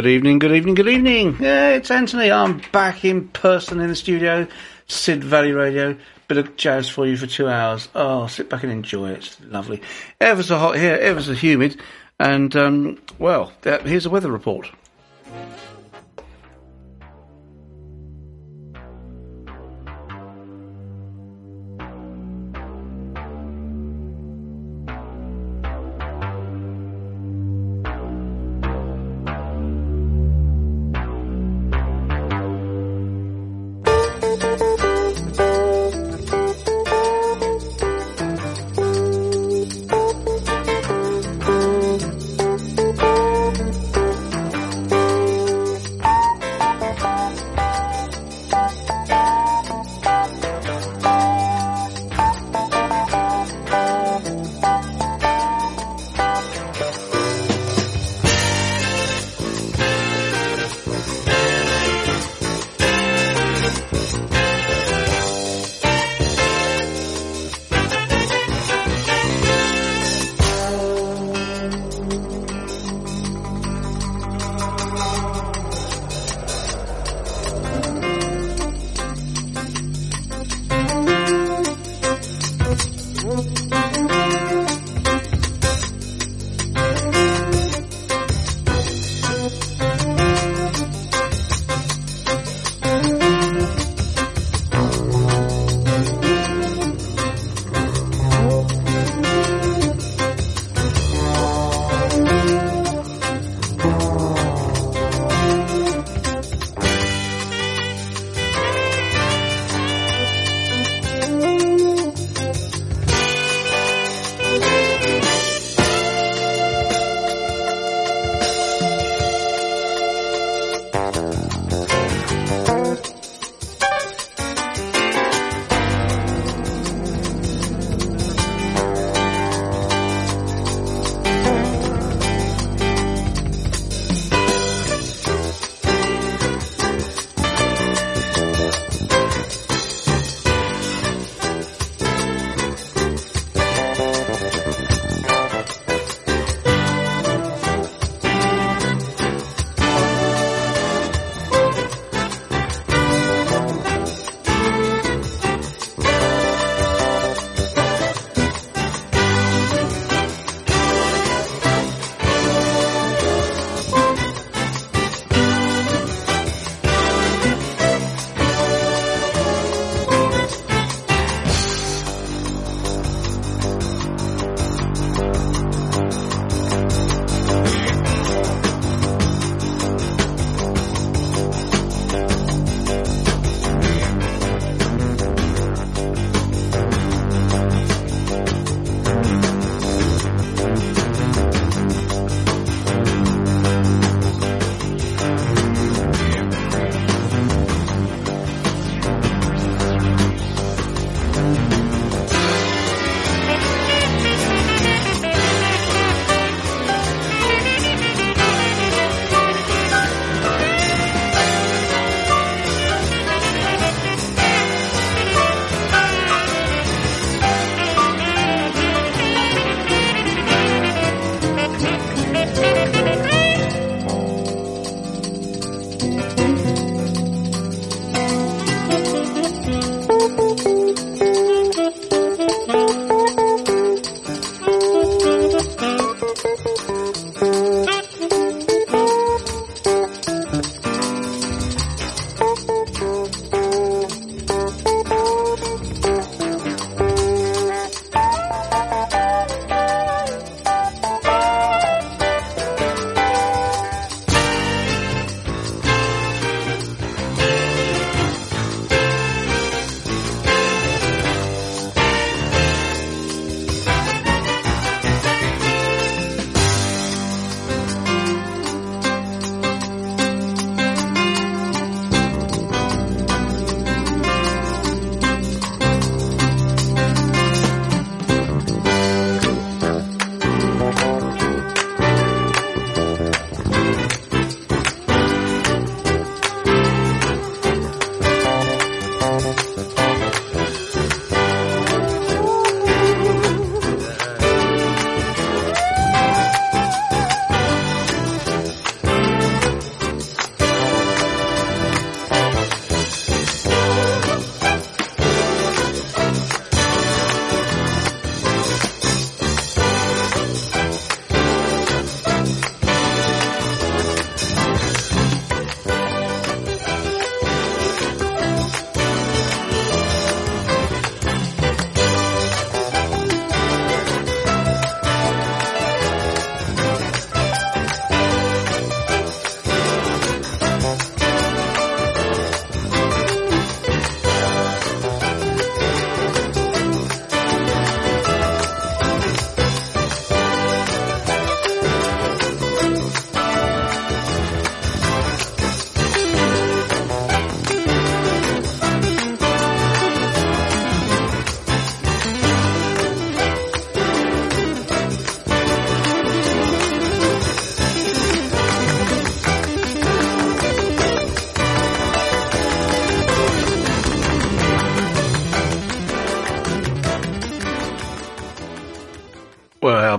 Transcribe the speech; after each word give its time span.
Good 0.00 0.08
evening, 0.08 0.38
good 0.38 0.52
evening, 0.52 0.74
good 0.76 0.88
evening. 0.88 1.36
Yeah, 1.40 1.72
it's 1.72 1.90
Anthony. 1.90 2.32
I'm 2.32 2.62
back 2.72 3.04
in 3.04 3.28
person 3.28 3.82
in 3.82 3.88
the 3.88 3.94
studio. 3.94 4.46
Sid 4.86 5.22
Valley 5.22 5.52
Radio. 5.52 5.94
Bit 6.26 6.38
of 6.38 6.56
jazz 6.56 6.88
for 6.88 7.06
you 7.06 7.18
for 7.18 7.26
two 7.26 7.50
hours. 7.50 7.86
Oh, 7.94 8.26
sit 8.26 8.48
back 8.48 8.62
and 8.62 8.72
enjoy 8.72 9.10
it. 9.10 9.18
It's 9.18 9.40
lovely. 9.42 9.82
Ever 10.18 10.42
so 10.42 10.56
hot 10.56 10.78
here, 10.78 10.94
ever 10.94 11.20
so 11.20 11.34
humid. 11.34 11.78
And, 12.18 12.56
um, 12.56 12.98
well, 13.18 13.52
here's 13.62 14.06
a 14.06 14.10
weather 14.10 14.32
report. 14.32 14.70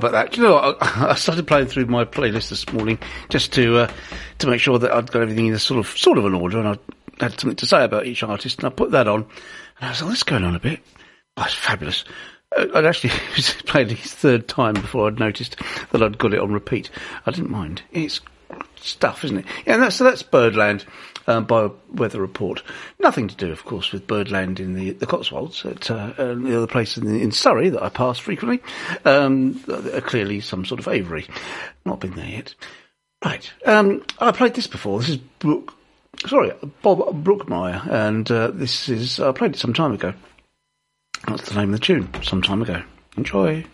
About 0.01 0.13
that? 0.13 0.31
Do 0.31 0.41
you 0.41 0.47
know? 0.47 0.57
I, 0.57 0.75
I 1.11 1.15
started 1.15 1.47
playing 1.47 1.67
through 1.67 1.85
my 1.85 2.05
playlist 2.05 2.49
this 2.49 2.71
morning 2.71 2.99
just 3.29 3.53
to 3.53 3.79
uh, 3.79 3.91
to 4.39 4.47
make 4.47 4.59
sure 4.59 4.79
that 4.79 4.91
I'd 4.91 5.11
got 5.11 5.21
everything 5.21 5.47
in 5.47 5.53
a 5.53 5.59
sort 5.59 5.79
of 5.79 5.87
sort 5.97 6.17
of 6.17 6.25
an 6.25 6.33
order, 6.33 6.59
and 6.59 6.67
I 6.67 6.77
had 7.19 7.39
something 7.39 7.55
to 7.57 7.65
say 7.65 7.83
about 7.83 8.05
each 8.05 8.23
artist, 8.23 8.59
and 8.59 8.67
I 8.67 8.69
put 8.69 8.91
that 8.91 9.07
on, 9.07 9.21
and 9.21 9.29
I 9.79 9.89
was 9.89 10.01
like, 10.01 10.09
"What's 10.09 10.23
going 10.23 10.43
on 10.43 10.55
a 10.55 10.59
bit?" 10.59 10.79
Oh, 11.37 11.43
it's 11.43 11.53
fabulous. 11.53 12.03
Uh, 12.55 12.67
I'd 12.75 12.85
actually 12.85 13.11
played 13.65 13.91
it 13.91 13.99
his 13.99 14.13
third 14.13 14.47
time 14.47 14.73
before 14.73 15.07
I'd 15.07 15.19
noticed 15.19 15.57
that 15.91 16.01
I'd 16.01 16.17
got 16.17 16.33
it 16.33 16.39
on 16.39 16.51
repeat. 16.51 16.89
I 17.25 17.31
didn't 17.31 17.51
mind. 17.51 17.83
It's 17.91 18.21
stuff, 18.81 19.23
isn't 19.23 19.39
it? 19.39 19.45
Yeah, 19.65 19.75
and 19.75 19.83
that's, 19.83 19.95
so 19.95 20.03
that's 20.03 20.23
Birdland 20.23 20.85
um, 21.27 21.45
by 21.45 21.69
Weather 21.93 22.19
Report. 22.19 22.63
Nothing 23.01 23.27
to 23.29 23.35
do, 23.35 23.51
of 23.51 23.65
course, 23.65 23.91
with 23.91 24.05
Birdland 24.05 24.59
in 24.59 24.73
the, 24.73 24.91
the 24.91 25.07
Cotswolds, 25.07 25.65
at 25.65 25.89
uh, 25.89 26.13
the 26.17 26.55
other 26.55 26.67
place 26.67 26.97
in, 26.97 27.19
in, 27.19 27.31
Surrey 27.31 27.69
that 27.69 27.81
I 27.81 27.89
pass 27.89 28.19
frequently. 28.19 28.61
Um, 29.05 29.63
uh, 29.67 30.01
clearly 30.01 30.39
some 30.39 30.65
sort 30.65 30.79
of 30.79 30.87
Avery. 30.87 31.25
Not 31.83 31.99
been 31.99 32.13
there 32.13 32.27
yet. 32.27 32.53
Right. 33.25 33.51
Um, 33.65 34.03
I 34.19 34.31
played 34.31 34.53
this 34.53 34.67
before. 34.67 34.99
This 34.99 35.09
is 35.09 35.17
Brook, 35.17 35.73
sorry, 36.27 36.51
Bob 36.83 36.99
Brookmeyer, 37.23 37.87
and 37.87 38.29
uh, 38.29 38.51
this 38.51 38.87
is, 38.87 39.19
I 39.19 39.31
played 39.31 39.55
it 39.55 39.59
some 39.59 39.73
time 39.73 39.93
ago. 39.93 40.13
That's 41.27 41.49
the 41.49 41.59
name 41.59 41.73
of 41.73 41.79
the 41.79 41.85
tune, 41.85 42.09
some 42.23 42.41
time 42.41 42.61
ago. 42.61 42.83
Enjoy. 43.17 43.65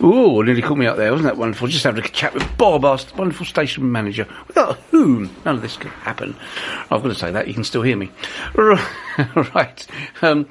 Ooh, 0.00 0.42
nearly 0.44 0.62
caught 0.62 0.78
me 0.78 0.86
up 0.86 0.96
there. 0.96 1.10
Wasn't 1.10 1.26
that 1.28 1.36
wonderful? 1.36 1.66
Just 1.66 1.84
having 1.84 2.04
a 2.04 2.08
chat 2.08 2.32
with 2.32 2.56
Bob, 2.56 2.84
our 2.84 2.98
wonderful 3.16 3.44
station 3.44 3.90
manager. 3.90 4.28
Without 4.46 4.76
whom 4.90 5.34
none 5.44 5.56
of 5.56 5.62
this 5.62 5.76
could 5.76 5.90
happen. 5.90 6.36
I've 6.82 7.02
got 7.02 7.08
to 7.08 7.14
say 7.14 7.32
that. 7.32 7.48
You 7.48 7.54
can 7.54 7.64
still 7.64 7.82
hear 7.82 7.96
me. 7.96 8.10
right. 8.54 9.86
Um, 10.22 10.48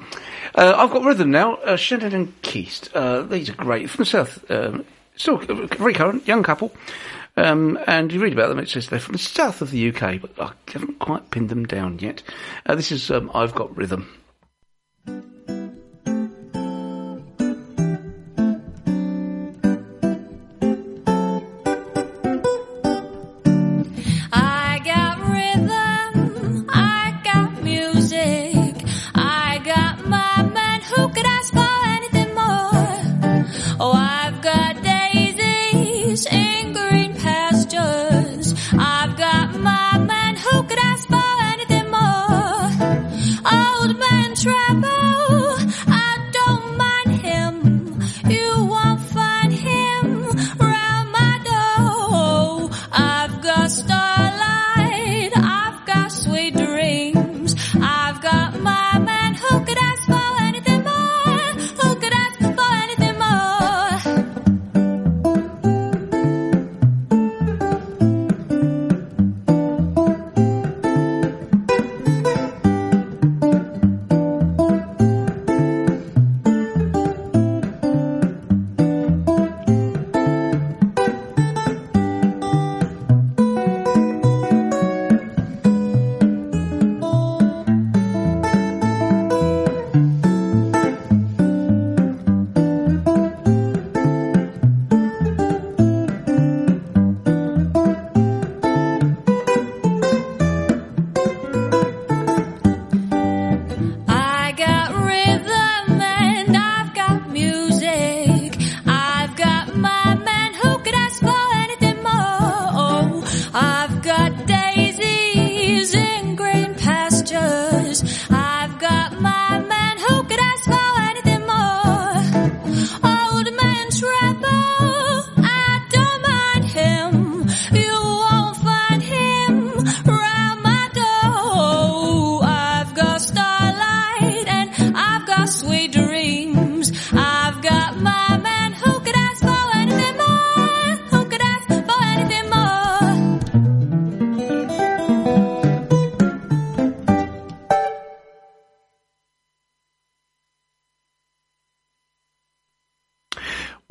uh, 0.54 0.74
I've 0.76 0.90
got 0.90 1.04
rhythm 1.04 1.30
now. 1.30 1.54
Uh, 1.56 1.76
Shannon 1.76 2.14
and 2.14 2.42
Keast. 2.42 2.90
Uh, 2.94 3.22
these 3.22 3.48
are 3.48 3.54
great. 3.54 3.88
From 3.88 4.02
the 4.02 4.06
south. 4.06 4.50
Um, 4.50 4.84
still 5.16 5.38
very 5.38 5.94
current, 5.94 6.28
young 6.28 6.42
couple. 6.42 6.72
Um, 7.38 7.78
and 7.86 8.12
you 8.12 8.20
read 8.20 8.32
about 8.32 8.48
them, 8.48 8.58
it 8.58 8.68
says 8.68 8.88
they're 8.88 8.98
from 8.98 9.12
the 9.12 9.18
south 9.18 9.62
of 9.62 9.70
the 9.70 9.90
UK, 9.90 10.20
but 10.20 10.30
I 10.40 10.52
haven't 10.72 10.98
quite 10.98 11.30
pinned 11.30 11.50
them 11.50 11.66
down 11.66 12.00
yet. 12.00 12.22
Uh, 12.66 12.74
this 12.74 12.90
is 12.90 13.10
um, 13.10 13.30
I've 13.32 13.54
Got 13.54 13.76
Rhythm. 13.76 14.17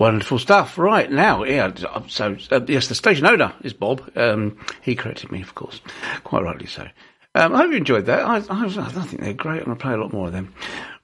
Wonderful 0.08 0.40
stuff. 0.40 0.78
Right 0.78 1.12
now, 1.12 1.44
yeah. 1.44 1.70
So 2.08 2.38
uh, 2.50 2.62
yes, 2.66 2.88
the 2.88 2.96
station 2.96 3.26
owner 3.26 3.54
is 3.62 3.74
Bob. 3.74 4.10
Um, 4.16 4.58
he 4.82 4.96
corrected 4.96 5.34
me, 5.34 5.42
of 5.42 5.54
course, 5.54 5.82
quite 6.24 6.44
rightly 6.44 6.68
so. 6.68 6.88
Um, 7.36 7.54
I 7.54 7.58
hope 7.58 7.72
you 7.72 7.78
enjoyed 7.78 8.06
that. 8.06 8.22
I, 8.22 8.36
I, 8.38 8.66
I, 8.68 8.70
think 9.04 9.22
they're 9.22 9.34
great. 9.34 9.60
I'm 9.60 9.66
going 9.66 9.78
to 9.78 9.84
play 9.84 9.92
a 9.92 9.98
lot 9.98 10.14
more 10.14 10.28
of 10.28 10.32
them. 10.32 10.54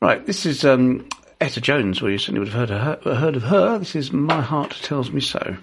Right, 0.01 0.25
this 0.25 0.45
is 0.45 0.63
um, 0.63 1.05
Etta 1.41 1.59
Jones. 1.59 2.01
Well, 2.01 2.11
you 2.11 2.17
certainly 2.17 2.39
would 2.39 2.47
have 2.47 2.69
heard 2.69 2.71
of 2.71 3.03
her. 3.03 3.15
Heard 3.15 3.35
of 3.35 3.43
her. 3.43 3.77
This 3.77 3.93
is 3.97 4.13
My 4.13 4.41
Heart 4.41 4.79
Tells 4.81 5.11
Me 5.11 5.19
So. 5.19 5.57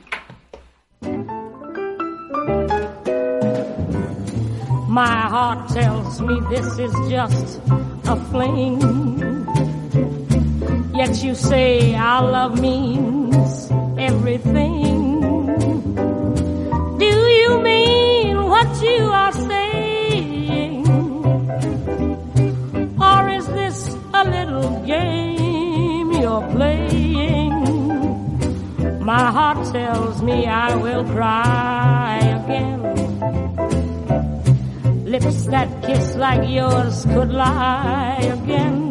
My 4.87 5.07
heart 5.07 5.71
tells 5.71 6.21
me 6.21 6.41
this 6.51 6.79
is 6.79 6.93
just 7.09 7.59
a 8.05 8.17
fling. 8.31 8.81
Yet 10.95 11.23
you 11.25 11.35
say 11.35 11.95
I 11.95 12.21
love 12.21 12.61
everything. 13.99 15.21
Do 16.99 17.11
you 17.41 17.61
mean 17.63 18.37
what 18.53 18.71
you 18.83 19.05
are 19.23 19.33
saying? 19.33 20.87
Or 23.01 23.29
is 23.39 23.47
this 23.49 23.79
a 24.15 24.25
little 24.25 24.71
game 24.87 26.13
you're 26.13 26.47
playing? 26.57 27.55
My 29.05 29.31
heart 29.37 29.61
tells 29.73 30.23
me 30.23 30.47
I 30.47 30.75
will 30.77 31.05
cry 31.05 32.19
again. 32.41 32.81
Lips 35.05 35.47
that 35.47 35.69
kiss 35.83 36.15
like 36.17 36.49
yours 36.49 37.05
could 37.07 37.31
lie 37.31 38.21
again. 38.39 38.90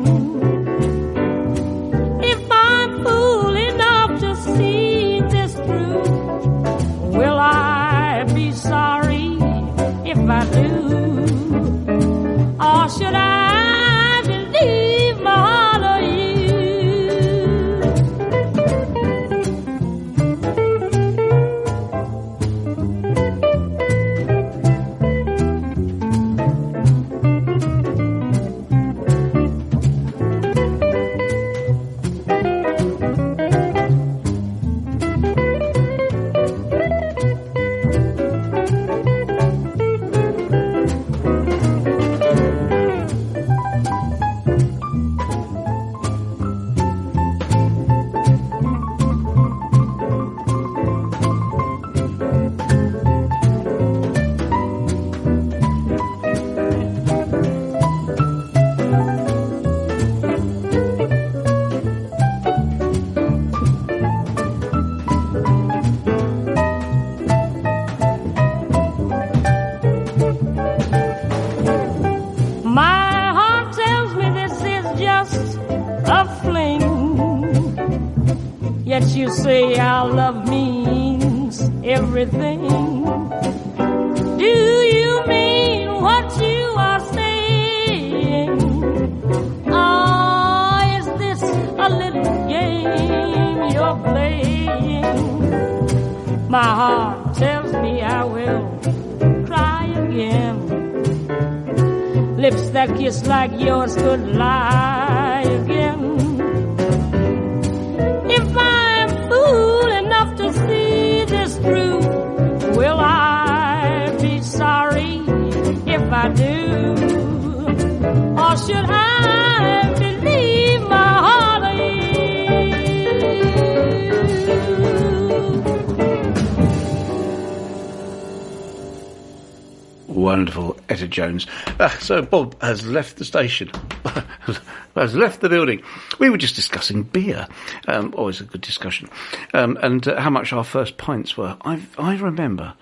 So 132.09 132.23
Bob 132.23 132.59
has 132.59 132.87
left 132.87 133.17
the 133.17 133.23
station, 133.23 133.69
has 134.95 135.13
left 135.13 135.41
the 135.41 135.47
building. 135.47 135.83
We 136.17 136.31
were 136.31 136.39
just 136.39 136.55
discussing 136.55 137.03
beer. 137.03 137.47
Um, 137.87 138.15
always 138.17 138.41
a 138.41 138.45
good 138.45 138.61
discussion, 138.61 139.09
um, 139.53 139.77
and 139.83 140.07
uh, 140.07 140.19
how 140.19 140.31
much 140.31 140.51
our 140.51 140.63
first 140.63 140.97
pints 140.97 141.37
were. 141.37 141.55
I 141.61 141.79
I 141.99 142.15
remember 142.15 142.73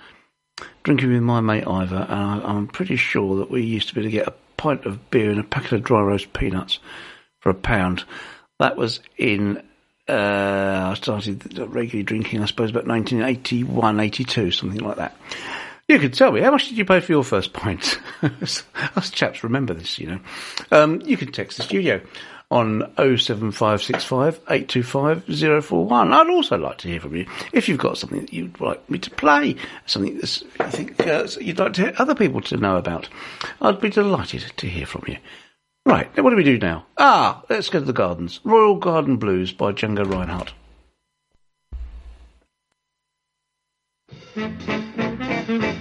drinking 0.83 1.11
with 1.11 1.23
my 1.23 1.41
mate 1.41 1.67
Ivor, 1.67 2.05
and 2.07 2.41
I, 2.41 2.41
I'm 2.41 2.67
pretty 2.67 2.95
sure 2.95 3.35
that 3.39 3.51
we 3.51 3.63
used 3.63 3.89
to 3.89 3.95
be 3.95 3.99
able 3.99 4.11
to 4.11 4.15
get 4.15 4.27
a 4.29 4.33
pint 4.55 4.85
of 4.85 5.11
beer 5.11 5.29
and 5.29 5.41
a 5.41 5.43
packet 5.43 5.73
of 5.73 5.83
dry 5.83 5.99
roast 5.99 6.31
peanuts 6.31 6.79
for 7.41 7.49
a 7.49 7.53
pound. 7.53 8.05
That 8.59 8.77
was 8.77 9.01
in. 9.17 9.61
Uh, 10.07 10.91
I 10.91 10.93
started 10.93 11.57
regularly 11.57 12.03
drinking, 12.03 12.41
I 12.41 12.45
suppose, 12.45 12.69
about 12.69 12.87
1981, 12.87 13.99
82, 13.99 14.51
something 14.51 14.79
like 14.79 14.95
that. 14.95 15.17
You 15.88 16.00
could 16.00 16.13
tell 16.13 16.34
me, 16.34 16.41
how 16.41 16.52
much 16.52 16.67
did 16.67 16.78
you 16.78 16.84
pay 16.84 17.00
for 17.00 17.13
your 17.13 17.23
first 17.23 17.54
pint? 17.54 18.00
Us 18.21 19.10
chaps 19.10 19.41
remember 19.41 19.73
this, 19.73 19.97
you 19.97 20.08
know. 20.08 20.19
Um, 20.69 21.02
you 21.06 21.15
can 21.15 21.32
text 21.32 21.56
the 21.56 21.63
studio 21.63 22.02
on 22.52 22.82
07565 22.97 24.36
825 24.50 25.63
041. 25.65 26.12
I'd 26.12 26.28
also 26.28 26.58
like 26.58 26.78
to 26.80 26.89
hear 26.89 27.00
from 27.00 27.15
you. 27.15 27.26
If 27.54 27.69
you've 27.69 27.78
got 27.78 27.97
something 27.97 28.19
that 28.19 28.34
you'd 28.34 28.60
like 28.60 28.89
me 28.89 29.00
to 29.00 29.10
play, 29.12 29.56
something 29.86 30.17
that 30.17 30.41
you 30.41 30.65
think 30.67 31.08
uh, 31.08 31.26
you'd 31.39 31.60
like 31.60 31.73
to 31.73 32.02
other 32.02 32.15
people 32.15 32.41
to 32.41 32.58
know 32.58 32.76
about, 32.76 33.08
I'd 33.62 33.80
be 33.80 33.89
delighted 33.89 34.41
to 34.58 34.67
hear 34.67 34.86
from 34.86 35.06
you. 35.08 35.17
Right, 35.86 36.15
now 36.17 36.23
what 36.23 36.32
do 36.32 36.36
we 36.36 36.43
do 36.43 36.58
now? 36.58 36.86
Ah, 36.97 37.43
let's 37.50 37.69
go 37.69 37.80
to 37.80 37.86
the 37.86 37.93
gardens. 37.93 38.41
Royal 38.43 38.76
Garden 38.76 39.15
Blues 39.15 39.54
by 39.54 39.71
Django 39.71 40.06
Reinhardt. 40.06 40.54
I 45.50 45.76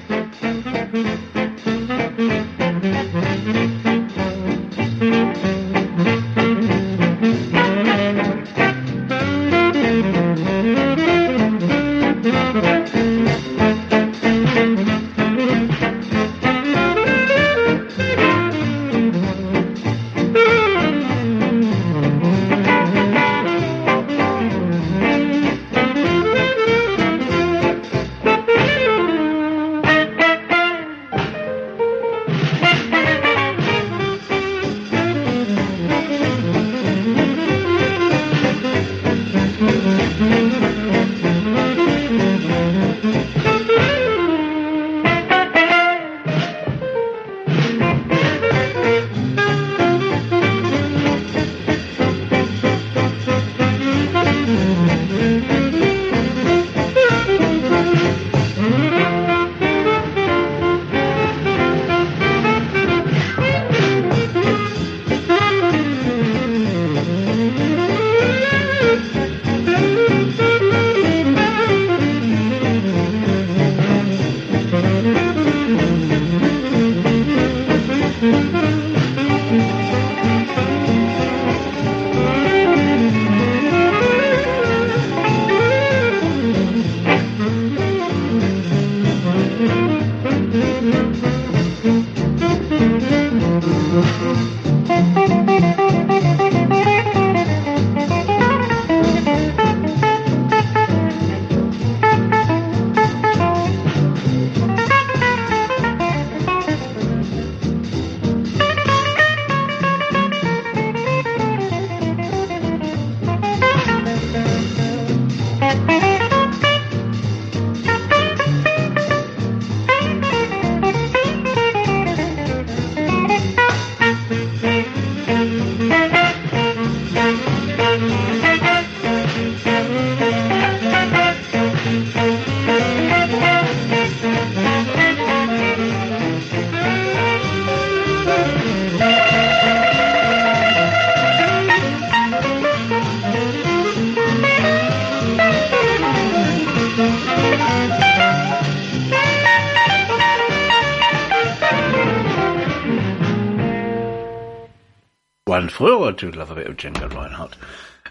do 156.16 156.30
love 156.30 156.50
a 156.50 156.54
bit 156.54 156.66
of 156.66 156.76
Django 156.76 157.12
Reinhardt, 157.12 157.56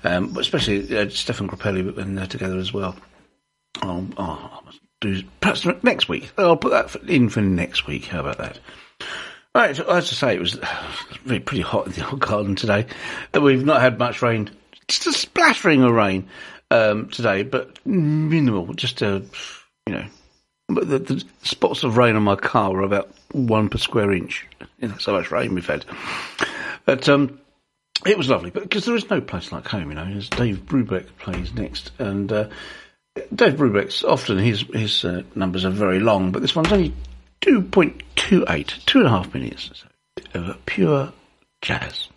um, 0.04 0.30
but 0.34 0.42
especially 0.42 0.98
uh, 0.98 1.10
Stefan 1.10 1.48
Grappelli 1.48 1.96
when 1.96 2.16
they're 2.16 2.28
together 2.28 2.58
as 2.58 2.74
well. 2.74 2.96
Oh, 3.82 4.08
oh, 4.18 4.62
I 4.62 4.66
must 4.66 4.80
do 5.02 5.24
perhaps 5.42 5.66
next 5.84 6.08
week. 6.08 6.32
I'll 6.38 6.58
put 6.58 6.72
that 6.72 7.10
in 7.10 7.30
for 7.30 7.42
next 7.42 7.88
week. 7.88 8.06
How 8.06 8.22
about 8.22 8.38
that? 8.38 8.60
Right, 9.54 9.76
so 9.76 9.86
as 9.86 10.12
I 10.12 10.16
say, 10.16 10.36
it 10.36 10.40
was 10.40 10.60
really 11.26 11.40
pretty 11.40 11.64
hot 11.64 11.88
in 11.88 11.94
the 11.94 12.10
old 12.10 12.20
garden 12.20 12.56
today. 12.56 12.86
We've 13.34 13.66
not 13.66 13.82
had 13.82 13.98
much 13.98 14.22
rain, 14.22 14.50
just 14.88 15.08
a 15.08 15.14
splattering 15.14 15.82
of 15.84 15.94
rain 15.94 16.28
um, 16.72 17.10
today, 17.10 17.44
but 17.44 17.86
minimal. 17.86 18.74
Just 18.74 19.02
a, 19.02 19.24
you 19.88 19.94
know, 19.94 20.06
but 20.68 20.90
the, 20.90 21.00
the 21.00 21.24
spots 21.44 21.84
of 21.84 21.98
rain 21.98 22.16
on 22.16 22.24
my 22.24 22.36
car 22.36 22.72
were 22.72 22.82
about 22.82 23.10
one 23.32 23.70
per 23.70 23.78
square 23.78 24.12
inch. 24.12 24.48
So 25.00 25.14
much 25.14 25.32
rain 25.32 25.56
we've 25.56 25.66
had. 25.66 25.84
But 26.86 27.10
um, 27.10 27.40
it 28.06 28.18
was 28.18 28.30
lovely, 28.30 28.50
but 28.50 28.64
because 28.64 28.86
there 28.86 28.96
is 28.96 29.10
no 29.10 29.22
place 29.22 29.52
like 29.52 29.68
home, 29.68 29.90
you 29.90 29.96
know. 29.96 30.04
As 30.04 30.30
Dave 30.30 30.66
Brubeck 30.66 31.08
plays 31.18 31.54
next, 31.54 31.92
and 32.00 32.32
uh, 32.32 32.50
Dave 33.34 33.54
Brubeck's 33.54 34.04
often 34.04 34.38
his 34.38 34.62
his 34.74 35.06
uh, 35.06 35.24
numbers 35.36 35.66
are 35.66 35.72
very 35.72 36.00
long, 36.00 36.32
but 36.32 36.42
this 36.42 36.56
one's 36.56 36.72
only 36.72 36.94
2.28, 37.42 38.86
two 38.86 39.00
and 39.00 39.08
a 39.08 39.10
half 39.10 39.34
minutes 39.34 39.72
so, 39.74 40.40
of 40.40 40.66
pure 40.66 41.14
jazz. 41.62 42.10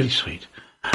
Really 0.00 0.08
sweet. 0.08 0.46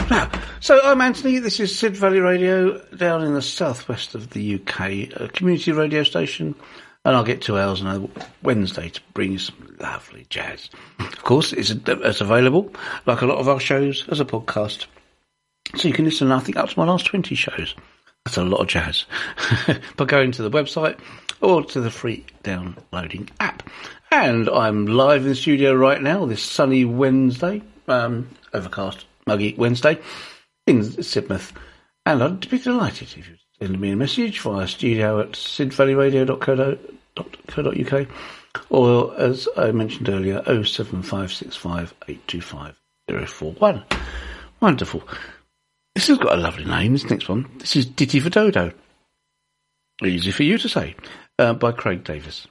Now, 0.09 0.31
so 0.61 0.79
I'm 0.83 0.99
Anthony. 0.99 1.37
This 1.37 1.59
is 1.59 1.77
Sid 1.77 1.95
Valley 1.95 2.19
Radio 2.19 2.79
down 2.95 3.23
in 3.23 3.35
the 3.35 3.41
southwest 3.43 4.15
of 4.15 4.31
the 4.31 4.55
UK, 4.55 4.79
a 5.15 5.29
community 5.31 5.71
radio 5.73 6.01
station, 6.01 6.55
and 7.05 7.15
I'll 7.15 7.23
get 7.23 7.43
two 7.43 7.55
hours 7.55 7.83
on 7.83 7.87
a 7.95 8.23
Wednesday 8.41 8.89
to 8.89 9.01
bring 9.13 9.33
you 9.33 9.37
some 9.37 9.75
lovely 9.79 10.25
jazz. 10.31 10.71
Of 10.97 11.23
course, 11.23 11.53
it's, 11.53 11.69
it's 11.69 12.19
available, 12.19 12.73
like 13.05 13.21
a 13.21 13.27
lot 13.27 13.37
of 13.37 13.47
our 13.47 13.59
shows, 13.59 14.07
as 14.09 14.19
a 14.19 14.25
podcast, 14.25 14.87
so 15.75 15.87
you 15.87 15.93
can 15.93 16.05
listen. 16.05 16.31
I 16.31 16.39
think 16.39 16.57
up 16.57 16.69
to 16.69 16.79
my 16.79 16.85
last 16.87 17.05
twenty 17.05 17.35
shows. 17.35 17.75
That's 18.25 18.37
a 18.37 18.43
lot 18.43 18.61
of 18.61 18.67
jazz. 18.67 19.05
by 19.97 20.05
going 20.05 20.31
to 20.31 20.41
the 20.41 20.49
website 20.49 20.97
or 21.41 21.63
to 21.63 21.79
the 21.79 21.91
free 21.91 22.25
downloading 22.41 23.29
app. 23.39 23.69
And 24.09 24.49
I'm 24.49 24.87
live 24.87 25.21
in 25.21 25.29
the 25.29 25.35
studio 25.35 25.75
right 25.75 26.01
now, 26.01 26.25
this 26.25 26.41
sunny 26.41 26.85
Wednesday 26.85 27.61
um, 27.87 28.29
overcast, 28.55 29.05
muggy 29.27 29.53
Wednesday 29.57 29.99
in 30.65 30.81
Sidmouth. 30.81 31.51
And 32.05 32.23
I'd 32.23 32.49
be 32.49 32.59
delighted 32.59 33.09
if 33.17 33.29
you'd 33.29 33.39
send 33.59 33.79
me 33.79 33.91
a 33.91 33.95
message 33.95 34.41
via 34.41 34.67
studio 34.67 35.21
at 35.21 35.31
sidvalleyradio.co.uk 35.31 38.07
or, 38.69 39.19
as 39.19 39.47
I 39.57 39.71
mentioned 39.71 40.09
earlier, 40.09 40.43
07565 40.45 41.93
825 42.07 42.79
Wonderful. 44.61 45.03
This 45.93 46.07
has 46.07 46.17
got 46.17 46.37
a 46.37 46.41
lovely 46.41 46.65
name, 46.65 46.93
this 46.93 47.09
next 47.09 47.29
one. 47.29 47.49
This 47.57 47.75
is 47.75 47.85
Ditty 47.85 48.19
for 48.19 48.29
Dodo. 48.29 48.71
Easy 50.03 50.31
for 50.31 50.43
you 50.43 50.57
to 50.57 50.67
say, 50.67 50.95
uh, 51.39 51.53
by 51.53 51.71
Craig 51.71 52.03
Davis. 52.03 52.47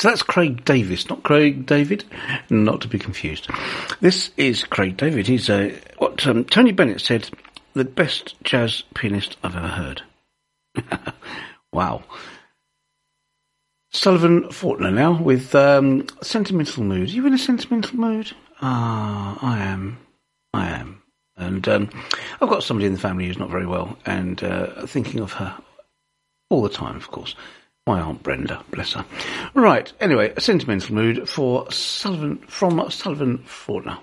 So 0.00 0.08
that's 0.08 0.22
Craig 0.22 0.64
Davis, 0.64 1.10
not 1.10 1.24
Craig 1.24 1.66
David, 1.66 2.04
not 2.48 2.80
to 2.80 2.88
be 2.88 2.98
confused. 2.98 3.50
This 4.00 4.30
is 4.38 4.64
Craig 4.64 4.96
David. 4.96 5.26
He's 5.26 5.50
uh, 5.50 5.78
what 5.98 6.26
um, 6.26 6.46
Tony 6.46 6.72
Bennett 6.72 7.02
said, 7.02 7.28
the 7.74 7.84
best 7.84 8.34
jazz 8.42 8.82
pianist 8.94 9.36
I've 9.44 9.54
ever 9.54 9.68
heard. 9.68 10.02
wow. 11.74 12.02
Sullivan 13.92 14.44
Fortner 14.44 14.90
now 14.90 15.20
with 15.20 15.54
um, 15.54 16.06
Sentimental 16.22 16.82
Mood. 16.82 17.10
Are 17.10 17.12
you 17.12 17.26
in 17.26 17.34
a 17.34 17.38
sentimental 17.38 17.98
mood? 17.98 18.32
Ah, 18.62 19.38
I 19.42 19.58
am. 19.58 19.98
I 20.54 20.68
am. 20.70 21.02
And 21.36 21.68
um, 21.68 21.90
I've 22.40 22.48
got 22.48 22.62
somebody 22.62 22.86
in 22.86 22.94
the 22.94 22.98
family 22.98 23.26
who's 23.26 23.38
not 23.38 23.50
very 23.50 23.66
well 23.66 23.98
and 24.06 24.42
uh, 24.42 24.86
thinking 24.86 25.20
of 25.20 25.34
her 25.34 25.58
all 26.48 26.62
the 26.62 26.70
time, 26.70 26.96
of 26.96 27.10
course. 27.10 27.36
My 27.86 28.00
Aunt 28.00 28.22
Brenda, 28.22 28.62
bless 28.70 28.92
her. 28.92 29.04
Right, 29.54 29.90
anyway, 30.00 30.34
a 30.36 30.40
sentimental 30.40 30.94
mood 30.94 31.28
for 31.28 31.70
Sullivan, 31.72 32.36
from 32.46 32.90
Sullivan 32.90 33.38
Fortner. 33.38 33.98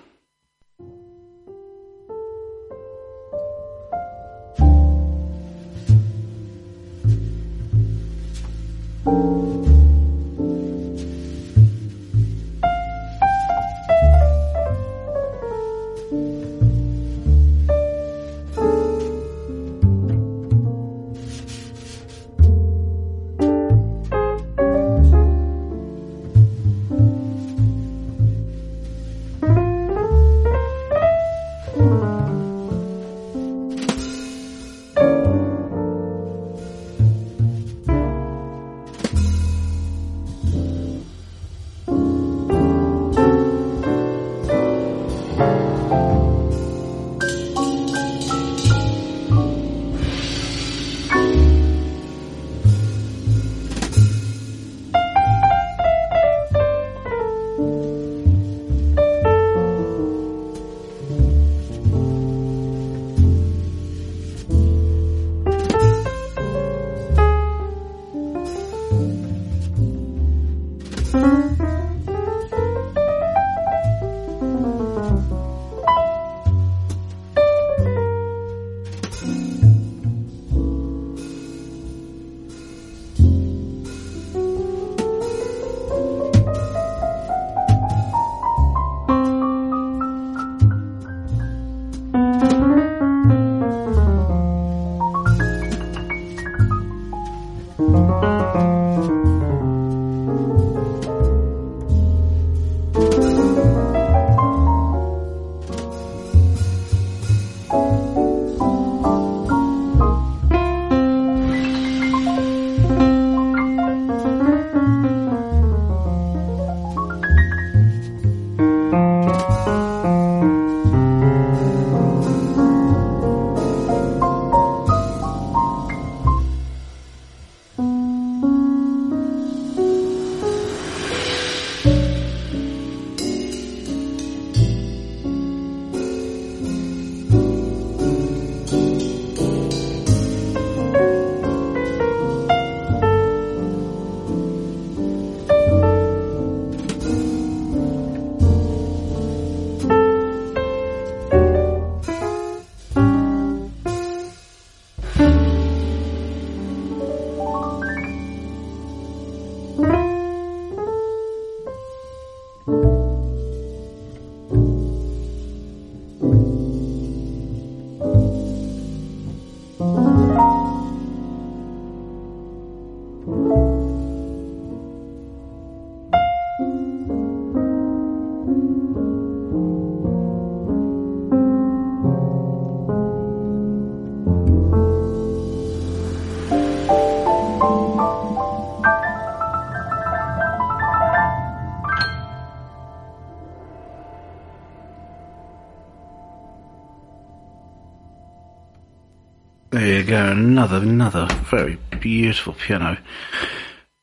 You 199.98 200.04
go, 200.04 200.26
another, 200.26 200.76
another 200.76 201.26
very 201.50 201.76
beautiful 201.98 202.52
piano, 202.52 202.98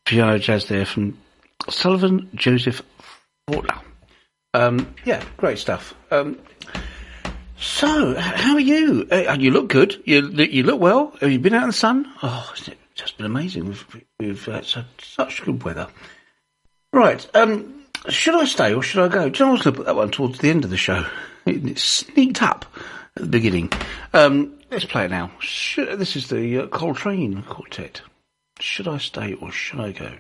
piano 0.06 0.38
jazz 0.38 0.68
there 0.68 0.86
from 0.86 1.18
Sullivan 1.70 2.30
Joseph 2.36 2.82
Fortner. 3.50 3.80
Um, 4.54 4.94
yeah, 5.06 5.24
great 5.38 5.58
stuff. 5.58 5.94
Um, 6.12 6.38
so, 7.58 8.16
how 8.16 8.56
are 8.56 8.60
you? 8.60 9.08
Uh, 9.10 9.38
you 9.40 9.52
look 9.52 9.70
good. 9.70 10.02
You 10.06 10.30
you 10.32 10.64
look 10.64 10.82
well. 10.82 11.14
Have 11.22 11.32
you 11.32 11.40
been 11.40 11.54
out 11.54 11.64
in 11.64 11.70
the 11.70 11.74
sun? 11.74 12.12
Oh, 12.22 12.54
it's 12.58 12.70
just 12.96 13.18
been 13.18 13.26
amazing. 13.26 13.66
We've 13.66 14.06
we've 14.20 14.46
had 14.46 14.66
such, 14.66 14.86
such 15.02 15.44
good 15.44 15.64
weather. 15.64 15.88
Right. 16.92 17.26
Um, 17.34 17.86
should 18.10 18.36
I 18.36 18.46
stay 18.46 18.74
or 18.74 18.82
should 18.82 19.04
I 19.04 19.08
go? 19.08 19.30
Do 19.30 19.40
you 19.40 19.46
know 19.46 19.52
I 19.52 19.54
was 19.54 19.62
going 19.62 19.74
to 19.74 19.78
put 19.78 19.86
that 19.86 19.96
one 19.96 20.12
towards 20.12 20.40
the 20.40 20.50
end 20.50 20.64
of 20.64 20.70
the 20.70 20.78
show? 20.78 21.06
It, 21.46 21.64
it 21.64 21.78
sneaked 21.78 22.42
up 22.42 22.66
at 23.16 23.22
the 23.22 23.30
beginning. 23.30 23.72
Um, 24.16 24.55
let's 24.72 24.86
play 24.86 25.06
it 25.06 25.12
now. 25.12 25.32
Should, 25.40 26.00
this 26.00 26.16
is 26.16 26.30
the 26.30 26.60
uh, 26.60 26.68
Coltrane 26.68 27.44
Quartet. 27.44 28.02
Should 28.60 28.88
I 28.88 28.98
stay 28.98 29.34
or 29.34 29.52
should 29.52 29.80
I 29.80 29.92
go? 29.92 30.14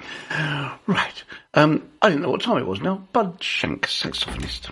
Right. 0.87 1.25
Um, 1.53 1.89
I 2.01 2.09
didn't 2.09 2.23
know 2.23 2.31
what 2.31 2.43
time 2.43 2.59
it 2.59 2.67
was 2.67 2.81
now. 2.81 3.07
Bud 3.13 3.43
Shank, 3.43 3.87
saxophonist. 3.87 4.71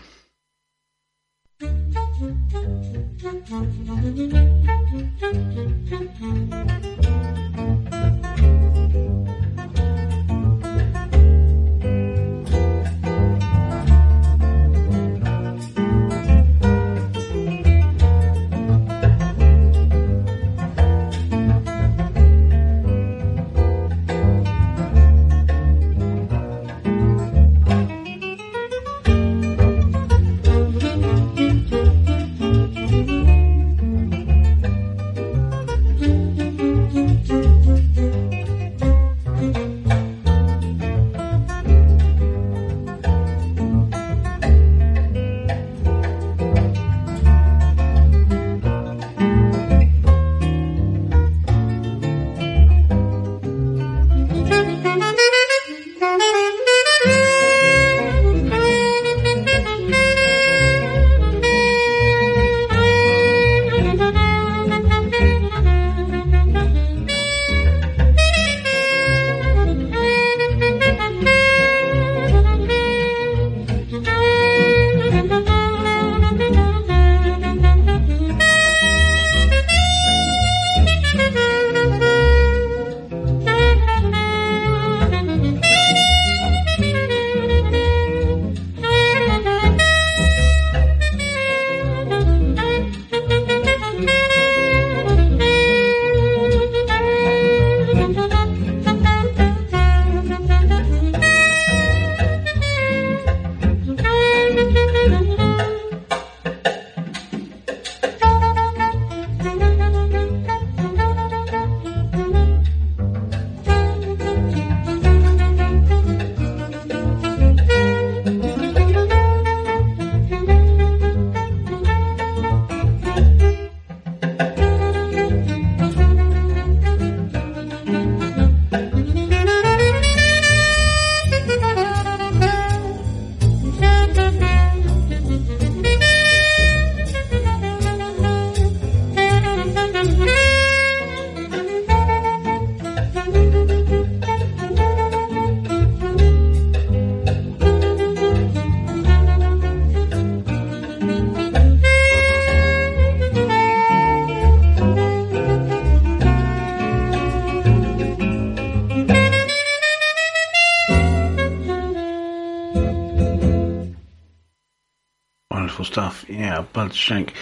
Yeah, 166.32 166.62
Bud 166.72 166.94
Shank. 166.94 167.34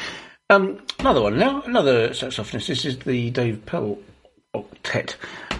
Um, 0.48 0.80
another 0.98 1.22
one 1.22 1.38
now, 1.38 1.62
another 1.62 2.08
saxophonist. 2.08 2.66
This 2.66 2.84
is 2.84 2.98
the 2.98 3.30
Dave 3.30 3.64
Pell 3.64 3.98
Octet 4.52 5.14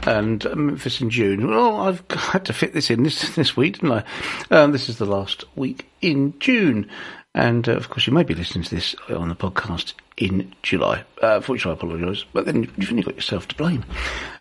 and 0.05 0.45
Memphis 0.57 1.01
in 1.01 1.11
June. 1.11 1.49
Well, 1.49 1.81
I've 1.81 2.03
had 2.11 2.45
to 2.47 2.53
fit 2.53 2.73
this 2.73 2.91
in 2.91 3.05
this 3.05 3.21
this 3.37 3.57
week, 3.57 3.75
didn't 3.75 3.93
I? 3.93 4.05
Um, 4.51 4.73
this 4.73 4.89
is 4.89 4.99
the 4.99 5.07
last 5.07 5.45
week 5.55 5.89
in 6.01 6.37
June. 6.41 6.91
And 7.33 7.69
uh, 7.69 7.77
of 7.77 7.89
course, 7.89 8.09
you 8.09 8.13
may 8.13 8.25
be 8.25 8.35
listening 8.35 8.65
to 8.65 8.75
this 8.75 8.97
on 9.09 9.29
the 9.29 9.37
podcast 9.37 9.93
in 10.17 10.53
July, 10.63 11.05
uh, 11.23 11.39
for 11.39 11.53
which 11.53 11.67
I 11.67 11.73
apologise. 11.73 12.25
But 12.33 12.47
then 12.47 12.69
you've 12.77 12.91
only 12.91 13.05
got 13.05 13.15
yourself 13.15 13.47
to 13.47 13.55
blame. 13.55 13.85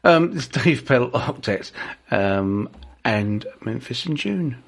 Um, 0.04 0.34
this 0.34 0.46
is 0.46 0.50
Dave 0.64 0.84
Pell 0.84 1.12
Octet 1.12 1.72
um, 2.10 2.70
and 3.06 3.46
Memphis 3.62 4.08
in 4.08 4.16
June. 4.16 4.64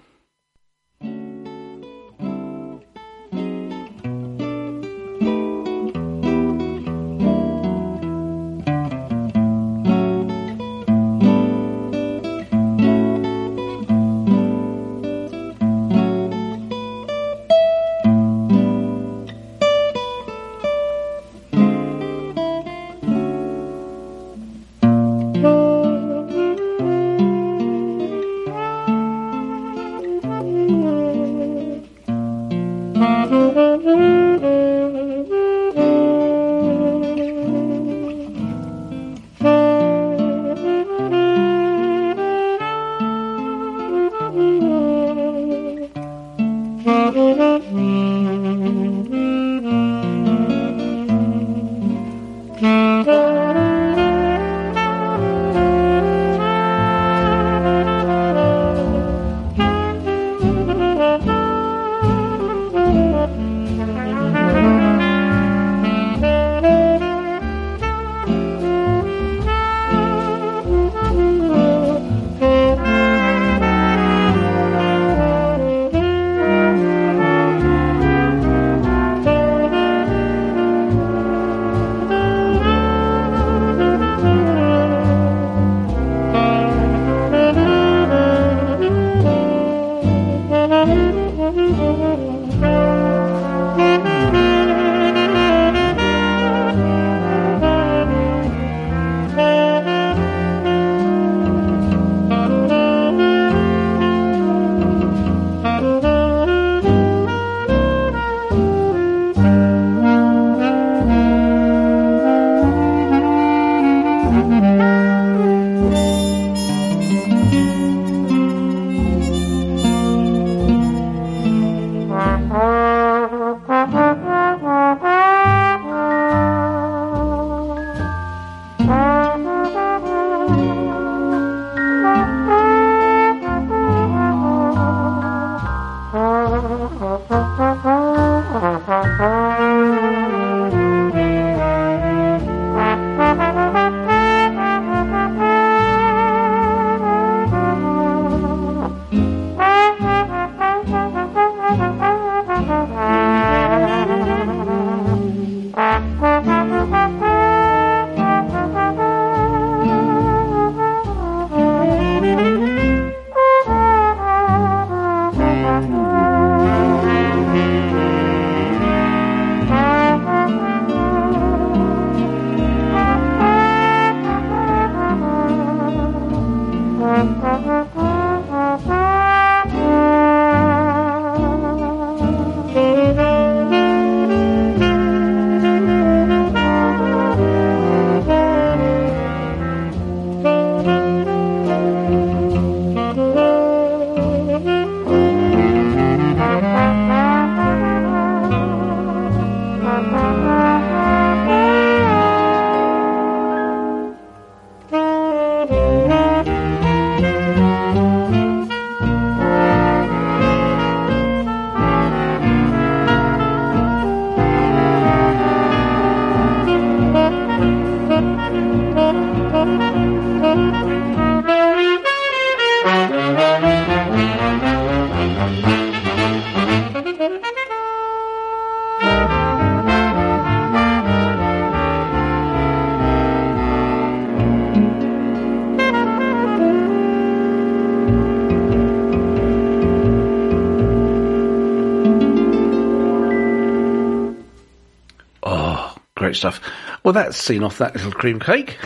Great 246.32 246.38
stuff. 246.38 246.62
Well, 247.04 247.14
that's 247.14 247.36
seen 247.36 247.62
off 247.62 247.78
that 247.80 247.94
little 247.94 248.14
cream 248.14 248.40
cake. 248.40 248.78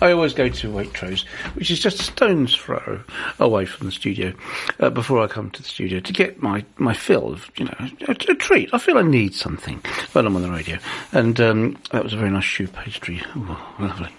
I, 0.00 0.10
always 0.10 0.32
go 0.32 0.48
to 0.48 0.72
Waitrose, 0.72 1.26
which 1.52 1.70
is 1.70 1.78
just 1.78 2.00
a 2.00 2.04
stone's 2.04 2.56
throw 2.56 3.02
away 3.38 3.66
from 3.66 3.86
the 3.86 3.92
studio, 3.92 4.32
uh, 4.80 4.88
before 4.88 5.22
I 5.22 5.26
come 5.26 5.50
to 5.50 5.62
the 5.62 5.68
studio 5.68 6.00
to 6.00 6.12
get 6.14 6.40
my, 6.40 6.64
my 6.78 6.94
fill 6.94 7.34
of, 7.34 7.50
you 7.58 7.66
know, 7.66 7.74
a, 8.08 8.12
a 8.12 8.34
treat. 8.34 8.70
I 8.72 8.78
feel 8.78 8.96
I 8.96 9.02
need 9.02 9.34
something 9.34 9.82
when 10.14 10.24
I'm 10.24 10.34
on 10.34 10.40
the 10.40 10.50
radio. 10.50 10.78
And 11.12 11.38
um, 11.42 11.78
that 11.90 12.02
was 12.02 12.14
a 12.14 12.16
very 12.16 12.30
nice 12.30 12.46
choux 12.46 12.68
pastry. 12.68 13.20
Ooh, 13.36 13.54
lovely. 13.78 14.14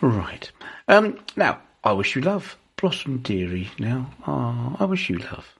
Right. 0.00 0.50
Um, 0.88 1.18
now, 1.36 1.60
I 1.84 1.92
wish 1.92 2.16
you 2.16 2.22
love. 2.22 2.56
Blossom 2.76 3.18
Dearie 3.18 3.70
now. 3.78 4.10
Ah, 4.26 4.76
I 4.80 4.86
wish 4.86 5.10
you 5.10 5.18
love. 5.18 5.54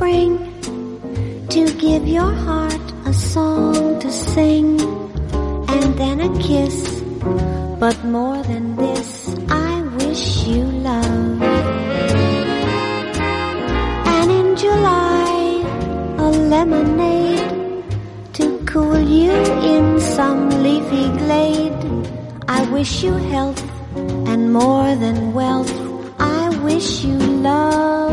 Spring 0.00 0.38
to 1.48 1.62
give 1.74 2.08
your 2.08 2.32
heart 2.32 2.86
a 3.04 3.12
song 3.12 4.00
to 4.00 4.10
sing 4.10 4.80
and 5.68 5.94
then 6.00 6.20
a 6.20 6.30
kiss. 6.38 7.02
But 7.78 8.02
more 8.04 8.42
than 8.44 8.76
this, 8.76 9.36
I 9.48 9.82
wish 9.98 10.46
you 10.46 10.64
love. 10.64 11.42
And 14.16 14.30
in 14.40 14.56
July, 14.56 15.34
a 16.18 16.28
lemonade 16.54 17.84
to 18.34 18.44
cool 18.64 19.00
you 19.00 19.32
in 19.74 20.00
some 20.00 20.48
leafy 20.62 21.08
glade. 21.18 21.80
I 22.48 22.60
wish 22.70 23.02
you 23.02 23.12
health 23.34 23.62
and 24.30 24.50
more 24.50 24.94
than 24.94 25.34
wealth. 25.34 25.89
I 26.70 26.74
wish 26.74 27.04
you 27.04 27.18
love. 27.18 28.12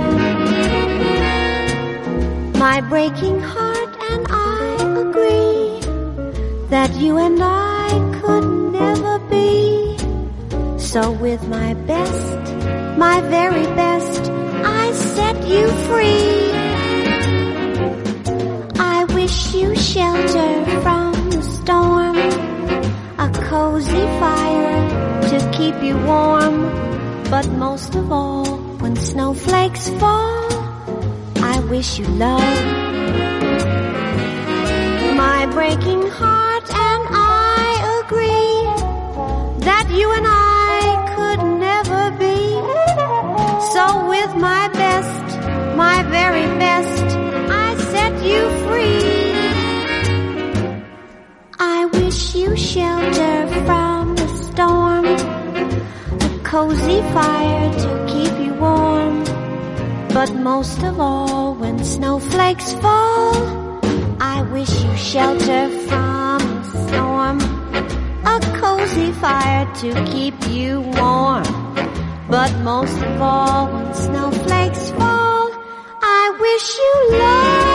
My 2.57 2.81
breaking 2.81 3.39
heart 3.39 3.95
and 4.09 4.25
I 4.31 4.77
agree 5.03 5.79
that 6.69 6.91
you 6.95 7.17
and 7.17 7.39
I 7.39 7.89
could 8.19 8.47
never 8.71 9.19
be. 9.29 9.97
So 10.79 11.11
with 11.11 11.47
my 11.47 11.75
best, 11.85 12.55
my 12.97 13.21
very 13.29 13.67
best, 13.75 14.31
I 14.65 14.91
set 15.13 15.35
you 15.47 15.67
free. 15.87 16.49
I 18.79 19.05
wish 19.13 19.53
you 19.53 19.75
shelter 19.75 20.65
from 20.81 21.13
the 21.29 21.43
storm, 21.43 22.17
a 23.19 23.29
cozy 23.49 24.05
fire 24.19 25.29
to 25.29 25.51
keep 25.55 25.75
you 25.83 25.95
warm. 26.07 26.86
But 27.29 27.45
most 27.49 27.93
of 27.93 28.09
all, 28.09 28.45
when 28.79 28.95
snowflakes 28.95 29.89
fall, 29.99 30.47
I 31.53 31.59
wish 31.69 31.99
you 31.99 32.05
love. 32.05 32.57
My 35.15 35.45
breaking 35.47 36.07
heart 36.07 36.63
and 36.87 37.03
I 37.11 37.65
agree 37.99 38.59
that 39.65 39.87
you 39.91 40.09
and 40.17 40.25
I 40.25 40.75
could 41.15 41.41
never 41.67 42.11
be. 42.23 42.39
So 43.73 43.83
with 44.07 44.31
my 44.37 44.69
best, 44.69 45.27
my 45.75 46.03
very 46.03 46.47
best, 46.57 47.03
I 47.65 47.75
set 47.91 48.13
you 48.23 48.41
free. 48.63 49.03
I 51.59 51.85
wish 51.91 52.35
you 52.35 52.55
shelter 52.55 53.47
from 53.65 53.86
cozy 56.47 57.01
fire 57.11 57.73
to 57.73 58.05
keep 58.07 58.31
you 58.39 58.53
warm. 58.53 59.21
But 60.13 60.33
most 60.33 60.81
of 60.81 60.97
all, 60.97 61.55
when 61.55 61.83
snowflakes 61.83 62.71
fall, 62.75 63.35
I 64.21 64.43
wish 64.53 64.71
you 64.83 64.95
shelter 64.95 65.69
from 65.87 66.39
the 66.63 66.77
storm, 66.87 67.37
a 68.33 68.39
cozy 68.61 69.11
fire 69.11 69.65
to 69.81 69.89
keep 70.05 70.35
you 70.47 70.79
warm. 71.01 71.43
But 72.29 72.51
most 72.63 72.97
of 73.03 73.21
all, 73.21 73.67
when 73.73 73.93
snowflakes 73.93 74.91
fall, 74.91 75.51
I 76.01 76.23
wish 76.39 76.77
you 76.77 77.19
love. 77.19 77.66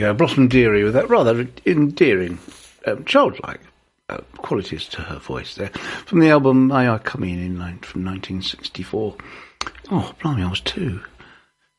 Go, 0.00 0.14
Blossom 0.14 0.48
Dearie 0.48 0.82
with 0.82 0.94
that 0.94 1.10
rather 1.10 1.46
endearing, 1.66 2.38
um, 2.86 3.04
childlike 3.04 3.60
uh, 4.08 4.22
qualities 4.38 4.86
to 4.88 5.02
her 5.02 5.18
voice 5.18 5.56
there. 5.56 5.68
From 6.06 6.20
the 6.20 6.30
album 6.30 6.68
May 6.68 6.88
I 6.88 6.96
Come 6.96 7.22
In, 7.22 7.38
in 7.38 7.56
from 7.56 8.06
1964. 8.06 9.16
Oh, 9.90 10.14
blimey, 10.22 10.42
I 10.42 10.48
was 10.48 10.62
two. 10.62 11.02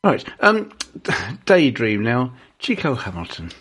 Right, 0.04 0.24
um, 0.40 0.72
Daydream 1.46 2.04
now, 2.04 2.34
Chico 2.60 2.94
Hamilton. 2.94 3.52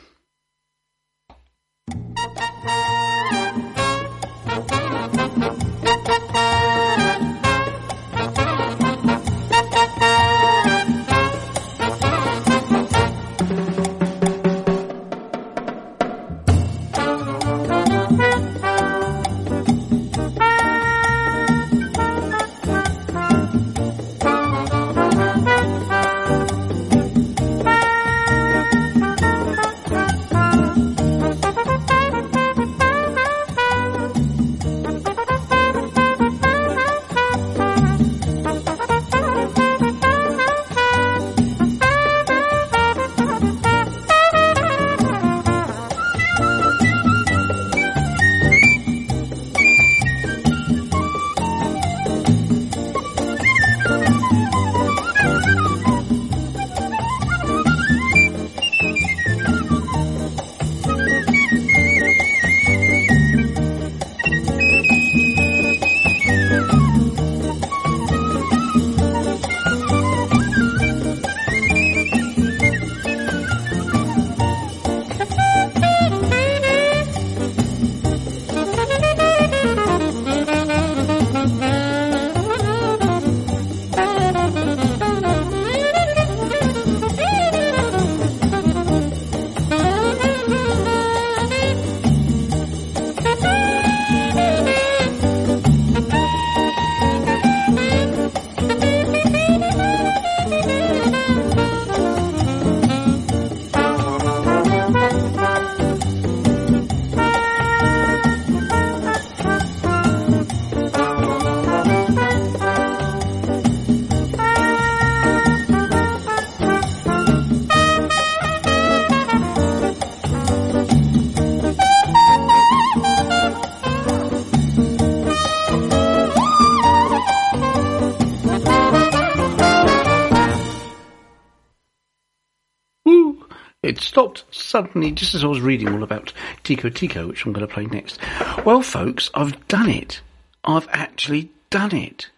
Stopped 134.20 134.44
suddenly 134.54 135.12
just 135.12 135.34
as 135.34 135.42
I 135.42 135.46
was 135.46 135.62
reading 135.62 135.88
all 135.94 136.02
about 136.02 136.34
Tico 136.62 136.90
Tico, 136.90 137.26
which 137.26 137.46
I'm 137.46 137.54
going 137.54 137.66
to 137.66 137.72
play 137.72 137.86
next. 137.86 138.18
Well, 138.66 138.82
folks, 138.82 139.30
I've 139.32 139.66
done 139.66 139.88
it. 139.88 140.20
I've 140.62 140.86
actually 140.92 141.50
done 141.70 141.94
it. 141.94 142.28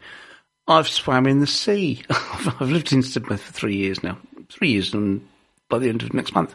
I've 0.69 0.87
swam 0.87 1.27
in 1.27 1.41
the 1.41 1.47
sea. 1.49 2.05
I've 2.09 2.71
lived 2.71 2.93
in 2.93 3.01
Sidmouth 3.01 3.41
for 3.41 3.53
three 3.53 3.75
years 3.75 4.01
now. 4.01 4.17
Three 4.49 4.71
years 4.71 4.95
and 4.95 5.27
by 5.69 5.81
the 5.81 5.89
end 5.89 6.05
of 6.05 6.15
next 6.15 6.37
month. 6.37 6.55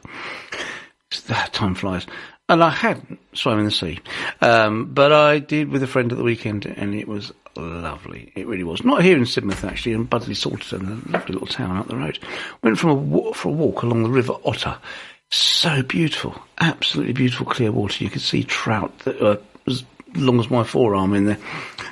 Time 1.51 1.75
flies. 1.75 2.07
And 2.47 2.63
I 2.63 2.69
hadn't 2.69 3.19
swam 3.33 3.59
in 3.59 3.65
the 3.65 3.71
sea. 3.71 3.99
Um, 4.39 4.93
but 4.93 5.11
I 5.11 5.39
did 5.39 5.67
with 5.67 5.83
a 5.83 5.87
friend 5.87 6.09
at 6.09 6.17
the 6.17 6.23
weekend 6.23 6.65
and 6.65 6.95
it 6.95 7.09
was 7.09 7.33
lovely. 7.57 8.31
It 8.33 8.47
really 8.47 8.63
was. 8.63 8.85
Not 8.85 9.03
here 9.03 9.17
in 9.17 9.23
Sidmouth 9.23 9.67
actually, 9.67 9.91
in 9.91 10.07
Budleigh 10.07 10.37
Salterton, 10.37 11.05
a 11.05 11.11
lovely 11.11 11.33
little 11.33 11.47
town 11.47 11.75
up 11.75 11.87
the 11.87 11.97
road. 11.97 12.17
Went 12.63 12.79
from 12.79 12.91
a 12.91 13.33
for 13.33 13.49
a 13.49 13.51
walk 13.51 13.83
along 13.83 14.03
the 14.03 14.09
River 14.09 14.35
Otter. 14.45 14.77
So 15.29 15.83
beautiful. 15.83 16.39
Absolutely 16.59 17.13
beautiful 17.13 17.45
clear 17.45 17.71
water. 17.71 18.03
You 18.03 18.09
could 18.09 18.21
see 18.21 18.43
trout 18.43 18.97
that 18.99 19.21
were 19.21 19.39
as 19.67 19.83
long 20.15 20.39
as 20.39 20.49
my 20.49 20.63
forearm 20.63 21.13
in 21.13 21.25
there, 21.25 21.37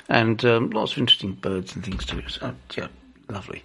and 0.07 0.43
um, 0.45 0.69
lots 0.69 0.93
of 0.93 0.99
interesting 0.99 1.33
birds 1.33 1.75
and 1.75 1.83
things 1.83 2.05
too. 2.05 2.23
So, 2.29 2.55
yeah, 2.75 2.87
lovely, 3.29 3.63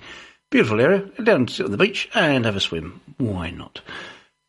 beautiful 0.50 0.80
area. 0.80 1.08
Down 1.22 1.46
sit 1.48 1.66
on 1.66 1.72
the 1.72 1.78
beach 1.78 2.08
and 2.14 2.44
have 2.44 2.56
a 2.56 2.60
swim. 2.60 3.00
Why 3.18 3.50
not? 3.50 3.80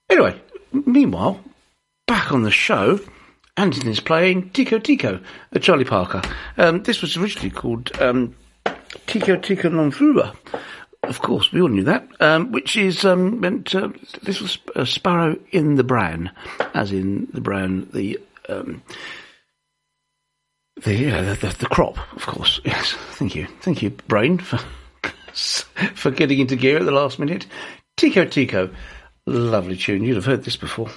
Anyway, 0.09 0.39
meanwhile, 0.71 1.39
back 2.07 2.31
on 2.31 2.43
the 2.43 2.51
show. 2.51 2.99
Anthony's 3.57 3.99
playing 3.99 4.49
Tico 4.51 4.79
Tico, 4.79 5.19
Charlie 5.59 5.85
Parker. 5.85 6.21
Um, 6.57 6.83
this 6.83 7.01
was 7.01 7.17
originally 7.17 7.49
called 7.49 7.91
um, 8.01 8.35
Tico 9.07 9.35
Tico 9.35 9.69
Non 9.69 9.91
Fuba. 9.91 10.35
Of 11.03 11.19
course, 11.21 11.51
we 11.51 11.61
all 11.61 11.67
knew 11.67 11.83
that. 11.83 12.07
Um, 12.19 12.51
which 12.51 12.77
is 12.77 13.03
um, 13.05 13.39
meant. 13.39 13.73
This 14.21 14.39
was 14.39 14.59
a 14.75 14.85
sparrow 14.85 15.37
in 15.51 15.75
the 15.75 15.83
bran, 15.83 16.31
as 16.73 16.91
in 16.91 17.27
the 17.33 17.41
bran, 17.41 17.89
the 17.91 18.19
um, 18.47 18.83
the, 20.83 21.11
uh, 21.11 21.33
the 21.35 21.55
the 21.59 21.65
crop. 21.65 21.97
Of 22.15 22.25
course, 22.27 22.61
yes. 22.65 22.93
Thank 23.13 23.35
you, 23.35 23.47
thank 23.61 23.81
you, 23.81 23.89
brain, 24.07 24.37
for 24.37 24.59
for 25.33 26.11
getting 26.11 26.39
into 26.39 26.55
gear 26.55 26.77
at 26.77 26.85
the 26.85 26.91
last 26.91 27.17
minute. 27.17 27.47
Tico 27.97 28.25
Tico, 28.25 28.69
lovely 29.25 29.77
tune. 29.77 30.03
You'd 30.03 30.15
have 30.15 30.25
heard 30.25 30.43
this 30.43 30.55
before. 30.55 30.89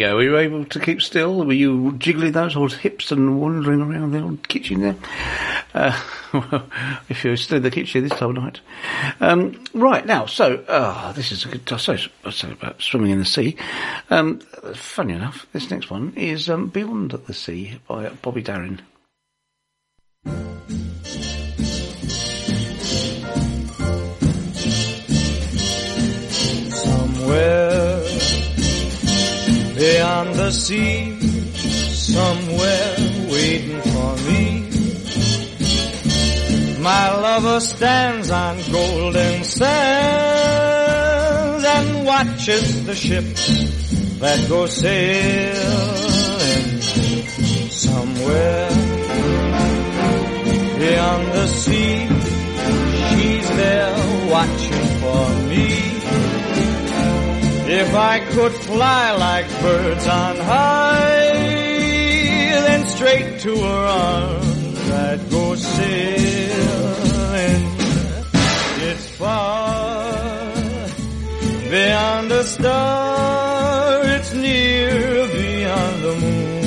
Go. 0.00 0.16
Were 0.16 0.22
you 0.22 0.38
able 0.38 0.64
to 0.64 0.80
keep 0.80 1.00
still? 1.02 1.44
Were 1.44 1.52
you 1.52 1.92
jiggling 1.98 2.32
those 2.32 2.56
old 2.56 2.72
hips 2.72 3.12
and 3.12 3.40
wandering 3.40 3.80
around 3.80 4.12
the 4.12 4.22
old 4.22 4.48
kitchen 4.48 4.80
there? 4.80 4.96
Uh, 5.72 6.02
well, 6.32 6.66
if 7.08 7.24
you're 7.24 7.36
still 7.36 7.58
in 7.58 7.62
the 7.62 7.70
kitchen 7.70 8.02
this 8.02 8.20
of 8.20 8.34
night. 8.34 8.60
Um, 9.20 9.62
right, 9.74 10.04
now, 10.04 10.26
so, 10.26 10.64
oh, 10.68 11.12
this 11.14 11.30
is 11.30 11.44
a 11.44 11.48
good, 11.48 11.72
I 11.72 11.76
say 11.76 12.50
about 12.50 12.82
swimming 12.82 13.10
in 13.10 13.18
the 13.18 13.24
sea. 13.24 13.56
Um, 14.08 14.40
funny 14.74 15.14
enough, 15.14 15.46
this 15.52 15.70
next 15.70 15.90
one 15.90 16.14
is 16.16 16.50
um, 16.50 16.68
Beyond 16.68 17.12
the 17.12 17.34
Sea 17.34 17.78
by 17.86 18.08
Bobby 18.08 18.42
Darin. 18.42 18.80
Watches 42.50 42.84
the 42.86 42.94
ship 42.94 43.24
that 44.18 44.48
goes 44.48 44.72
sailing 44.72 45.50
somewhere 47.70 48.68
beyond 50.78 51.26
the 51.32 51.46
sea. 51.46 52.08
She's 53.08 53.48
there 53.56 53.94
watching 54.30 54.86
for 55.00 55.28
me. 55.48 55.68
If 57.72 57.94
I 57.94 58.18
could 58.32 58.52
fly 58.52 59.12
like 59.16 59.48
birds 59.62 60.06
on 60.08 60.36
high, 60.36 61.30
then 62.66 62.86
straight 62.88 63.40
to 63.40 63.56
her 63.56 63.86
arms 63.86 64.90
I'd 64.90 65.30
go 65.30 65.54
sailing. 65.54 66.19
Beyond 71.70 72.30
the 72.30 72.42
star, 72.42 74.02
it's 74.04 74.32
near 74.34 75.26
beyond 75.28 76.02
the 76.02 76.14
moon. 76.22 76.64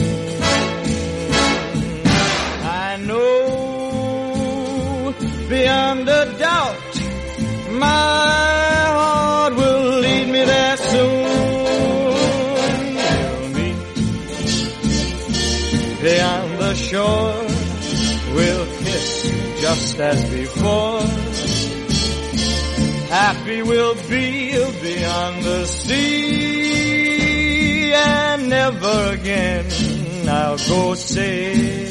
I 2.86 2.97
know 3.08 3.43
beyond 5.49 6.10
a 6.10 6.26
doubt 6.38 6.93
my 7.72 8.86
heart 8.97 9.54
will 9.56 9.99
lead 9.99 10.28
me 10.30 10.43
there 10.45 10.78
soon. 10.78 11.24
We'll 12.95 13.49
meet 13.58 13.78
beyond 16.01 16.60
the 16.60 16.74
shore 16.76 17.54
we'll 18.36 18.66
kiss 18.84 19.62
just 19.62 19.99
as 19.99 20.33
We'll 23.66 23.95
be 24.09 24.51
beyond 24.82 25.43
the 25.43 25.66
sea, 25.66 26.74
and 27.93 28.49
never 28.49 29.14
again 29.14 29.66
I'll 30.28 30.57
go 30.57 30.95
sailing. 30.95 31.83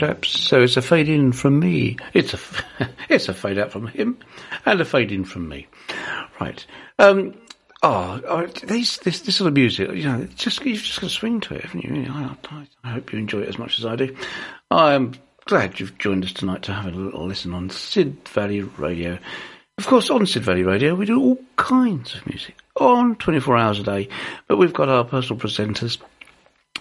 Chaps. 0.00 0.30
So 0.30 0.62
it's 0.62 0.76
a 0.76 0.82
fade 0.82 1.08
in 1.08 1.32
from 1.32 1.60
me. 1.60 1.96
It's 2.14 2.34
a 2.34 2.38
it's 3.08 3.28
a 3.28 3.34
fade 3.34 3.58
out 3.58 3.72
from 3.72 3.86
him, 3.86 4.18
and 4.64 4.80
a 4.80 4.84
fade 4.84 5.12
in 5.12 5.24
from 5.24 5.48
me. 5.48 5.66
Right. 6.40 6.64
Um. 6.98 7.34
Oh, 7.82 8.20
oh 8.28 8.46
this 8.46 8.98
this 8.98 9.22
sort 9.22 9.48
of 9.48 9.54
music, 9.54 9.90
you 9.92 10.04
know, 10.04 10.28
just 10.36 10.64
you've 10.64 10.82
just 10.82 11.00
got 11.00 11.08
to 11.08 11.14
swing 11.14 11.40
to 11.42 11.54
it, 11.54 11.64
haven't 11.64 11.84
you? 11.84 12.06
I, 12.10 12.36
I 12.84 12.90
hope 12.90 13.12
you 13.12 13.18
enjoy 13.18 13.40
it 13.40 13.48
as 13.48 13.58
much 13.58 13.78
as 13.78 13.86
I 13.86 13.96
do. 13.96 14.14
I 14.70 14.92
am 14.92 15.14
glad 15.46 15.80
you've 15.80 15.96
joined 15.96 16.24
us 16.24 16.32
tonight 16.32 16.62
to 16.64 16.72
have 16.72 16.94
a 16.94 16.98
little 16.98 17.26
listen 17.26 17.54
on 17.54 17.70
Sid 17.70 18.28
Valley 18.28 18.60
Radio. 18.62 19.18
Of 19.78 19.86
course, 19.86 20.10
on 20.10 20.26
Sid 20.26 20.42
Valley 20.42 20.62
Radio, 20.62 20.94
we 20.94 21.06
do 21.06 21.18
all 21.18 21.38
kinds 21.56 22.14
of 22.14 22.26
music 22.26 22.54
on 22.76 23.16
24 23.16 23.56
hours 23.56 23.78
a 23.78 23.82
day, 23.82 24.08
but 24.46 24.58
we've 24.58 24.74
got 24.74 24.90
our 24.90 25.04
personal 25.04 25.40
presenters 25.40 25.96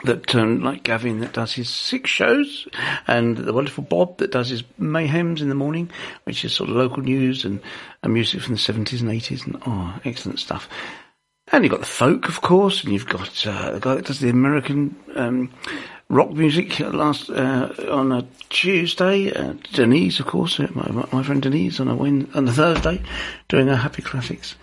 that 0.03 0.33
um, 0.35 0.61
like 0.61 0.83
Gavin 0.83 1.19
that 1.19 1.33
does 1.33 1.53
his 1.53 1.69
six 1.69 2.09
shows, 2.09 2.67
and 3.07 3.37
the 3.37 3.53
wonderful 3.53 3.83
Bob 3.83 4.17
that 4.19 4.31
does 4.31 4.49
his 4.49 4.63
mayhems 4.79 5.41
in 5.41 5.49
the 5.49 5.55
morning, 5.55 5.89
which 6.23 6.45
is 6.45 6.53
sort 6.53 6.69
of 6.69 6.75
local 6.75 7.03
news 7.03 7.45
and, 7.45 7.61
and 8.03 8.13
music 8.13 8.41
from 8.41 8.53
the 8.53 8.59
seventies 8.59 9.01
and 9.01 9.11
eighties, 9.11 9.45
and 9.45 9.61
oh, 9.65 9.99
excellent 10.05 10.39
stuff. 10.39 10.69
And 11.51 11.63
you've 11.63 11.71
got 11.71 11.79
the 11.79 11.85
folk, 11.87 12.29
of 12.29 12.41
course, 12.41 12.83
and 12.83 12.93
you've 12.93 13.07
got 13.07 13.45
uh, 13.47 13.71
the 13.71 13.79
guy 13.79 13.95
that 13.95 14.05
does 14.05 14.19
the 14.19 14.29
American 14.29 14.95
um, 15.15 15.51
rock 16.07 16.31
music 16.31 16.79
last 16.79 17.29
uh, 17.29 17.73
on 17.89 18.11
a 18.11 18.27
Tuesday. 18.49 19.33
Uh, 19.33 19.53
Denise, 19.73 20.19
of 20.19 20.27
course, 20.27 20.59
uh, 20.59 20.67
my, 20.73 21.07
my 21.11 21.23
friend 21.23 21.41
Denise 21.41 21.79
on 21.79 21.87
a 21.87 21.95
Wed- 21.95 22.29
on 22.35 22.47
a 22.47 22.51
Thursday, 22.51 23.01
doing 23.47 23.67
her 23.67 23.75
happy 23.75 24.03
classics. 24.03 24.55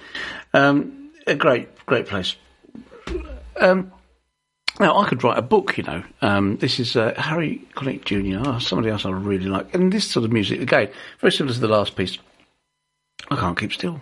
Um, 0.54 1.10
a 1.26 1.34
great, 1.34 1.68
great 1.86 2.06
place. 2.06 2.36
Um, 3.56 3.90
now, 4.78 4.98
I 4.98 5.08
could 5.08 5.24
write 5.24 5.38
a 5.38 5.42
book, 5.42 5.78
you 5.78 5.84
know. 5.84 6.02
Um, 6.20 6.56
this 6.58 6.78
is 6.78 6.96
uh, 6.96 7.14
Harry 7.16 7.62
Connick 7.74 8.04
Jr., 8.04 8.48
oh, 8.48 8.58
somebody 8.58 8.90
else 8.90 9.06
I 9.06 9.10
really 9.10 9.46
like. 9.46 9.74
And 9.74 9.92
this 9.92 10.10
sort 10.10 10.24
of 10.24 10.32
music, 10.32 10.60
again, 10.60 10.90
very 11.20 11.32
similar 11.32 11.54
to 11.54 11.60
the 11.60 11.68
last 11.68 11.96
piece. 11.96 12.18
I 13.30 13.36
can't 13.36 13.58
keep 13.58 13.72
still. 13.72 14.00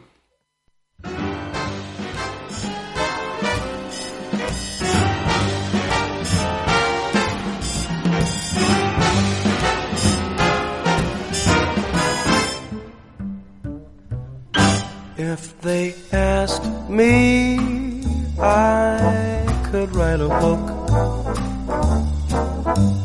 If 15.16 15.60
they 15.60 15.94
asked 16.12 16.64
me, 16.90 17.58
I 18.38 19.03
could 19.74 19.96
write 19.96 20.20
a 20.20 20.28
book 20.28 20.60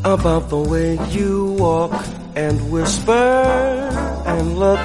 about 0.06 0.50
the 0.50 0.64
way 0.72 1.00
you 1.10 1.56
walk 1.58 1.92
and 2.36 2.72
whisper 2.72 3.12
and 4.32 4.60
look. 4.60 4.80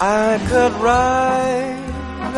I 0.00 0.38
could 0.50 0.72
write 0.84 1.82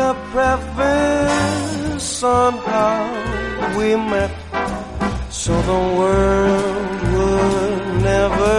a 0.09 0.13
preface 0.31 2.23
on 2.23 2.53
how 2.53 3.77
we 3.77 3.95
met 3.95 4.31
so 5.29 5.53
the 5.71 5.81
world 5.99 7.01
would 7.13 8.01
never 8.11 8.57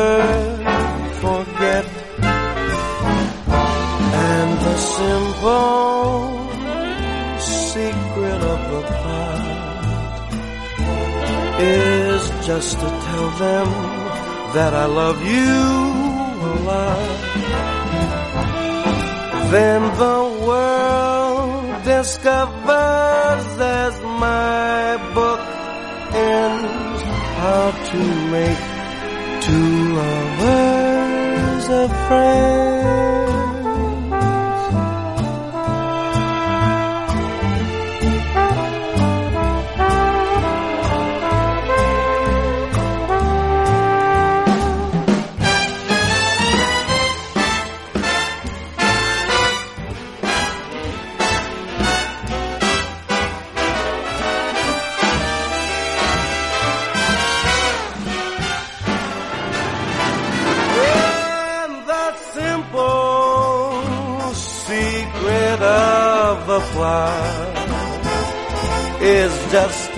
forget 1.24 1.86
and 4.30 4.50
the 4.64 4.76
simple 4.76 5.83
is 11.64 12.22
just 12.46 12.72
to 12.78 12.88
tell 13.08 13.30
them 13.46 13.68
that 14.56 14.72
I 14.74 14.86
love 14.86 15.18
you 15.34 15.60
a 16.50 16.54
lot. 16.70 17.16
Then 19.54 19.82
the 20.04 20.20
world 20.46 21.84
discovers 21.84 23.46
as 23.82 23.94
my 24.26 24.96
book 25.18 25.42
ends 26.32 27.02
how 27.40 27.66
to 27.90 28.00
make 28.34 28.62
two 29.46 29.94
lovers 30.00 31.64
a 31.82 31.88
friend. 32.06 33.53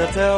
To 0.06 0.12
tell 0.12 0.35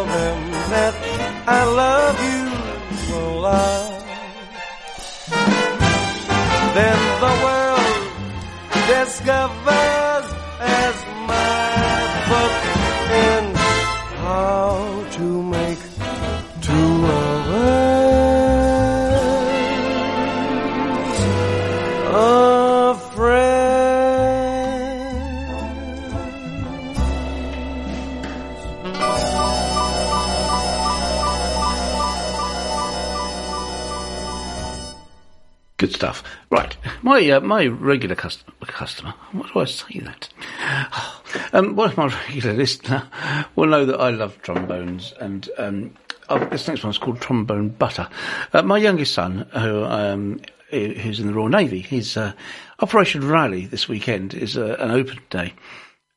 my 37.19 37.31
uh, 37.31 37.41
my 37.41 37.67
regular 37.67 38.15
cust- 38.15 38.45
customer. 38.61 39.15
What 39.33 39.53
do 39.53 39.61
I 39.61 39.65
say 39.65 40.01
that? 40.01 40.29
Um, 41.53 41.77
one 41.77 41.91
of 41.91 41.97
my 41.99 42.07
regular 42.29 42.55
listener 42.55 43.07
will 43.55 43.67
know 43.67 43.85
that 43.85 44.01
I 44.01 44.09
love 44.09 44.41
trombones, 44.41 45.13
and 45.21 45.49
um, 45.59 45.95
oh, 46.31 46.43
this 46.47 46.67
next 46.67 46.83
one's 46.83 46.97
called 46.97 47.21
Trombone 47.21 47.69
Butter. 47.69 48.09
Uh, 48.55 48.63
my 48.63 48.79
youngest 48.79 49.13
son, 49.13 49.47
who 49.53 49.85
um, 49.85 50.41
who's 50.71 51.21
in 51.21 51.27
the 51.27 51.35
Royal 51.35 51.51
Navy, 51.51 51.81
his 51.81 52.17
uh, 52.17 52.33
Operation 52.81 53.29
Rally 53.29 53.67
this 53.67 53.89
weekend 53.89 54.33
is 54.33 54.57
uh, 54.57 54.77
an 54.79 54.91
open 54.91 55.21
day, 55.29 55.53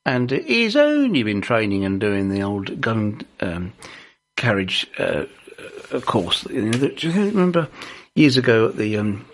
and 0.05 0.31
he's 0.31 0.77
only 0.77 1.23
been 1.23 1.41
training 1.41 1.83
and 1.83 1.99
doing 1.99 2.29
the 2.29 2.43
old 2.43 2.79
gun 2.79 3.21
um, 3.41 3.73
carriage 4.37 4.87
uh, 4.97 5.25
uh, 5.91 5.99
course. 5.99 6.45
You 6.49 6.71
do 6.71 7.09
you 7.09 7.25
remember 7.25 7.67
years 8.15 8.37
ago 8.37 8.69
at 8.69 8.77
the 8.77 8.95
um, 8.97 9.25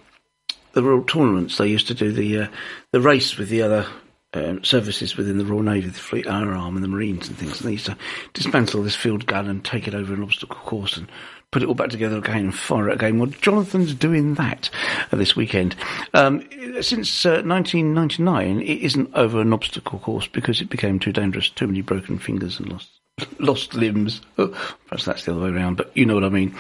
the 0.73 0.83
Royal 0.83 1.03
tournaments, 1.03 1.57
they 1.57 1.67
used 1.67 1.87
to 1.87 1.93
do 1.93 2.11
the 2.11 2.41
uh, 2.41 2.47
the 2.91 3.01
race 3.01 3.37
with 3.37 3.49
the 3.49 3.61
other 3.61 3.87
um, 4.33 4.63
services 4.63 5.15
within 5.15 5.37
the 5.37 5.45
Royal 5.45 5.63
Navy, 5.63 5.87
the 5.87 5.99
Fleet 5.99 6.27
Air 6.27 6.53
Arm 6.53 6.75
and 6.75 6.83
the 6.83 6.89
Marines 6.89 7.27
and 7.27 7.37
things. 7.37 7.59
And 7.59 7.67
they 7.67 7.73
used 7.73 7.85
to 7.85 7.97
dismantle 8.33 8.83
this 8.83 8.95
field 8.95 9.25
gun 9.25 9.47
and 9.47 9.63
take 9.63 9.87
it 9.87 9.95
over 9.95 10.13
an 10.13 10.23
obstacle 10.23 10.57
course 10.57 10.97
and 10.97 11.07
put 11.51 11.63
it 11.63 11.67
all 11.67 11.75
back 11.75 11.89
together 11.89 12.17
again 12.17 12.37
and 12.37 12.55
fire 12.55 12.89
it 12.89 12.95
again. 12.95 13.19
Well, 13.19 13.29
Jonathan's 13.29 13.93
doing 13.93 14.35
that 14.35 14.69
uh, 15.11 15.17
this 15.17 15.35
weekend. 15.35 15.75
Um, 16.13 16.41
since 16.81 17.25
uh, 17.25 17.41
1999, 17.45 18.61
it 18.61 18.81
isn't 18.81 19.13
over 19.15 19.39
an 19.39 19.53
obstacle 19.53 19.99
course 19.99 20.27
because 20.27 20.61
it 20.61 20.69
became 20.69 20.99
too 20.99 21.13
dangerous, 21.13 21.49
too 21.49 21.67
many 21.67 21.81
broken 21.81 22.19
fingers 22.19 22.59
and 22.59 22.71
lost 22.71 22.89
lost 23.39 23.73
limbs. 23.73 24.21
Oh, 24.37 24.47
perhaps 24.87 25.05
that's 25.05 25.25
the 25.25 25.31
other 25.31 25.41
way 25.41 25.49
around, 25.49 25.77
but 25.77 25.95
you 25.95 26.05
know 26.05 26.13
what 26.13 26.23
I 26.23 26.29
mean. 26.29 26.55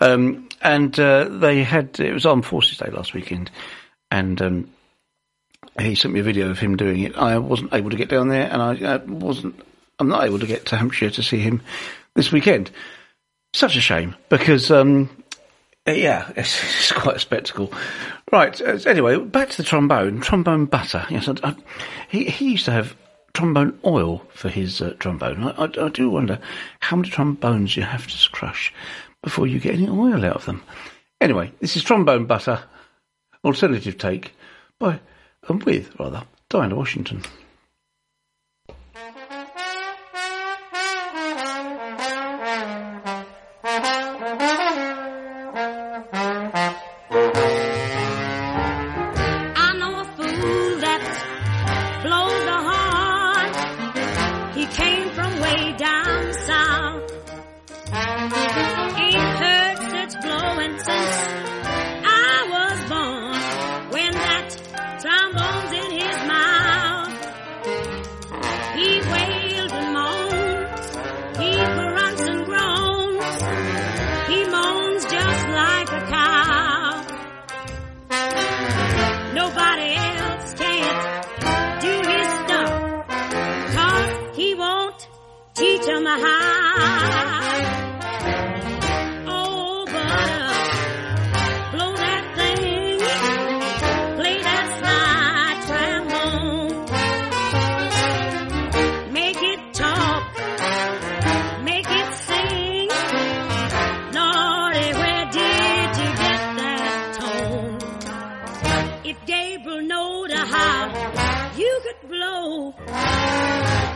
Um, 0.00 0.47
and 0.62 0.98
uh, 0.98 1.24
they 1.28 1.62
had 1.62 1.98
it 2.00 2.12
was 2.12 2.26
Armed 2.26 2.46
Forces 2.46 2.78
Day 2.78 2.90
last 2.90 3.14
weekend, 3.14 3.50
and 4.10 4.40
um, 4.42 4.70
he 5.78 5.94
sent 5.94 6.14
me 6.14 6.20
a 6.20 6.24
video 6.24 6.50
of 6.50 6.58
him 6.58 6.76
doing 6.76 7.00
it. 7.00 7.16
I 7.16 7.38
wasn't 7.38 7.74
able 7.74 7.90
to 7.90 7.96
get 7.96 8.08
down 8.08 8.28
there, 8.28 8.50
and 8.50 8.62
I 8.62 8.94
uh, 8.94 8.98
wasn't. 9.06 9.60
I'm 9.98 10.08
not 10.08 10.24
able 10.24 10.38
to 10.38 10.46
get 10.46 10.66
to 10.66 10.76
Hampshire 10.76 11.10
to 11.10 11.22
see 11.22 11.38
him 11.38 11.62
this 12.14 12.32
weekend. 12.32 12.70
Such 13.54 13.76
a 13.76 13.80
shame 13.80 14.14
because. 14.28 14.70
Um, 14.70 15.10
yeah, 15.86 16.30
it's, 16.36 16.62
it's 16.62 16.92
quite 16.92 17.16
a 17.16 17.20
spectacle. 17.20 17.72
Right. 18.30 18.60
uh, 18.60 18.78
Anyway, 18.86 19.18
back 19.18 19.48
to 19.50 19.56
the 19.56 19.62
trombone. 19.62 20.20
Trombone 20.20 20.66
butter. 20.66 21.06
Yes, 21.08 21.28
I, 21.28 21.34
I, 21.42 21.56
he 22.08 22.24
he 22.24 22.52
used 22.52 22.66
to 22.66 22.72
have 22.72 22.94
trombone 23.32 23.78
oil 23.84 24.22
for 24.34 24.48
his 24.48 24.82
uh, 24.82 24.94
trombone. 24.98 25.44
I, 25.44 25.50
I, 25.64 25.86
I 25.86 25.88
do 25.88 26.10
wonder 26.10 26.40
how 26.80 26.96
many 26.96 27.08
trombones 27.08 27.76
you 27.76 27.84
have 27.84 28.06
to 28.06 28.30
crush 28.30 28.72
before 29.22 29.46
you 29.46 29.58
get 29.58 29.74
any 29.74 29.88
oil 29.88 30.24
out 30.24 30.36
of 30.36 30.44
them. 30.44 30.62
Anyway, 31.20 31.52
this 31.60 31.76
is 31.76 31.82
trombone 31.82 32.26
butter, 32.26 32.62
alternative 33.44 33.98
take 33.98 34.34
by 34.78 35.00
and 35.48 35.62
with 35.64 35.98
rather 35.98 36.24
Dinah 36.48 36.76
Washington. 36.76 37.22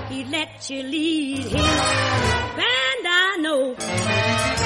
He'd 0.09 0.29
let 0.31 0.70
you 0.70 0.83
lead 0.83 1.39
his 1.39 1.53
band. 1.53 3.07
I 3.07 3.37
know. 3.41 4.62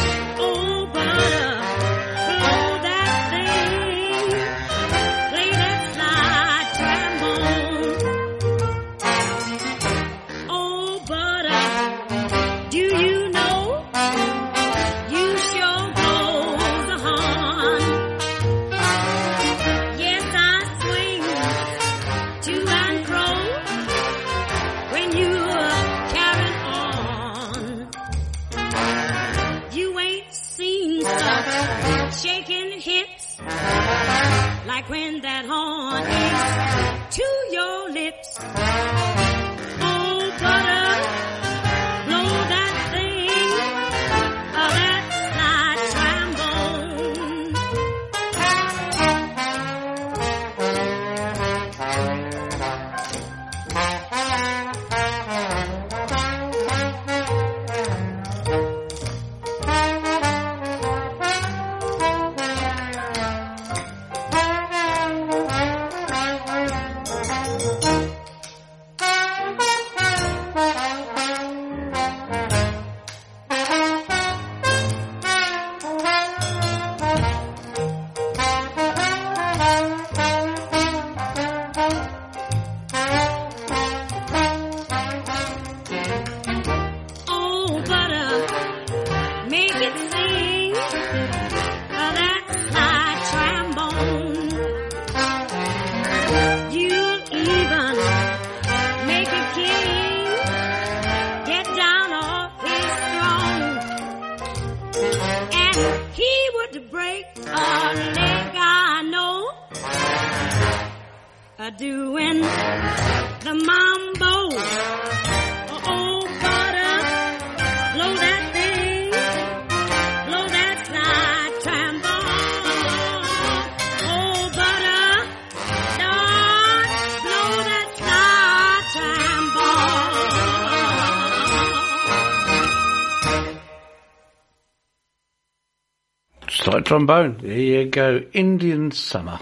Trombone. 136.87 137.39
There 137.43 137.59
you 137.59 137.87
go. 137.87 138.23
Indian 138.33 138.93
summer. 138.93 139.41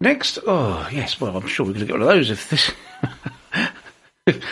Next, 0.00 0.38
oh 0.46 0.88
yes, 0.92 1.20
well 1.20 1.36
I'm 1.36 1.46
sure 1.46 1.66
we're 1.66 1.72
going 1.72 1.86
to 1.86 1.92
get 1.92 1.98
one 1.98 2.02
of 2.02 2.08
those 2.08 2.30
if 2.30 2.48
this. 2.50 2.72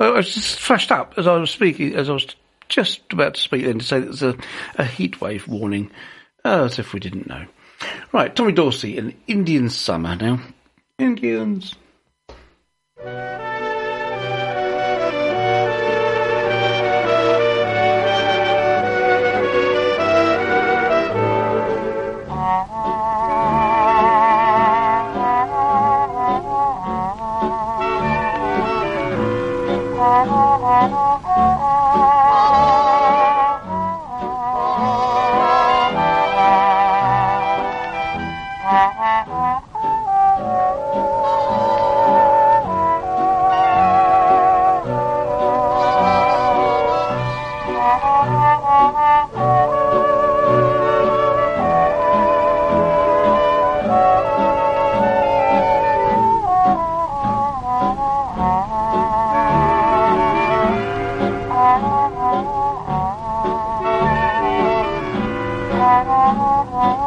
Oh, 0.00 0.14
I 0.14 0.16
was 0.16 0.32
just 0.32 0.58
flashed 0.58 0.90
up 0.90 1.12
as 1.18 1.26
I 1.26 1.36
was 1.36 1.50
speaking, 1.50 1.94
as 1.94 2.08
I 2.08 2.14
was 2.14 2.34
just 2.70 3.12
about 3.12 3.34
to 3.34 3.40
speak 3.40 3.66
then 3.66 3.80
to 3.80 3.84
say 3.84 4.00
that 4.00 4.06
there's 4.06 4.22
a, 4.22 4.34
a 4.76 4.84
heat 4.86 5.20
wave 5.20 5.46
warning, 5.46 5.90
oh, 6.42 6.64
as 6.64 6.78
if 6.78 6.94
we 6.94 7.00
didn't 7.00 7.28
know. 7.28 7.44
Right, 8.10 8.34
Tommy 8.34 8.52
Dorsey, 8.52 8.96
an 8.96 9.14
Indian 9.26 9.68
summer 9.68 10.16
now. 10.16 10.40
Indians. 10.98 11.74
来。 66.64 66.99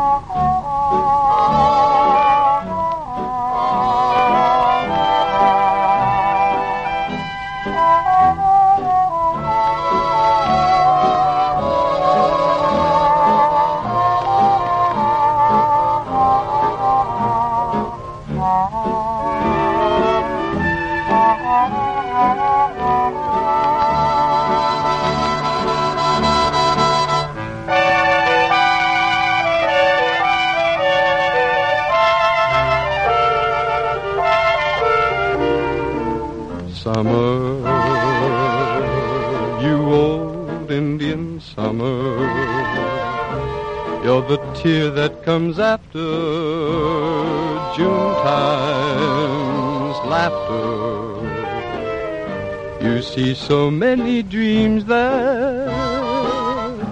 So 53.47 53.69
many 53.69 54.23
dreams 54.23 54.85
that 54.85 55.67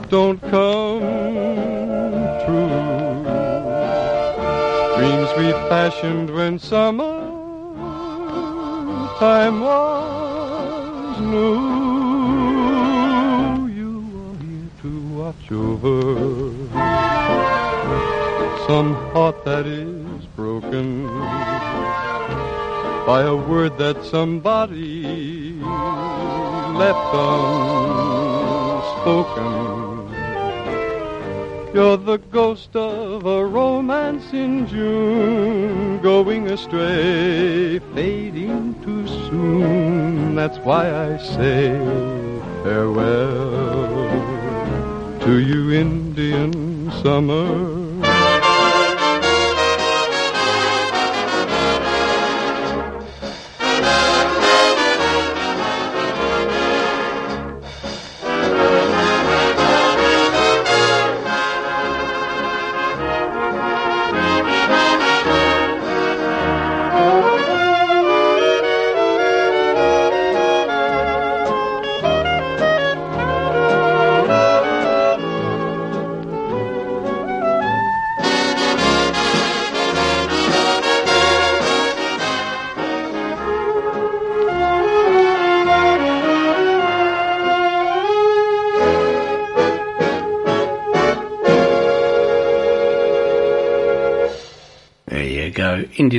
don't 0.09 0.41
come 0.51 0.99
true. 2.43 2.67
Dreams 4.97 5.29
we 5.37 5.51
fashioned 5.69 6.29
when 6.29 6.59
summer 6.59 7.21
time 9.17 9.61
was 9.61 11.21
new. 11.21 11.71
You 13.79 13.93
are 14.25 14.35
here 14.43 14.71
to 14.81 14.91
watch 15.19 15.45
over 15.53 15.99
some 18.67 18.89
heart 19.13 19.37
that 19.45 19.65
is 19.65 20.25
broken 20.35 21.07
by 23.07 23.21
a 23.23 23.35
word 23.35 23.77
that 23.77 24.03
somebody 24.03 24.80
unspoken. 28.73 29.01
You're 31.73 31.97
the 31.97 32.17
ghost 32.17 32.75
of 32.75 33.25
a 33.25 33.45
romance 33.45 34.33
in 34.33 34.67
June, 34.67 36.01
going 36.01 36.47
astray, 36.51 37.79
fading 37.93 38.75
too 38.83 39.07
soon. 39.07 40.35
That's 40.35 40.57
why 40.59 40.89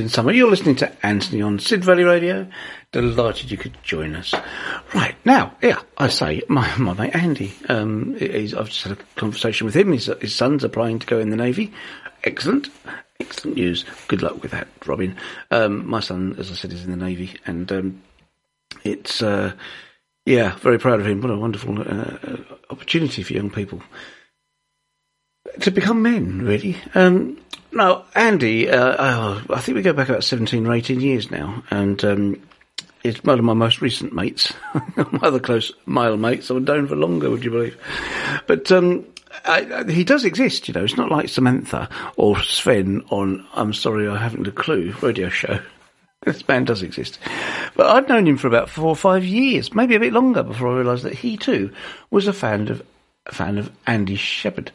Indian 0.02 0.14
Summer. 0.14 0.32
You're 0.32 0.50
listening 0.50 0.74
to 0.76 1.06
Anthony 1.06 1.42
on 1.42 1.60
Sid 1.60 1.84
Valley 1.84 2.02
Radio. 2.02 2.48
Delighted 2.90 3.52
you 3.52 3.56
could 3.56 3.80
join 3.84 4.16
us. 4.16 4.34
Right, 4.92 5.14
now, 5.24 5.54
yeah, 5.62 5.80
I 5.96 6.08
say, 6.08 6.42
my, 6.48 6.76
my 6.76 6.92
mate 6.94 7.14
Andy, 7.14 7.54
um, 7.68 8.16
I've 8.20 8.68
just 8.68 8.82
had 8.82 8.98
a 8.98 9.02
conversation 9.14 9.64
with 9.64 9.76
him. 9.76 9.92
His, 9.92 10.06
his 10.20 10.34
son's 10.34 10.64
applying 10.64 10.98
to 10.98 11.06
go 11.06 11.20
in 11.20 11.30
the 11.30 11.36
Navy. 11.36 11.72
Excellent. 12.24 12.68
Excellent 13.20 13.56
news. 13.56 13.84
Good 14.08 14.22
luck 14.22 14.42
with 14.42 14.50
that, 14.50 14.66
Robin. 14.86 15.16
Um, 15.52 15.86
my 15.86 16.00
son, 16.00 16.34
as 16.36 16.50
I 16.50 16.54
said, 16.54 16.72
is 16.72 16.84
in 16.84 16.90
the 16.90 16.96
Navy 16.96 17.36
and, 17.46 17.70
um, 17.70 18.02
it's, 18.82 19.22
uh, 19.22 19.52
yeah, 20.26 20.56
very 20.56 20.80
proud 20.80 20.98
of 20.98 21.06
him. 21.06 21.20
What 21.20 21.30
a 21.30 21.36
wonderful, 21.36 21.80
uh, 21.80 22.38
opportunity 22.70 23.22
for 23.22 23.34
young 23.34 23.50
people 23.50 23.80
to 25.60 25.70
become 25.70 26.02
men, 26.02 26.42
really. 26.42 26.76
Um, 26.96 27.38
no, 27.72 28.04
Andy, 28.14 28.68
uh, 28.70 28.96
oh, 28.98 29.42
I 29.50 29.60
think 29.60 29.76
we 29.76 29.82
go 29.82 29.92
back 29.92 30.08
about 30.08 30.24
17 30.24 30.66
or 30.66 30.72
18 30.74 31.00
years 31.00 31.30
now, 31.30 31.62
and 31.70 32.02
um, 32.04 32.42
it's 33.02 33.22
one 33.24 33.38
of 33.38 33.44
my 33.44 33.54
most 33.54 33.80
recent 33.80 34.12
mates, 34.12 34.52
my 34.96 35.20
other 35.22 35.40
close 35.40 35.72
male 35.86 36.16
mates. 36.16 36.50
I've 36.50 36.62
known 36.62 36.86
for 36.86 36.96
longer, 36.96 37.30
would 37.30 37.44
you 37.44 37.50
believe? 37.50 37.76
But 38.46 38.70
um, 38.72 39.04
I, 39.44 39.60
I- 39.86 39.90
he 39.90 40.04
does 40.04 40.24
exist, 40.24 40.68
you 40.68 40.74
know. 40.74 40.84
It's 40.84 40.96
not 40.96 41.10
like 41.10 41.28
Samantha 41.28 41.88
or 42.16 42.38
Sven 42.42 43.02
on 43.10 43.46
I'm 43.54 43.72
Sorry 43.72 44.08
I 44.08 44.16
Haven't 44.16 44.46
a 44.48 44.52
Clue 44.52 44.94
radio 45.02 45.28
show. 45.28 45.58
This 46.24 46.46
man 46.46 46.64
does 46.64 46.84
exist. 46.84 47.18
But 47.74 47.86
I'd 47.86 48.08
known 48.08 48.28
him 48.28 48.36
for 48.38 48.46
about 48.46 48.70
four 48.70 48.86
or 48.86 48.94
five 48.94 49.24
years, 49.24 49.74
maybe 49.74 49.96
a 49.96 49.98
bit 49.98 50.12
longer 50.12 50.44
before 50.44 50.68
I 50.68 50.76
realised 50.76 51.02
that 51.02 51.14
he 51.16 51.36
too 51.36 51.72
was 52.12 52.28
a 52.28 52.32
fan 52.32 52.68
of 52.68 52.80
a 53.26 53.34
fan 53.34 53.58
of 53.58 53.70
Andy 53.86 54.16
Sheppard. 54.16 54.72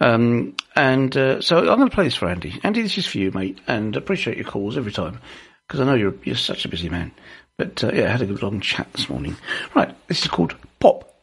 Um, 0.00 0.56
and 0.76 1.16
uh, 1.16 1.40
so 1.40 1.58
I'm 1.58 1.78
going 1.78 1.88
to 1.88 1.94
play 1.94 2.04
this 2.04 2.16
for 2.16 2.28
Andy. 2.28 2.58
Andy, 2.62 2.82
this 2.82 2.98
is 2.98 3.06
for 3.06 3.18
you, 3.18 3.32
mate, 3.32 3.58
and 3.66 3.96
appreciate 3.96 4.36
your 4.36 4.46
calls 4.46 4.76
every 4.76 4.92
time 4.92 5.20
because 5.66 5.80
I 5.80 5.84
know 5.84 5.94
you're 5.94 6.14
you're 6.24 6.36
such 6.36 6.64
a 6.64 6.68
busy 6.68 6.88
man. 6.88 7.12
But 7.56 7.84
uh, 7.84 7.92
yeah, 7.92 8.06
I 8.06 8.10
had 8.10 8.22
a 8.22 8.26
good 8.26 8.42
long 8.42 8.60
chat 8.60 8.92
this 8.92 9.08
morning. 9.08 9.36
Right, 9.74 9.94
this 10.08 10.22
is 10.22 10.28
called 10.28 10.56
Pop. 10.78 11.14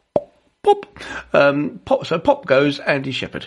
Pop. 0.62 0.86
Um, 1.32 1.80
pop. 1.84 2.06
So 2.06 2.18
Pop 2.18 2.46
goes 2.46 2.78
Andy 2.80 3.12
Sheppard. 3.12 3.46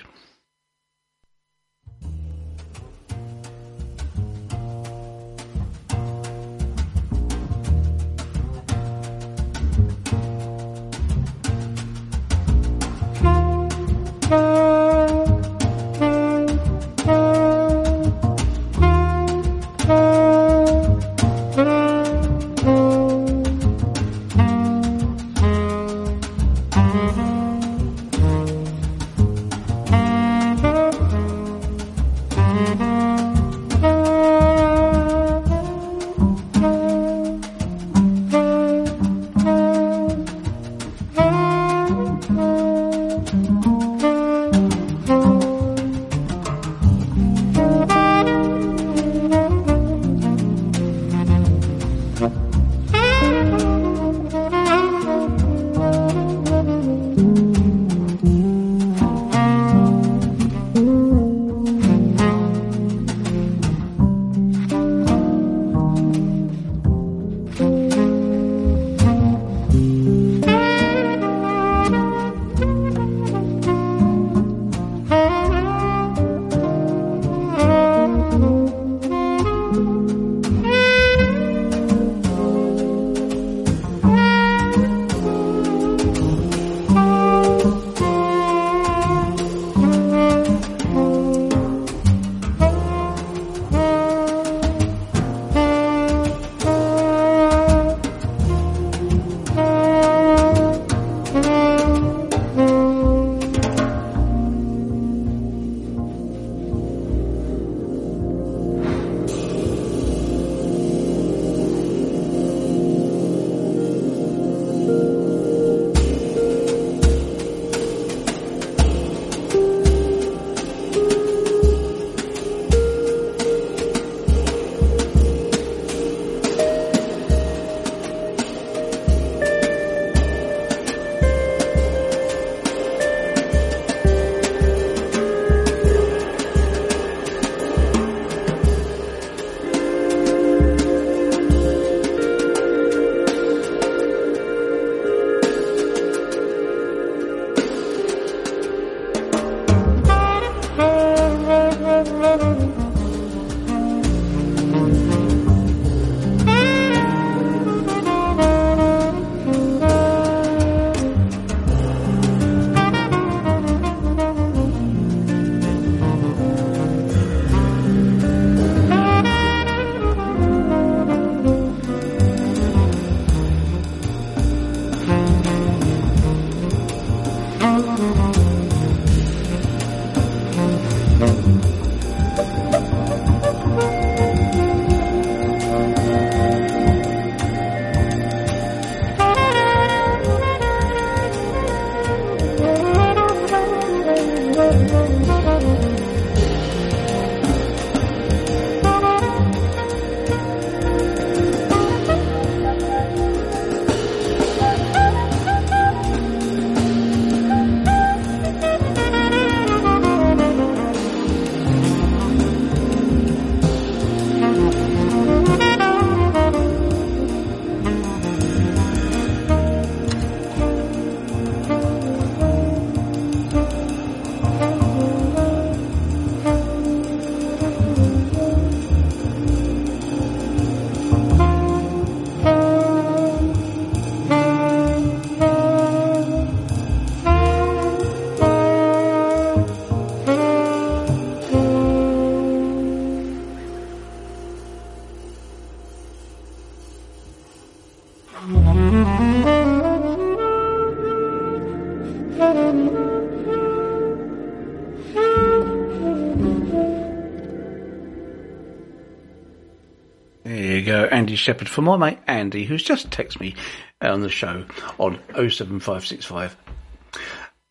Andy 261.32 261.38
Sheppard 261.38 261.70
for 261.70 261.82
my 261.82 261.96
mate 261.96 262.18
Andy, 262.28 262.66
who's 262.66 262.84
just 262.84 263.10
texted 263.10 263.40
me 263.40 263.56
on 264.02 264.20
the 264.20 264.28
show 264.28 264.66
on 264.98 265.18
07565 265.34 266.58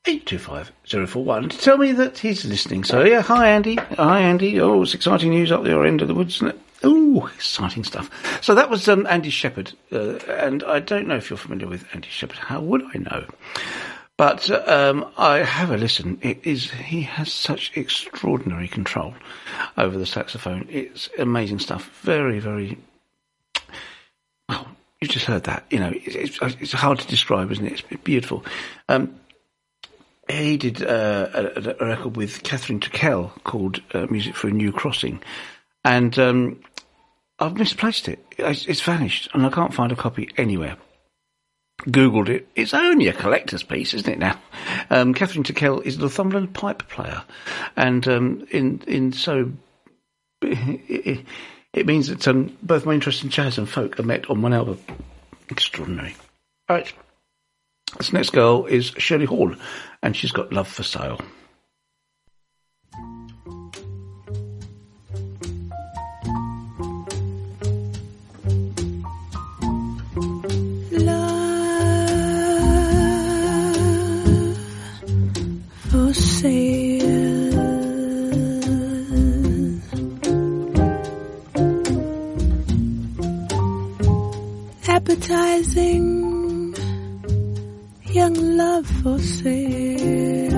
825041 0.06 1.50
to 1.50 1.58
tell 1.58 1.76
me 1.76 1.92
that 1.92 2.16
he's 2.16 2.46
listening. 2.46 2.84
So 2.84 3.04
yeah, 3.04 3.20
hi 3.20 3.50
Andy. 3.50 3.76
Hi 3.76 4.20
Andy. 4.20 4.58
Oh, 4.58 4.80
it's 4.80 4.94
exciting 4.94 5.28
news 5.28 5.52
up 5.52 5.62
the 5.62 5.74
other 5.74 5.84
end 5.84 6.00
of 6.00 6.08
the 6.08 6.14
woods, 6.14 6.36
isn't 6.36 6.48
it? 6.48 6.60
Oh, 6.82 7.26
exciting 7.34 7.84
stuff. 7.84 8.10
So 8.42 8.54
that 8.54 8.70
was 8.70 8.88
um, 8.88 9.06
Andy 9.06 9.28
Sheppard, 9.28 9.74
uh, 9.92 10.14
and 10.30 10.64
I 10.64 10.80
don't 10.80 11.06
know 11.06 11.16
if 11.16 11.28
you're 11.28 11.36
familiar 11.36 11.68
with 11.68 11.84
Andy 11.92 12.08
Sheppard. 12.08 12.38
How 12.38 12.62
would 12.62 12.82
I 12.94 12.98
know? 12.98 13.26
But 14.16 14.50
um, 14.70 15.04
I 15.18 15.40
have 15.40 15.70
a 15.70 15.76
listen. 15.76 16.18
It 16.22 16.40
is 16.44 16.70
he 16.70 17.02
has 17.02 17.30
such 17.30 17.76
extraordinary 17.76 18.68
control 18.68 19.12
over 19.76 19.98
the 19.98 20.06
saxophone. 20.06 20.66
It's 20.70 21.10
amazing 21.18 21.58
stuff. 21.58 21.90
Very, 22.00 22.38
very. 22.38 22.78
You 25.00 25.08
just 25.08 25.24
heard 25.24 25.44
that. 25.44 25.64
You 25.70 25.78
know, 25.78 25.92
it's, 25.94 26.38
it's, 26.42 26.72
hard 26.72 26.98
to 26.98 27.08
describe, 27.08 27.50
isn't 27.52 27.64
it? 27.64 27.72
It's 27.72 28.02
beautiful. 28.02 28.44
Um, 28.88 29.18
he 30.28 30.58
did 30.58 30.82
uh, 30.82 31.28
a, 31.32 31.76
a 31.80 31.86
record 31.86 32.16
with 32.16 32.42
Kathryn 32.42 32.82
Tickell 32.82 33.32
called 33.42 33.80
uh, 33.94 34.06
"Music 34.10 34.34
for 34.34 34.48
a 34.48 34.52
New 34.52 34.72
Crossing," 34.72 35.20
and 35.84 36.18
um, 36.18 36.60
I've 37.38 37.56
misplaced 37.56 38.08
it. 38.08 38.24
It's, 38.36 38.66
it's 38.66 38.82
vanished, 38.82 39.30
and 39.32 39.44
I 39.46 39.48
can't 39.48 39.72
find 39.72 39.90
a 39.90 39.96
copy 39.96 40.28
anywhere. 40.36 40.76
Googled 41.84 42.28
it. 42.28 42.48
It's 42.54 42.74
only 42.74 43.08
a 43.08 43.14
collector's 43.14 43.62
piece, 43.62 43.94
isn't 43.94 44.12
it? 44.12 44.18
Now, 44.18 44.38
um, 44.90 45.14
Kathryn 45.14 45.46
Tickell 45.46 45.80
is 45.80 45.96
a 45.96 46.00
Northumberland 46.00 46.52
pipe 46.52 46.86
player, 46.88 47.22
and 47.74 48.06
um, 48.06 48.46
in 48.50 48.82
in 48.86 49.12
so 49.12 49.50
it 51.72 51.86
means 51.86 52.08
that 52.08 52.26
um, 52.26 52.56
both 52.62 52.86
my 52.86 52.94
interest 52.94 53.22
in 53.22 53.30
jazz 53.30 53.58
and 53.58 53.68
folk 53.68 53.98
are 53.98 54.04
met 54.04 54.28
on 54.28 54.42
one 54.42 54.52
album. 54.52 54.78
Extraordinary. 55.48 56.14
All 56.68 56.76
right. 56.76 56.92
This 57.98 58.12
next 58.12 58.30
girl 58.30 58.66
is 58.66 58.92
Shirley 58.98 59.24
Hall, 59.24 59.54
and 60.02 60.16
she's 60.16 60.32
got 60.32 60.52
Love 60.52 60.68
for 60.68 60.82
Sale. 60.82 61.20
Appetizing 85.60 86.74
young 88.12 88.34
love 88.56 88.86
for 89.02 89.18
sale. 89.18 90.50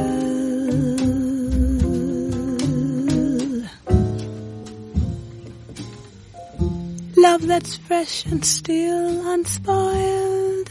Love 7.16 7.46
that's 7.46 7.76
fresh 7.78 8.26
and 8.26 8.44
still 8.44 9.28
unspoiled. 9.28 10.70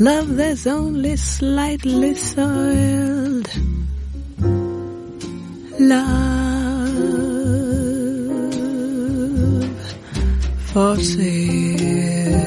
Love 0.00 0.36
that's 0.36 0.66
only 0.66 1.16
slightly 1.16 2.14
soiled. 2.14 3.48
Love 5.78 6.43
for 10.74 10.96
sale. 10.98 12.43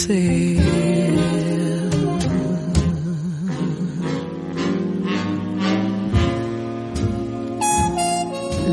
Sale. 0.00 1.90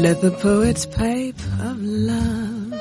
Let 0.05 0.21
the 0.21 0.31
poets 0.41 0.85
pipe 0.85 1.41
of 1.69 1.77
love 1.81 2.73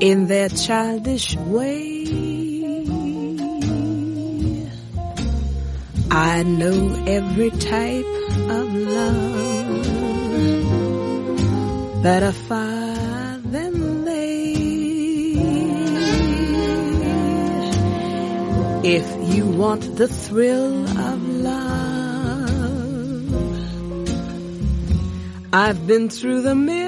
in 0.00 0.26
their 0.28 0.48
childish 0.50 1.36
way. 1.36 1.82
I 6.10 6.42
know 6.44 6.78
every 7.18 7.50
type 7.50 8.12
of 8.58 8.66
love 8.98 9.36
better 12.02 12.32
far 12.32 12.75
If 18.88 19.34
you 19.34 19.44
want 19.44 19.96
the 19.96 20.06
thrill 20.06 20.86
of 20.86 21.28
love, 21.28 21.66
I've 25.52 25.88
been 25.88 26.08
through 26.08 26.42
the 26.42 26.54
mill 26.54 26.85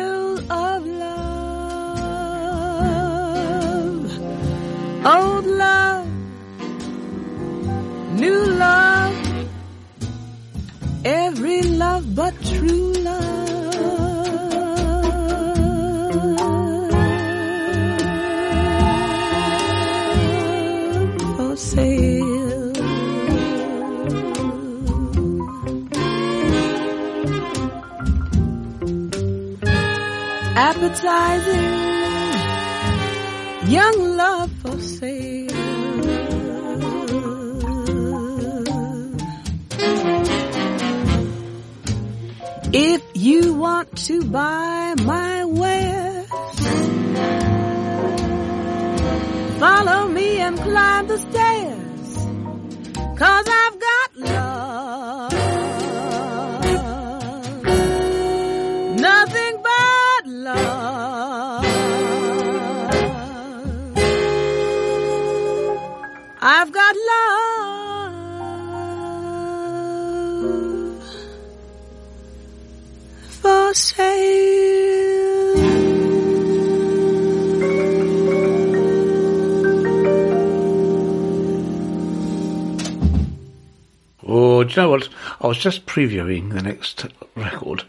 was 85.59 85.74
just 85.74 85.86
previewing 85.86 86.52
the 86.52 86.62
next 86.62 87.06
record, 87.35 87.82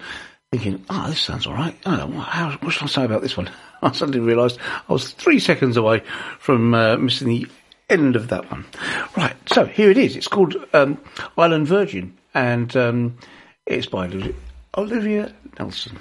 thinking, 0.52 0.84
oh, 0.90 1.08
this 1.10 1.22
sounds 1.22 1.46
all 1.46 1.54
right. 1.54 1.76
How, 1.86 2.58
what 2.62 2.72
should 2.72 2.84
I 2.84 2.88
say 2.88 3.06
about 3.06 3.22
this 3.22 3.38
one? 3.38 3.50
I 3.84 3.92
suddenly 3.92 4.20
realised 4.20 4.58
I 4.90 4.94
was 4.94 5.12
three 5.12 5.40
seconds 5.40 5.78
away 5.78 6.02
from 6.40 6.74
uh, 6.74 6.98
missing 6.98 7.28
the 7.28 7.48
end 7.88 8.16
of 8.16 8.30
that 8.30 8.50
one. 8.50 8.66
Right, 9.16 9.36
so 9.46 9.66
here 9.66 9.92
it 9.92 9.98
is. 10.00 10.16
It's 10.16 10.28
called 10.28 10.56
um, 10.74 10.98
Island 11.38 11.68
Virgin, 11.68 12.18
and 12.34 12.76
um, 12.76 13.18
it's 13.68 13.86
by 13.86 14.10
Oliver 14.74 15.32
Nelson. 15.60 16.00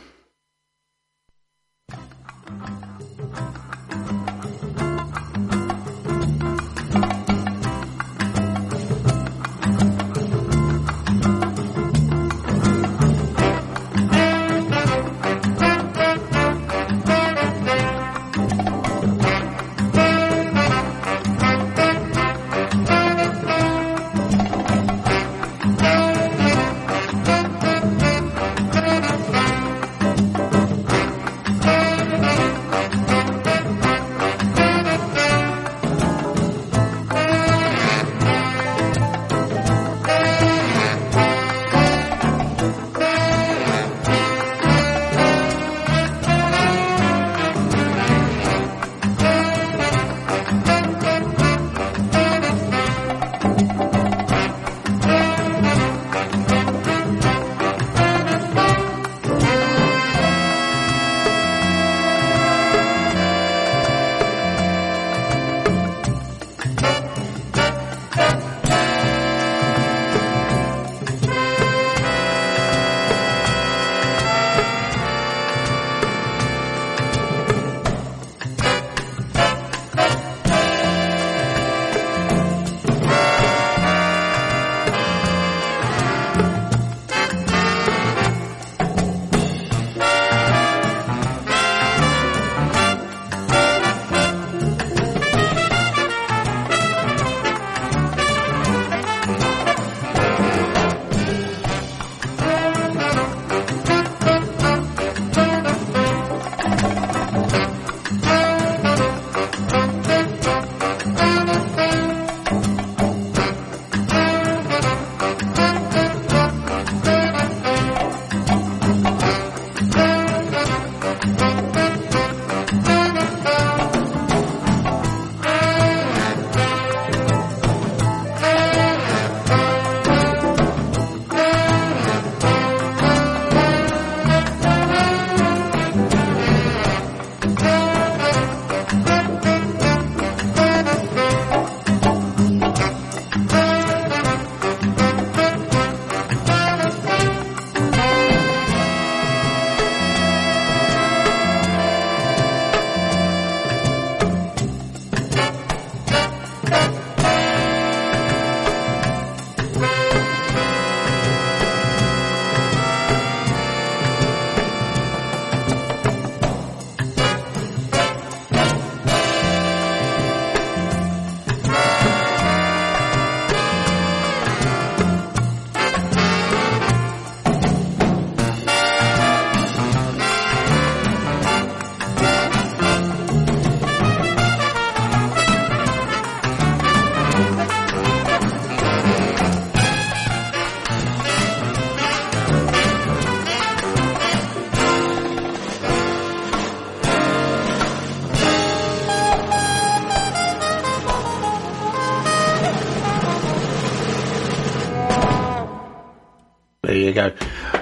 You 207.09 207.15
go. 207.15 207.33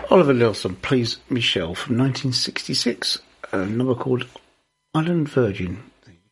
Oliver 0.09 0.33
Nelson, 0.33 0.77
Please 0.77 1.17
Michelle 1.29 1.75
from 1.75 1.99
1966, 1.99 3.19
a 3.51 3.67
number 3.67 3.97
called 3.97 4.25
Island 4.95 5.29
Virgin. 5.29 5.83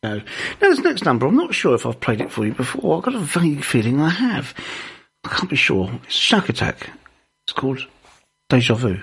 Now, 0.04 0.20
this 0.60 0.78
next 0.78 1.04
number, 1.04 1.26
I'm 1.26 1.34
not 1.34 1.54
sure 1.54 1.74
if 1.74 1.86
I've 1.86 1.98
played 1.98 2.20
it 2.20 2.30
for 2.30 2.46
you 2.46 2.54
before. 2.54 2.98
I've 2.98 3.02
got 3.02 3.16
a 3.16 3.18
vague 3.18 3.64
feeling 3.64 4.00
I 4.00 4.10
have. 4.10 4.54
I 5.24 5.28
can't 5.30 5.50
be 5.50 5.56
sure. 5.56 5.90
It's 6.04 6.14
Shark 6.14 6.48
Attack. 6.48 6.90
It's 7.46 7.52
called 7.52 7.84
Deja 8.48 8.74
Vu. 8.74 9.02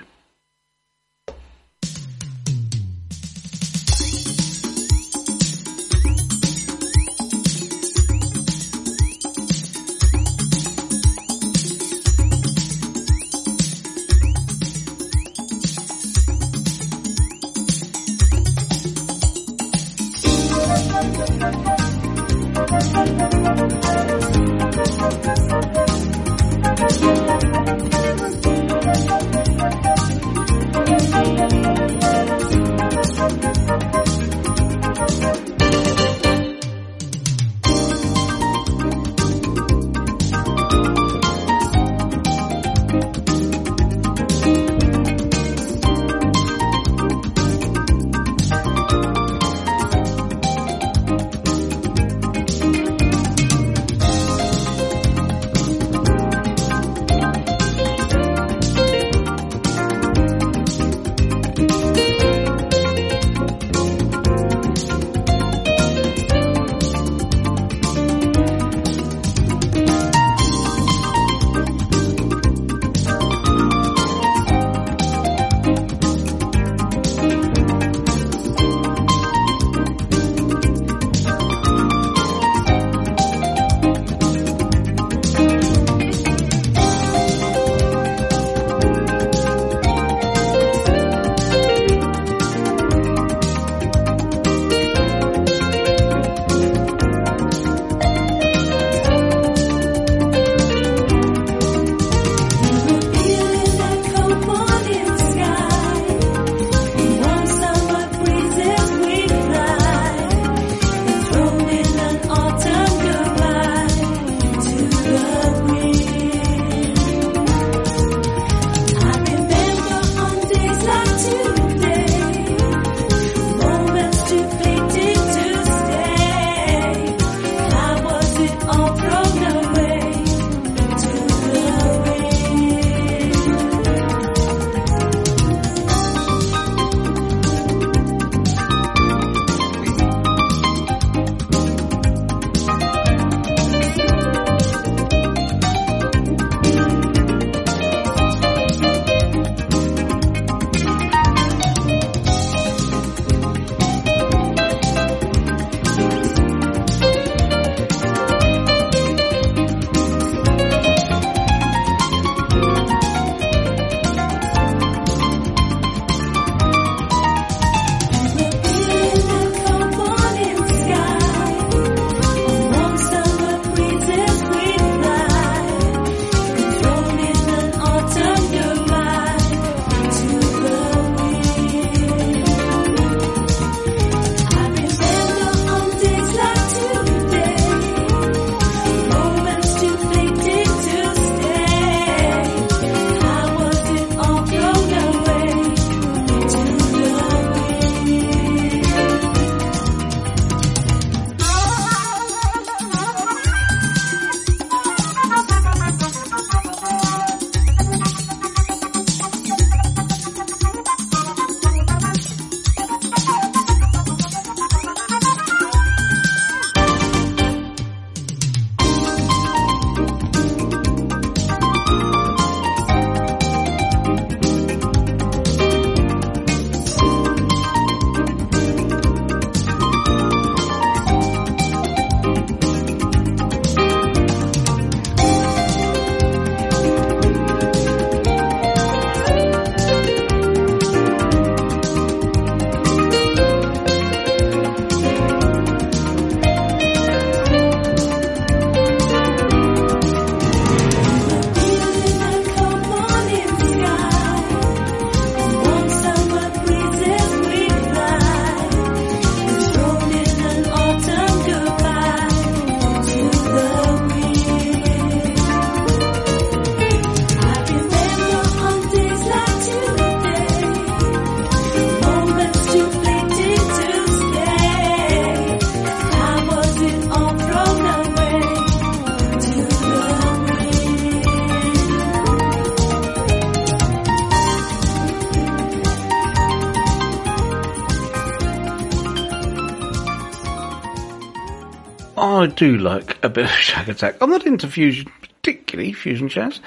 I 292.42 292.46
do 292.46 292.76
like 292.76 293.22
a 293.24 293.28
bit 293.28 293.44
of 293.44 293.50
Shakatak. 293.52 294.16
I'm 294.20 294.30
not 294.30 294.44
into 294.44 294.66
fusion, 294.66 295.12
particularly 295.20 295.92
fusion 295.92 296.28
jazz, 296.28 296.58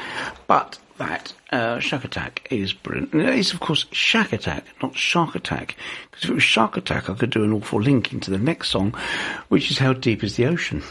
but 0.47 0.79
that 0.99 1.33
uh, 1.51 1.79
Shakatak 1.79 2.39
is 2.49 2.71
brilliant. 2.71 3.11
And 3.11 3.23
it 3.23 3.37
is, 3.37 3.51
of 3.51 3.59
course, 3.59 3.83
Shakatak, 3.91 4.63
not 4.81 4.95
Shark 4.95 5.35
Attack. 5.35 5.75
Because 6.11 6.23
if 6.23 6.29
it 6.29 6.33
was 6.35 6.43
Shark 6.43 6.77
Attack, 6.77 7.09
I 7.09 7.13
could 7.15 7.29
do 7.29 7.43
an 7.43 7.51
awful 7.51 7.81
link 7.81 8.13
into 8.13 8.31
the 8.31 8.37
next 8.37 8.69
song, 8.69 8.95
which 9.49 9.69
is 9.69 9.77
How 9.77 9.91
Deep 9.91 10.23
is 10.23 10.37
the 10.37 10.45
Ocean. 10.45 10.81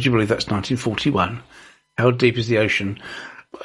Would 0.00 0.06
you 0.06 0.12
believe 0.12 0.28
that's 0.28 0.46
1941? 0.46 1.42
How 1.98 2.10
deep 2.10 2.38
is 2.38 2.48
the 2.48 2.56
ocean? 2.56 2.98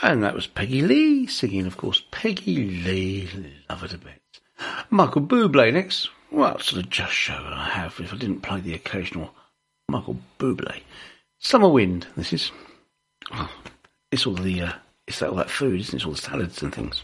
And 0.01 0.21
that 0.21 0.33
was 0.33 0.47
Peggy 0.47 0.81
Lee 0.81 1.27
singing, 1.27 1.65
of 1.65 1.77
course. 1.77 2.03
Peggy 2.11 2.81
Lee, 2.83 3.29
love 3.69 3.83
it 3.83 3.93
a 3.93 3.97
bit. 3.97 4.21
Michael 4.89 5.21
Bublé 5.21 5.71
next. 5.71 6.09
What 6.31 6.61
sort 6.61 6.83
of 6.83 6.89
just 6.89 7.13
show 7.13 7.41
would 7.41 7.53
I 7.53 7.69
have 7.69 7.97
if 8.01 8.13
I 8.13 8.17
didn't 8.17 8.41
play 8.41 8.59
the 8.59 8.73
occasional 8.73 9.33
Michael 9.87 10.17
Bublé? 10.37 10.81
Summer 11.39 11.69
Wind. 11.69 12.05
This 12.17 12.33
is. 12.33 12.51
Oh, 13.31 13.49
it's 14.11 14.27
all 14.27 14.33
the. 14.33 14.63
Uh, 14.63 14.73
it's 15.07 15.21
all 15.21 15.35
that 15.35 15.49
food, 15.49 15.79
isn't 15.79 15.93
it? 15.93 15.97
It's 15.99 16.05
all 16.05 16.11
the 16.11 16.17
salads 16.17 16.61
and 16.61 16.75
things. 16.75 17.01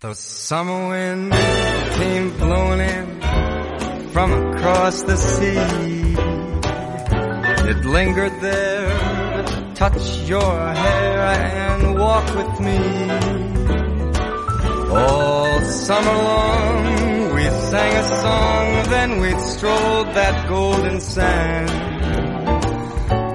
The 0.00 0.12
summer 0.12 0.88
wind 0.88 1.32
came 1.32 2.36
blowing 2.36 2.80
in 2.80 4.10
from 4.10 4.32
across 4.32 5.02
the 5.04 5.16
sea. 5.16 5.97
It 7.70 7.84
lingered 7.84 8.40
there 8.40 9.18
touch 9.78 10.28
your 10.28 10.74
hair 10.82 11.18
and 11.64 11.96
walk 11.96 12.26
with 12.34 12.60
me. 12.66 12.78
All 14.90 15.60
summer 15.86 16.16
long 16.30 17.32
we 17.34 17.44
sang 17.70 17.94
a 17.96 18.04
song, 18.24 18.66
then 18.94 19.20
we 19.20 19.30
strolled 19.38 20.08
that 20.18 20.48
golden 20.48 21.00
sand. 21.00 21.70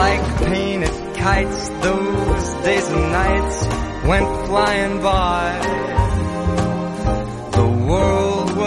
Like 0.01 0.25
painted 0.51 1.15
kites, 1.15 1.69
those 1.87 2.53
days 2.65 2.87
and 2.89 3.11
nights 3.13 3.65
went 4.05 4.27
flying 4.47 5.01
by. 5.01 5.96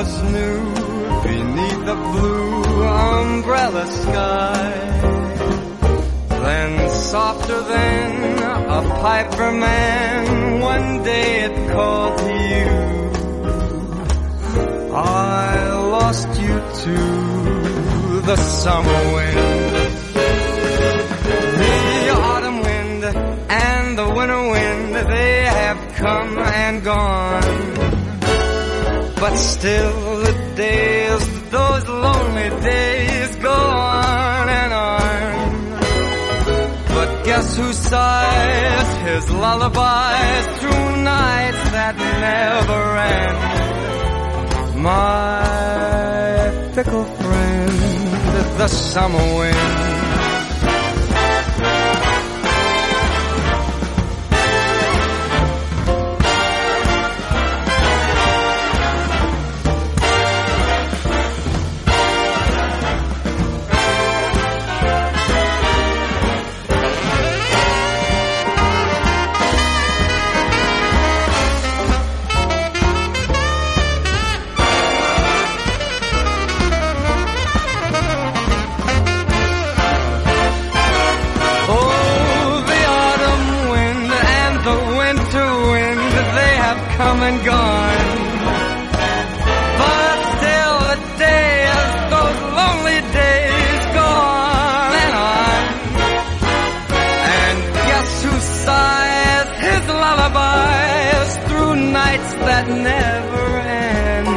Was 0.01 0.23
new 0.23 0.59
beneath 1.25 1.83
the 1.85 1.99
blue 2.13 2.85
umbrella 2.85 3.87
sky. 3.87 4.73
Then 6.29 6.89
softer 6.89 7.61
than 7.61 8.39
a 8.79 8.83
piper 9.03 9.53
man, 9.53 10.61
one 10.61 11.03
day 11.03 11.45
it 11.45 11.71
called 11.73 12.17
to 12.17 12.33
you. 12.55 12.73
I 14.95 15.69
lost 15.97 16.29
you 16.41 16.55
to 16.85 16.97
the 18.23 18.37
summer 18.37 19.01
wind. 19.17 19.75
The 21.61 22.09
autumn 22.25 22.61
wind 22.63 23.05
and 23.51 23.99
the 23.99 24.09
winter 24.17 24.49
wind, 24.49 24.95
they 25.13 25.43
have 25.45 25.95
come 25.97 26.39
and 26.39 26.83
gone. 26.83 27.80
But 29.21 29.37
still 29.37 30.17
the 30.25 30.33
days, 30.57 31.51
those 31.51 31.87
lonely 31.87 32.49
days 32.63 33.37
go 33.37 33.53
on 33.53 34.49
and 34.49 34.73
on. 34.73 35.79
But 36.89 37.25
guess 37.27 37.55
who 37.55 37.71
sighs 37.75 38.97
his 39.09 39.31
lullabies 39.31 40.47
through 40.59 41.03
nights 41.03 41.71
that 41.77 41.97
never 42.27 42.97
end? 43.19 43.39
My 44.83 45.43
fickle 46.75 47.05
friend, 47.05 47.71
the 48.59 48.69
summer 48.69 49.37
wind. 49.37 50.00
And 87.31 87.45
gone. 87.45 88.07
But 89.81 90.19
still 90.35 90.77
the 90.91 90.99
days, 91.27 91.91
those 92.15 92.39
lonely 92.59 93.01
days 93.23 93.83
go 93.99 94.09
on 94.43 94.91
and 95.05 95.15
on. 95.33 95.63
And 97.39 97.59
guess 97.89 98.11
who 98.25 98.35
sighs 98.67 99.49
his 99.67 99.85
lullabies 100.03 101.31
through 101.47 101.75
nights 102.01 102.31
that 102.47 102.65
never 102.91 103.47
end? 103.87 104.31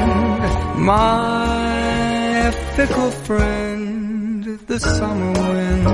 My 0.91 2.51
fickle 2.75 3.11
friend, 3.27 4.43
the 4.67 4.79
summer 4.79 5.31
wind. 5.31 5.92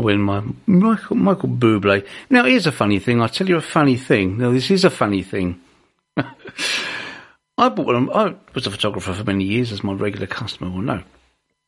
Wind, 0.00 0.22
my 0.22 0.42
Michael, 0.66 1.16
Michael 1.16 1.48
Bublé. 1.48 2.06
Now, 2.28 2.44
here's 2.44 2.66
a 2.66 2.72
funny 2.72 2.98
thing. 2.98 3.20
I'll 3.20 3.28
tell 3.28 3.48
you 3.48 3.56
a 3.56 3.62
funny 3.62 3.96
thing. 3.96 4.38
Now, 4.38 4.52
this 4.52 4.70
is 4.70 4.84
a 4.84 4.90
funny 4.90 5.22
thing. 5.22 5.60
I 6.16 7.68
bought 7.68 7.86
one. 7.86 8.10
I 8.10 8.34
was 8.54 8.66
a 8.66 8.70
photographer 8.70 9.12
for 9.12 9.24
many 9.24 9.44
years, 9.44 9.72
as 9.72 9.84
my 9.84 9.92
regular 9.92 10.26
customer 10.26 10.70
will 10.70 10.82
know. 10.82 11.02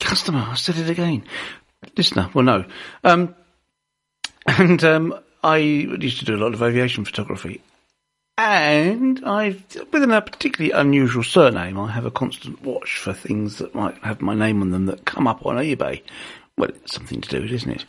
Customer, 0.01 0.47
I 0.51 0.55
said 0.55 0.79
it 0.79 0.89
again. 0.89 1.25
Listener 1.97 2.31
will 2.35 2.45
know. 2.45 2.65
Um, 3.05 3.35
and 4.47 4.83
um, 4.85 5.19
I 5.43 5.59
used 5.59 6.21
to 6.21 6.25
do 6.25 6.37
a 6.37 6.43
lot 6.43 6.55
of 6.55 6.63
aviation 6.63 7.05
photography. 7.05 7.61
And 8.39 9.21
I, 9.25 9.57
with 9.93 10.03
a 10.03 10.23
particularly 10.23 10.73
unusual 10.73 11.23
surname, 11.23 11.79
I 11.79 11.91
have 11.91 12.07
a 12.07 12.11
constant 12.11 12.63
watch 12.63 12.97
for 12.97 13.13
things 13.13 13.59
that 13.59 13.75
might 13.75 13.97
have 13.99 14.23
my 14.23 14.35
name 14.35 14.63
on 14.63 14.71
them 14.71 14.87
that 14.87 15.05
come 15.05 15.27
up 15.27 15.45
on 15.45 15.57
eBay. 15.57 16.03
Well, 16.59 16.71
it's 16.71 16.95
something 16.95 17.21
to 17.21 17.29
do 17.29 17.41
with 17.41 17.51
it, 17.51 17.55
isn't 17.55 17.71
it? 17.71 17.85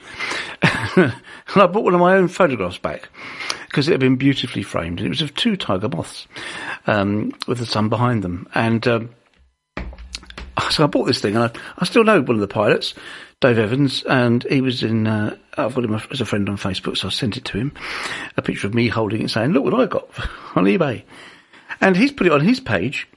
and 0.96 1.14
I 1.56 1.68
bought 1.68 1.84
one 1.84 1.94
of 1.94 2.00
my 2.00 2.16
own 2.16 2.28
photographs 2.28 2.78
back 2.78 3.10
because 3.68 3.88
it 3.88 3.92
had 3.92 4.00
been 4.00 4.16
beautifully 4.16 4.64
framed. 4.64 5.00
And 5.00 5.08
it 5.08 5.10
was 5.10 5.22
of 5.22 5.36
two 5.36 5.58
tiger 5.58 5.90
moths 5.90 6.28
um, 6.88 7.34
with 7.48 7.58
the 7.58 7.66
sun 7.66 7.90
behind 7.90 8.24
them. 8.24 8.48
And 8.56 8.88
um, 8.88 9.10
so 10.70 10.84
I 10.84 10.88
bought 10.88 11.06
this 11.06 11.20
thing, 11.20 11.36
and 11.36 11.46
I, 11.46 11.52
I 11.78 11.86
still 11.86 12.04
know 12.04 12.22
one 12.22 12.36
of 12.36 12.42
the 12.42 12.48
pilots, 12.48 12.94
Dave 13.42 13.58
Evans, 13.58 14.04
and 14.04 14.44
he 14.44 14.62
was 14.62 14.84
in. 14.84 15.08
Uh, 15.08 15.36
I've 15.58 15.76
got 15.76 15.84
him 15.84 15.94
as 15.94 16.22
a 16.22 16.26
friend 16.26 16.48
on 16.50 16.58
Facebook, 16.58 16.98
so 16.98 17.08
I 17.08 17.12
sent 17.12 17.38
it 17.38 17.46
to 17.46 17.58
him, 17.58 17.74
a 18.38 18.42
picture 18.42 18.68
of 18.68 18.74
me 18.74 18.88
holding 18.88 19.24
it, 19.24 19.30
saying, 19.30 19.52
"Look 19.52 19.64
what 19.64 19.74
I 19.74 19.86
got 19.86 20.08
on 20.56 20.66
eBay," 20.66 21.04
and 21.82 21.96
he's 21.96 22.12
put 22.12 22.28
it 22.28 22.34
on 22.34 22.42
his 22.42 22.60
page, 22.60 23.08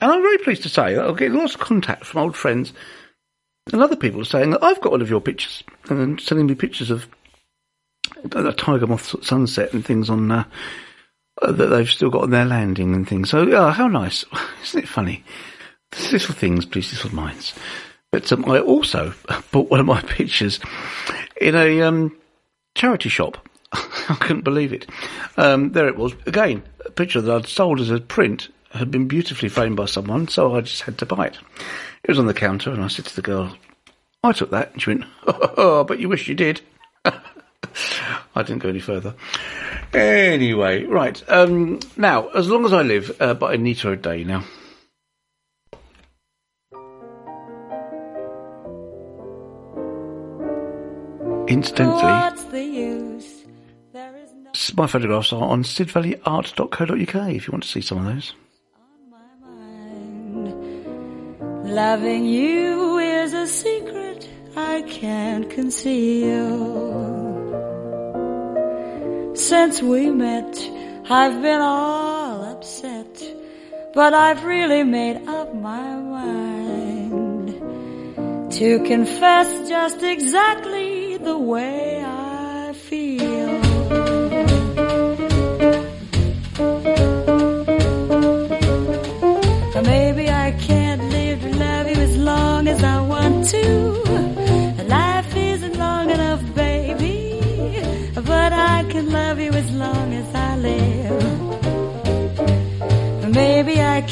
and 0.00 0.10
I'm 0.10 0.22
very 0.22 0.38
pleased 0.38 0.64
to 0.64 0.68
say 0.68 0.94
that 0.94 1.06
I'm 1.06 1.16
getting 1.16 1.38
lots 1.38 1.54
of 1.54 1.60
contact 1.60 2.04
from 2.04 2.22
old 2.22 2.36
friends 2.36 2.72
and 3.70 3.82
other 3.82 3.96
people 3.96 4.20
are 4.20 4.24
saying 4.24 4.50
that 4.50 4.62
I've 4.62 4.80
got 4.80 4.92
one 4.92 5.02
of 5.02 5.10
your 5.10 5.20
pictures, 5.20 5.62
and 5.88 6.00
then 6.00 6.18
sending 6.18 6.46
me 6.46 6.54
pictures 6.54 6.90
of 6.90 7.06
a 8.32 8.52
tiger 8.52 8.86
moth 8.86 9.14
sunset 9.24 9.72
and 9.72 9.84
things 9.84 10.10
on. 10.10 10.30
Uh, 10.30 10.44
uh, 11.40 11.50
that 11.50 11.68
they've 11.68 11.88
still 11.88 12.10
got 12.10 12.24
on 12.24 12.30
their 12.30 12.44
landing 12.44 12.94
and 12.94 13.08
things. 13.08 13.30
So, 13.30 13.46
yeah, 13.46 13.72
how 13.72 13.88
nice. 13.88 14.22
Isn't 14.62 14.84
it 14.84 14.88
funny? 14.88 15.24
little 16.10 16.34
things 16.34 16.64
please 16.64 16.92
little 16.92 17.14
minds. 17.14 17.54
But 18.10 18.30
um, 18.32 18.44
I 18.46 18.60
also 18.60 19.14
bought 19.50 19.70
one 19.70 19.80
of 19.80 19.86
my 19.86 20.00
pictures 20.02 20.60
in 21.40 21.54
a 21.54 21.82
um, 21.82 22.16
charity 22.74 23.08
shop. 23.08 23.48
I 23.72 24.16
couldn't 24.20 24.42
believe 24.42 24.72
it. 24.72 24.86
Um, 25.36 25.72
there 25.72 25.88
it 25.88 25.96
was. 25.96 26.12
Again, 26.26 26.62
a 26.84 26.90
picture 26.90 27.20
that 27.20 27.34
I'd 27.34 27.46
sold 27.46 27.80
as 27.80 27.90
a 27.90 28.00
print 28.00 28.48
had 28.72 28.90
been 28.90 29.08
beautifully 29.08 29.48
framed 29.48 29.76
by 29.76 29.86
someone, 29.86 30.28
so 30.28 30.54
I 30.56 30.60
just 30.62 30.82
had 30.82 30.98
to 30.98 31.06
buy 31.06 31.26
it. 31.26 31.38
It 32.04 32.08
was 32.08 32.18
on 32.18 32.26
the 32.26 32.34
counter, 32.34 32.70
and 32.70 32.82
I 32.82 32.88
said 32.88 33.06
to 33.06 33.16
the 33.16 33.22
girl, 33.22 33.56
I 34.24 34.32
took 34.32 34.50
that. 34.50 34.72
And 34.72 34.82
she 34.82 34.90
went, 34.90 35.04
oh, 35.26 35.84
but 35.84 35.98
you 35.98 36.08
wish 36.08 36.28
you 36.28 36.34
did. 36.34 36.60
I 37.04 38.42
didn't 38.42 38.58
go 38.58 38.68
any 38.68 38.80
further. 38.80 39.14
Anyway, 39.92 40.84
right. 40.84 41.22
Um, 41.28 41.80
now, 41.96 42.28
as 42.28 42.48
long 42.48 42.64
as 42.64 42.72
I 42.72 42.82
live, 42.82 43.14
uh, 43.20 43.34
by 43.34 43.54
Anita 43.54 43.88
O'Day 43.88 44.24
now. 44.24 44.44
Incidentally, 51.48 52.02
What's 52.02 52.44
the 52.44 52.64
use? 52.64 53.42
There 53.92 54.16
is 54.16 54.30
no 54.32 54.52
my 54.76 54.86
photographs 54.86 55.32
are 55.32 55.42
on 55.42 55.64
sidvalleyart.co.uk 55.64 57.34
if 57.34 57.46
you 57.46 57.52
want 57.52 57.64
to 57.64 57.68
see 57.68 57.82
some 57.82 57.98
of 57.98 58.04
those. 58.06 58.32
Loving 61.72 62.26
you 62.26 62.98
is 62.98 63.32
a 63.32 63.46
secret 63.46 64.28
I 64.54 64.82
can't 64.82 65.48
conceal. 65.48 66.52
Since 69.34 69.80
we 69.80 70.10
met, 70.10 70.54
I've 71.08 71.40
been 71.40 71.62
all 71.62 72.44
upset, 72.44 73.24
but 73.94 74.12
I've 74.12 74.44
really 74.44 74.82
made 74.84 75.26
up 75.26 75.54
my 75.54 75.96
mind 75.96 77.48
to 78.52 78.80
confess 78.84 79.66
just 79.66 80.02
exactly 80.02 81.16
the 81.16 81.38
way 81.38 82.04
I 82.04 82.11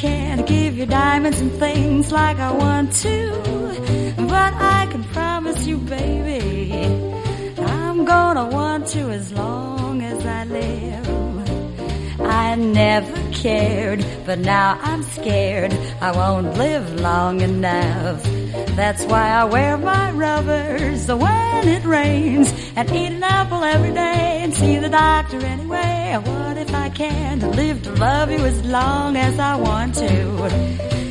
can't 0.01 0.47
give 0.47 0.79
you 0.79 0.87
diamonds 0.87 1.39
and 1.41 1.53
things 1.53 2.11
like 2.11 2.39
I 2.39 2.53
want 2.53 2.91
to, 3.05 4.15
but 4.17 4.55
I 4.55 4.89
can 4.91 5.05
promise 5.05 5.67
you, 5.67 5.77
baby, 5.77 6.73
I'm 7.59 8.07
gonna 8.07 8.49
want 8.49 8.87
to 8.95 9.11
as 9.11 9.31
long 9.35 10.01
as 10.01 10.25
I 10.25 10.45
live. 10.45 12.21
I 12.21 12.55
never 12.55 13.33
cared, 13.33 14.03
but 14.25 14.39
now 14.39 14.79
I'm 14.81 15.03
scared 15.03 15.75
I 16.01 16.13
won't 16.13 16.57
live 16.57 16.99
long 16.99 17.43
enough. 17.43 18.23
That's 18.77 19.05
why 19.05 19.29
I 19.29 19.45
wear 19.45 19.77
my 19.77 20.13
rubbers 20.13 21.09
when 21.09 21.69
it 21.69 21.85
rains 21.85 22.51
and 22.75 22.89
eat 22.89 23.13
an 23.13 23.23
apple 23.23 23.65
every 23.65 23.93
day 23.93 24.41
and 24.41 24.55
see 24.55 24.79
the 24.79 24.89
doctor 24.89 25.37
anyway. 25.45 26.40
If 26.61 26.75
I 26.75 26.91
can't 26.91 27.43
live 27.57 27.83
to 27.85 27.93
love 27.93 28.31
you 28.31 28.45
as 28.45 28.63
long 28.67 29.17
as 29.17 29.39
I 29.39 29.57
want 29.57 29.95
to? 29.95 30.11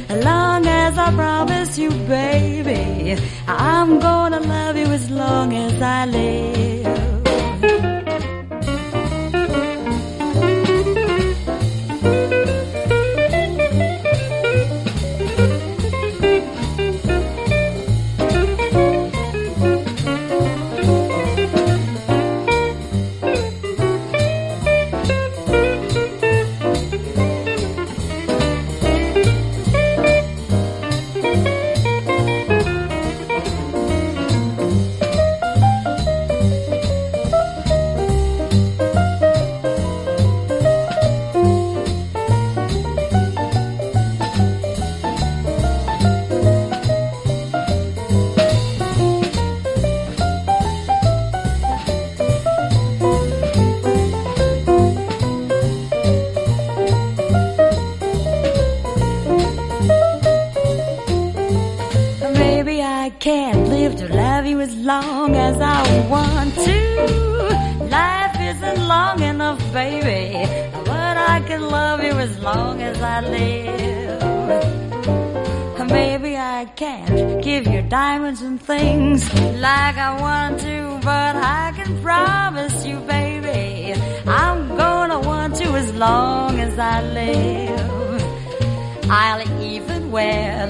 As 0.07 0.23
long 0.23 0.67
as 0.67 0.95
I 0.95 1.11
promise 1.11 1.75
you, 1.75 1.89
baby, 1.89 3.19
I'm 3.47 3.99
gonna 3.99 4.41
love 4.41 4.77
you 4.77 4.85
as 4.85 5.09
long 5.09 5.53
as 5.55 5.81
I 5.81 6.05
live. 6.05 7.88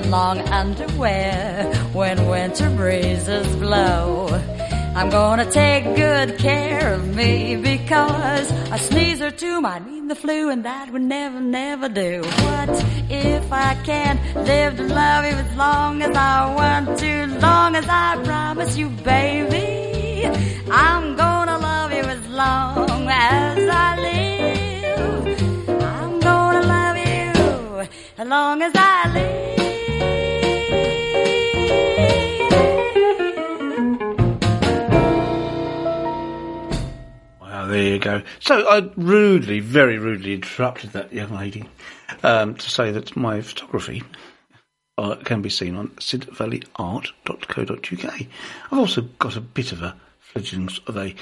Long 0.10 0.40
underwear 0.49 1.72
when 1.94 2.27
winter 2.27 2.69
breezes 2.72 3.48
blow. 3.57 4.27
I'm 4.95 5.10
gonna 5.10 5.49
take 5.49 5.84
good 5.95 6.40
care 6.40 6.94
of 6.94 7.15
me 7.15 7.56
because 7.56 8.52
a 8.72 8.77
sneeze 8.80 9.22
or 9.22 9.30
two 9.30 9.61
might 9.61 9.86
mean 9.86 10.07
the 10.07 10.15
flu 10.15 10.49
and 10.49 10.65
that 10.65 10.91
would 10.91 11.03
never, 11.03 11.40
never 11.40 11.90
do. 11.90 12.22
What 12.23 12.69
if 13.10 13.52
I 13.52 13.76
can't 13.86 14.19
live 14.36 14.77
to 14.77 14.84
love 14.84 15.26
you 15.26 15.31
as 15.31 15.56
long 15.56 16.02
as 16.02 16.15
I 16.15 16.56
want 16.56 16.99
to, 16.99 17.27
long 17.40 17.76
as 17.76 17.86
I 17.88 18.19
promise 18.23 18.77
you, 18.77 18.90
baby? 18.90 20.26
I'm 20.72 21.15
gonna 21.15 21.60
love 21.60 21.94
you 21.94 22.02
as 22.02 22.27
long 22.27 23.07
as 23.07 23.69
I 23.69 23.95
live. 24.07 25.81
I'm 25.84 26.19
gonna 26.19 26.61
love 26.65 26.98
you 26.98 27.88
as 28.18 28.27
long 28.27 28.61
as 28.64 28.72
I 28.76 29.14
live. 29.14 29.59
Wow, 38.10 38.10
there 38.10 38.18
you 38.18 38.23
go. 38.23 38.30
So 38.40 38.68
I 38.68 38.90
rudely, 38.95 39.60
very 39.60 39.98
rudely 39.98 40.34
interrupted 40.34 40.91
that 40.91 41.14
young 41.14 41.31
lady 41.31 41.65
um, 42.23 42.56
to 42.56 42.69
say 42.69 42.91
that 42.91 43.15
my 43.15 43.41
photography 43.41 44.03
uh, 44.98 45.15
can 45.15 45.41
be 45.41 45.49
seen 45.49 45.76
on 45.76 45.90
sidvalleyart.co.uk. 45.90 48.22
I've 48.72 48.77
also 48.77 49.02
got 49.02 49.36
a 49.36 49.41
bit 49.41 49.72
of 49.72 49.81
a 49.81 49.95
fledglings 50.19 50.80
of 50.88 50.98
a 50.98 51.15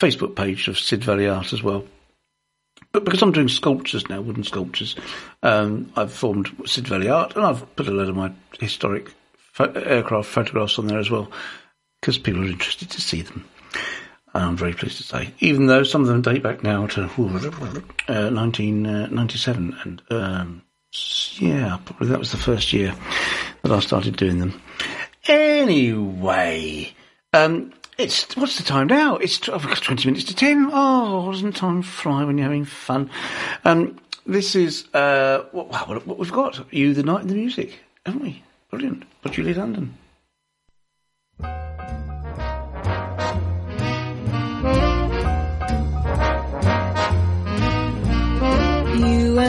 Facebook 0.00 0.34
page 0.34 0.68
of 0.68 0.78
Sid 0.78 1.04
Valley 1.04 1.28
Art 1.28 1.52
as 1.52 1.62
well. 1.62 1.84
But 2.92 3.04
because 3.04 3.22
I'm 3.22 3.32
doing 3.32 3.48
sculptures 3.48 4.08
now, 4.08 4.20
wooden 4.20 4.42
sculptures, 4.42 4.96
um, 5.42 5.92
I've 5.96 6.12
formed 6.12 6.50
Sid 6.66 6.88
Valley 6.88 7.08
Art 7.08 7.36
and 7.36 7.44
I've 7.44 7.76
put 7.76 7.88
a 7.88 7.92
load 7.92 8.08
of 8.08 8.16
my 8.16 8.32
historic 8.58 9.12
pho- 9.36 9.72
aircraft 9.72 10.28
photographs 10.28 10.78
on 10.78 10.86
there 10.86 10.98
as 10.98 11.10
well 11.10 11.30
because 12.00 12.18
people 12.18 12.42
are 12.42 12.48
interested 12.48 12.90
to 12.90 13.00
see 13.00 13.22
them. 13.22 13.44
I'm 14.34 14.56
very 14.56 14.72
pleased 14.74 14.98
to 14.98 15.02
say, 15.02 15.34
even 15.40 15.66
though 15.66 15.82
some 15.82 16.02
of 16.02 16.08
them 16.08 16.22
date 16.22 16.42
back 16.42 16.62
now 16.62 16.86
to 16.88 17.04
uh, 17.04 18.30
1997, 18.30 19.76
and 19.84 20.02
um, 20.10 20.62
yeah, 21.38 21.78
probably 21.84 22.08
that 22.08 22.18
was 22.18 22.30
the 22.30 22.36
first 22.36 22.72
year 22.72 22.94
that 23.62 23.72
I 23.72 23.80
started 23.80 24.16
doing 24.16 24.38
them. 24.38 24.60
Anyway, 25.26 26.92
um, 27.32 27.72
it's 27.98 28.36
what's 28.36 28.56
the 28.56 28.64
time 28.64 28.86
now? 28.86 29.16
It's 29.16 29.38
tw- 29.38 29.50
I've 29.50 29.66
got 29.66 29.82
20 29.82 30.08
minutes 30.08 30.24
to 30.24 30.34
10. 30.34 30.70
Oh, 30.72 31.30
doesn't 31.32 31.56
time 31.56 31.82
fly 31.82 32.24
when 32.24 32.38
you're 32.38 32.46
having 32.46 32.64
fun? 32.64 33.10
Um, 33.64 33.98
this 34.26 34.54
is 34.54 34.86
uh, 34.94 35.44
what, 35.52 35.68
what, 35.68 36.06
what 36.06 36.18
we've 36.18 36.32
got. 36.32 36.72
You, 36.72 36.94
the 36.94 37.02
night, 37.02 37.22
and 37.22 37.30
the 37.30 37.34
music, 37.34 37.80
haven't 38.06 38.22
we? 38.22 38.42
Brilliant. 38.70 39.04
But 39.22 39.32
Julie 39.32 39.54
London. 39.54 39.96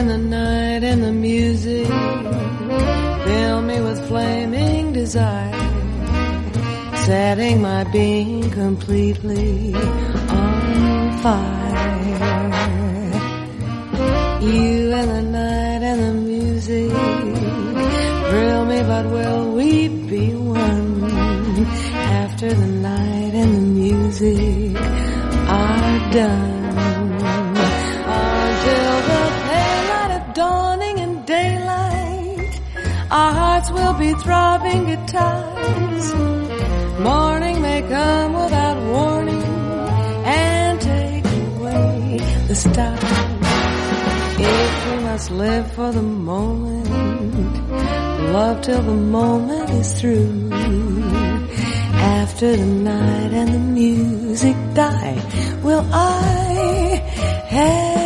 And 0.02 0.10
the 0.10 0.18
night 0.18 0.82
and 0.82 1.00
the 1.04 1.12
music 1.12 1.86
fill 3.26 3.62
me 3.62 3.80
with 3.80 4.08
flaming 4.08 4.92
desire, 4.92 5.52
setting 7.06 7.62
my 7.62 7.84
being 7.84 8.50
completely 8.50 9.72
on 9.74 11.18
fire. 11.18 11.70
You 14.40 14.92
and 14.92 15.10
the 15.10 15.22
night 15.22 15.82
and 15.90 16.00
the 16.08 16.14
music 16.14 16.90
thrill 18.28 18.64
me, 18.64 18.82
but 18.82 19.06
will 19.06 19.52
we 19.52 19.86
be 19.86 20.34
one 20.34 21.04
after 21.94 22.52
the 22.52 22.66
night 22.66 23.34
and 23.34 23.54
the 23.54 23.66
music 23.80 24.76
are 25.48 26.12
done? 26.12 26.61
Our 33.12 33.32
hearts 33.34 33.70
will 33.70 33.92
be 33.92 34.10
throbbing 34.14 34.86
guitars. 34.86 36.14
Morning 36.98 37.60
may 37.60 37.82
come 37.82 38.32
without 38.32 38.78
warning 38.90 39.42
and 40.24 40.80
take 40.80 41.26
away 41.26 42.18
the 42.48 42.54
stars. 42.54 43.04
If 44.40 44.86
we 44.86 44.96
must 45.04 45.30
live 45.30 45.70
for 45.72 45.92
the 45.92 46.02
moment, 46.02 46.88
love 48.32 48.62
till 48.62 48.82
the 48.82 49.00
moment 49.18 49.68
is 49.70 49.92
through. 50.00 50.48
After 52.22 52.56
the 52.56 52.66
night 52.66 53.32
and 53.40 53.52
the 53.52 53.58
music 53.58 54.56
die, 54.72 55.20
will 55.62 55.86
I 55.92 57.02
have 57.48 58.01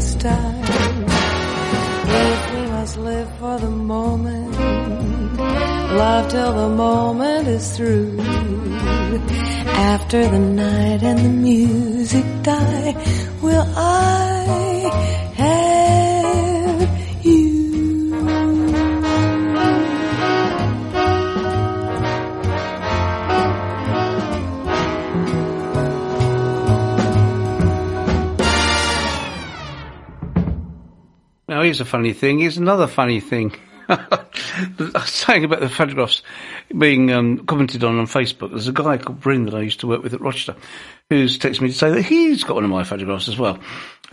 the 0.00 0.06
stars. 0.06 0.68
If 2.32 2.54
we 2.54 2.62
must 2.70 2.96
live 2.96 3.28
for 3.38 3.58
the 3.58 3.70
moment, 3.70 4.56
love 6.00 6.30
till 6.30 6.52
the 6.54 6.68
moment 6.68 7.48
is 7.48 7.76
through. 7.76 8.18
After 9.92 10.22
the 10.28 10.38
night 10.38 11.02
and 11.02 11.18
the 11.18 11.28
music 11.28 12.24
die, 12.42 12.94
will 13.42 13.66
I 13.76 15.19
here's 31.70 31.80
a 31.80 31.84
funny 31.84 32.12
thing. 32.12 32.40
Here's 32.40 32.58
another 32.58 32.88
funny 32.88 33.20
thing. 33.20 33.54
I 33.88 34.26
was 34.92 35.08
saying 35.08 35.44
about 35.44 35.60
the 35.60 35.68
photographs 35.68 36.20
being 36.76 37.12
um, 37.12 37.46
commented 37.46 37.84
on 37.84 37.96
on 37.96 38.06
Facebook. 38.08 38.50
There's 38.50 38.66
a 38.66 38.72
guy 38.72 38.98
called 38.98 39.20
Bryn 39.20 39.44
that 39.44 39.54
I 39.54 39.60
used 39.60 39.78
to 39.80 39.86
work 39.86 40.02
with 40.02 40.12
at 40.12 40.20
Rochester 40.20 40.56
who's 41.10 41.38
texted 41.38 41.60
me 41.60 41.68
to 41.68 41.74
say 41.74 41.90
that 41.92 42.02
he's 42.02 42.42
got 42.42 42.56
one 42.56 42.64
of 42.64 42.70
my 42.70 42.82
photographs 42.82 43.28
as 43.28 43.38
well. 43.38 43.60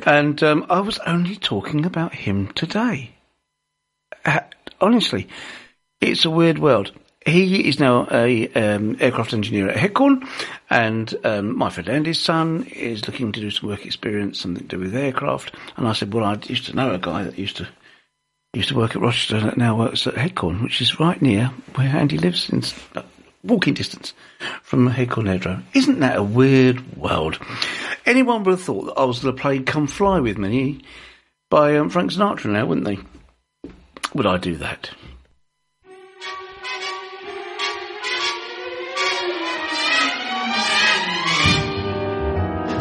And 0.06 0.42
um, 0.44 0.68
I 0.70 0.82
was 0.82 1.00
only 1.00 1.36
talking 1.36 1.84
about 1.84 2.14
him 2.14 2.50
today. 2.50 3.16
Uh, 4.24 4.42
honestly, 4.80 5.28
it's 6.00 6.26
a 6.26 6.30
weird 6.30 6.60
world. 6.60 6.92
He 7.28 7.68
is 7.68 7.80
now 7.80 8.08
a 8.10 8.48
um, 8.54 8.96
aircraft 9.00 9.34
engineer 9.34 9.70
at 9.70 9.78
Headcorn, 9.78 10.28
and 10.70 11.14
um, 11.24 11.58
my 11.58 11.70
friend 11.70 11.90
Andy's 11.90 12.20
son 12.20 12.64
is 12.64 13.06
looking 13.06 13.32
to 13.34 13.40
do 13.40 13.52
some 13.52 13.70
work 13.70 13.86
experience, 13.86 14.40
something 14.40 14.68
to 14.68 14.78
do 14.78 14.82
with 14.82 14.96
aircraft. 14.96 15.54
And 15.76 15.88
I 15.88 15.94
said, 15.94 16.14
well, 16.14 16.24
I 16.24 16.38
used 16.46 16.66
to 16.68 16.76
know 16.76 16.94
a 16.94 16.98
guy 16.98 17.24
that 17.24 17.38
used 17.38 17.58
to 17.58 17.68
used 18.54 18.70
to 18.70 18.76
work 18.76 18.96
at 18.96 19.02
Rochester 19.02 19.40
that 19.42 19.58
now 19.58 19.78
works 19.78 20.08
at 20.08 20.16
Headcorn, 20.16 20.64
which 20.64 20.82
is 20.82 21.00
right 21.00 21.22
near 21.22 21.48
where 21.76 21.88
Andy 21.88 22.18
lives, 22.18 22.50
in 22.50 22.64
uh, 22.96 23.04
walking 23.44 23.74
distance 23.74 24.14
from 24.64 24.90
Headcorn 24.90 25.28
Aerodrome. 25.28 25.66
Isn't 25.74 26.00
that 26.00 26.16
a 26.16 26.24
weird 26.24 26.98
world? 26.98 27.40
Anyone 28.06 28.44
would 28.44 28.52
have 28.52 28.62
thought 28.62 28.86
that 28.86 29.00
I 29.00 29.04
was 29.04 29.20
to 29.20 29.34
play 29.34 29.60
"Come 29.60 29.88
Fly 29.88 30.22
with 30.22 30.38
Me" 30.38 30.82
by 31.50 31.78
um, 31.78 31.90
Frank 31.90 32.12
Sinatra 32.12 32.52
now, 32.52 32.66
wouldn't 32.66 32.88
they? 32.88 33.00
Would 34.16 34.26
I 34.26 34.38
do 34.38 34.56
that? 34.58 34.90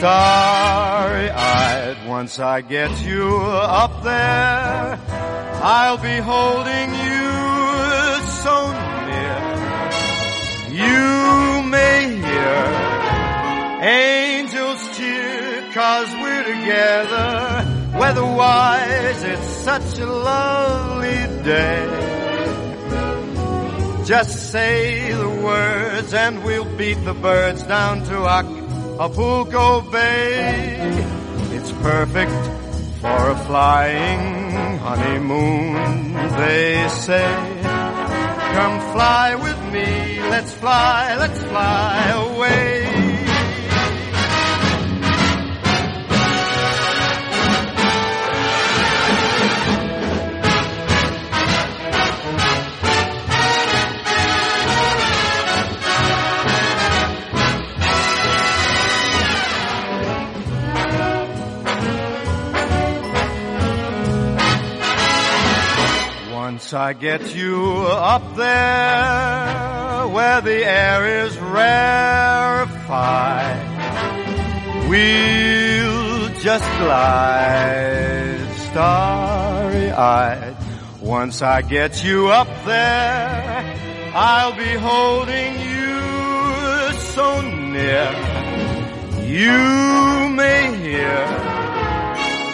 starry-eyed. 0.00 1.96
Once 2.08 2.38
I 2.38 2.62
get 2.62 2.90
you 3.04 3.36
up 3.36 4.02
there, 4.02 4.98
I'll 5.62 5.98
be 5.98 6.16
holding 6.32 6.88
you 7.04 7.28
so 8.42 8.54
near. 9.08 9.40
You 10.84 11.62
may 11.68 12.16
hear 12.16 12.60
angels 13.82 14.80
cheer 14.96 15.70
cause 15.74 16.10
we're 16.22 16.44
together. 16.44 17.28
Weather-wise, 17.98 19.22
it's 19.22 19.48
such 19.68 19.98
a 19.98 20.06
lovely 20.06 21.42
day. 21.44 22.06
Just 24.06 24.50
say 24.50 25.12
the 25.12 25.28
words 25.28 26.14
and 26.14 26.42
we'll 26.42 26.64
beat 26.78 27.04
the 27.04 27.12
birds 27.12 27.62
down 27.64 28.02
to 28.04 28.24
Acapulco 29.00 29.80
Bay. 29.90 30.76
It's 31.56 31.72
perfect 31.72 32.32
for 33.00 33.30
a 33.30 33.36
flying 33.46 34.76
honeymoon, 34.76 36.12
they 36.36 36.86
say. 36.90 37.32
Come 38.52 38.78
fly 38.92 39.36
with 39.36 39.72
me, 39.72 40.20
let's 40.28 40.52
fly, 40.52 41.16
let's 41.18 41.42
fly 41.44 42.10
away. 42.10 42.99
Once 66.52 66.74
I 66.74 66.94
get 66.94 67.32
you 67.32 67.86
up 67.86 68.34
there 68.34 70.08
where 70.08 70.40
the 70.40 70.64
air 70.64 71.24
is 71.24 71.38
rarefied, 71.38 72.74
we'll 74.88 76.28
just 76.40 76.64
glide 76.78 78.48
starry-eyed. 78.68 80.56
Once 81.00 81.40
I 81.40 81.62
get 81.62 82.02
you 82.02 82.30
up 82.30 82.48
there, 82.64 84.12
I'll 84.12 84.56
be 84.56 84.74
holding 84.90 85.54
you 85.54 86.00
so 87.14 87.42
near. 87.42 88.10
You 89.24 90.28
may 90.34 90.76
hear 90.82 91.28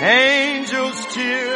angels 0.02 1.06
cheer 1.14 1.55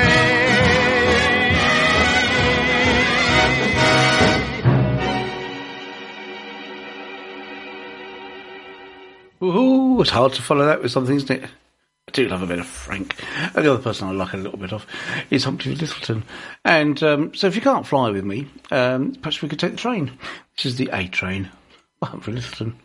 Ooh, 9.44 9.99
it's 9.99 10.11
hard 10.11 10.31
to 10.31 10.41
follow 10.41 10.65
that 10.65 10.81
with 10.81 10.94
something, 10.94 11.14
isn't 11.14 11.30
it? 11.30 11.44
I 11.44 12.11
do 12.14 12.30
love 12.30 12.41
a 12.41 12.48
bit 12.48 12.60
of 12.60 12.65
Frank. 12.65 13.22
And 13.53 13.65
the 13.65 13.73
other 13.73 13.84
person 13.84 14.07
I 14.07 14.11
like 14.14 14.31
a 14.31 14.38
little 14.38 14.57
bit 14.57 14.72
of 14.72 14.85
is 15.30 15.44
Humphrey 15.44 15.76
Lyttelton. 15.76 16.23
And 16.64 17.03
um, 17.03 17.35
so 17.35 17.48
if 17.48 17.57
you 17.57 17.61
can't 17.61 17.85
fly 17.85 18.11
with 18.11 18.23
me, 18.23 18.48
um, 18.72 19.15
perhaps 19.15 19.41
we 19.41 19.49
could 19.49 19.60
take 19.60 19.72
the 19.72 19.77
train. 19.77 20.18
This 20.56 20.68
is 20.68 20.77
the 20.77 20.90
A 20.94 21.10
train 21.10 21.52
by 21.99 22.07
Humphrey 22.07 22.35
Lyttelton. 22.35 22.76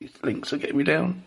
These 0.00 0.16
links 0.22 0.54
are 0.54 0.56
getting 0.56 0.78
me 0.78 0.84
down. 0.84 1.22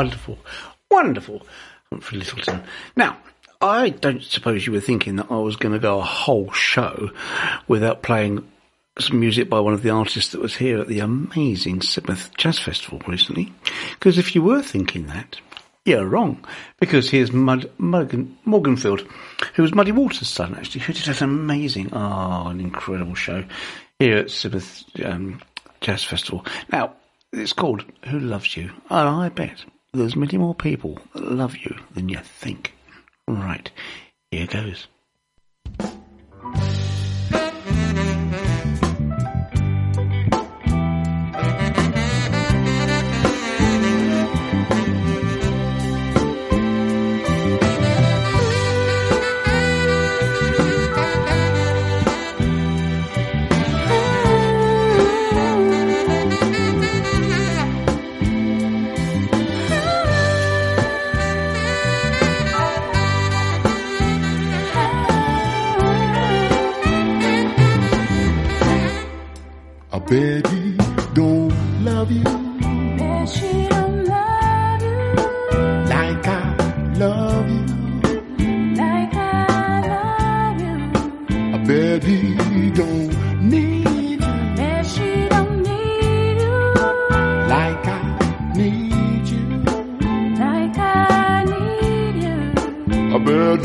Wonderful, 0.00 0.38
wonderful 0.90 1.46
Humphrey 1.92 2.20
Lyttelton. 2.20 2.64
Now, 2.96 3.18
I 3.60 3.90
don't 3.90 4.22
suppose 4.22 4.66
you 4.66 4.72
were 4.72 4.80
thinking 4.80 5.16
that 5.16 5.30
I 5.30 5.36
was 5.36 5.56
going 5.56 5.74
to 5.74 5.78
go 5.78 5.98
a 5.98 6.02
whole 6.02 6.50
show 6.52 7.10
without 7.68 8.02
playing 8.02 8.50
some 8.98 9.20
music 9.20 9.50
by 9.50 9.60
one 9.60 9.74
of 9.74 9.82
the 9.82 9.90
artists 9.90 10.32
that 10.32 10.40
was 10.40 10.56
here 10.56 10.78
at 10.78 10.88
the 10.88 11.00
amazing 11.00 11.80
Sidmouth 11.80 12.34
Jazz 12.38 12.58
Festival 12.58 13.02
recently. 13.06 13.52
Because 13.90 14.16
if 14.16 14.34
you 14.34 14.42
were 14.42 14.62
thinking 14.62 15.08
that, 15.08 15.38
you're 15.84 16.06
wrong. 16.06 16.46
Because 16.78 17.10
here's 17.10 17.30
Mud, 17.30 17.70
Morgan, 17.76 18.38
Morganfield, 18.46 19.06
who 19.52 19.62
was 19.62 19.74
Muddy 19.74 19.92
Waters' 19.92 20.28
son, 20.28 20.54
actually, 20.54 20.80
who 20.80 20.94
did 20.94 21.08
an 21.08 21.22
amazing, 21.22 21.90
oh, 21.92 22.46
an 22.46 22.58
incredible 22.58 23.14
show 23.14 23.44
here 23.98 24.16
at 24.16 24.28
Sidmouth 24.28 25.04
um, 25.04 25.42
Jazz 25.82 26.02
Festival. 26.02 26.46
Now, 26.72 26.94
it's 27.34 27.52
called 27.52 27.84
Who 28.06 28.18
Loves 28.18 28.56
You? 28.56 28.70
And 28.88 29.08
I 29.08 29.28
bet 29.28 29.62
there's 29.92 30.16
many 30.16 30.38
more 30.38 30.54
people 30.54 30.98
that 31.14 31.30
love 31.32 31.56
you 31.56 31.76
than 31.94 32.08
you 32.08 32.18
think. 32.18 32.74
Right, 33.26 33.70
here 34.30 34.46
goes. 34.46 34.86
Bet 70.10 70.46
he 70.48 70.72
don't 71.14 71.52
love 71.84 72.10
you 72.10 72.24
And 72.26 73.28
she 73.28 73.68
don't 73.68 74.04
love 74.04 74.82
you 74.82 75.14
like 75.94 76.26
I 76.26 76.56
love 76.98 77.48
you. 77.48 78.74
like 78.74 79.14
I 79.14 79.80
love 79.94 80.60
you. 80.66 81.54
I 81.54 81.58
bet 81.64 82.02
he 82.02 82.70
don't 82.70 83.10
need 83.52 84.20
you 84.20 84.26
And 84.66 84.86
she 84.86 85.28
don't 85.28 85.62
need 85.62 86.40
you 86.42 86.58
like 87.54 87.86
I 87.86 88.02
need 88.56 89.28
you. 89.28 89.46
like 90.44 90.76
I 90.78 91.44
need 91.52 92.16
you. 92.24 93.14
I 93.14 93.18
bet 93.18 93.64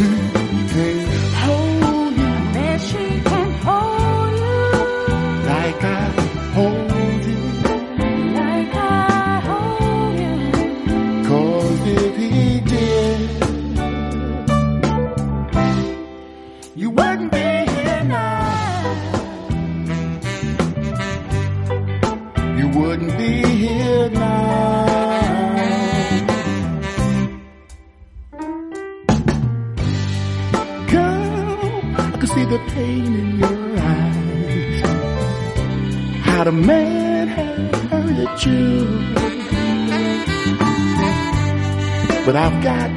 the 32.56 32.72
pain 32.72 33.14
in 33.22 33.40
your 33.40 33.80
eyes. 33.94 34.82
How 36.28 36.44
the 36.46 36.54
man 36.54 37.28
had 37.28 37.76
hurt 37.92 38.46
you. 38.46 38.86
But 42.26 42.36
I've 42.44 42.60
got 42.72 42.94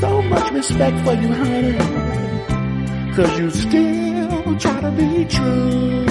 so 0.00 0.22
much 0.22 0.52
respect 0.52 0.96
for 1.04 1.14
you, 1.22 1.30
honey. 1.42 1.78
Cause 3.16 3.32
you 3.38 3.50
still 3.50 4.58
try 4.58 4.80
to 4.80 4.90
be 4.92 5.24
true. 5.24 6.04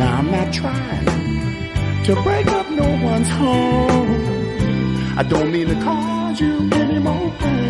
Now 0.00 0.18
I'm 0.18 0.30
not 0.30 0.52
trying 0.52 2.04
to 2.04 2.12
break 2.22 2.46
up 2.58 2.70
no 2.70 2.88
one's 3.12 3.30
home. 3.30 5.18
I 5.20 5.22
don't 5.22 5.50
mean 5.52 5.68
to 5.68 5.78
cause 5.86 6.38
you 6.38 6.68
any 6.72 6.98
more 6.98 7.30
pain. 7.38 7.67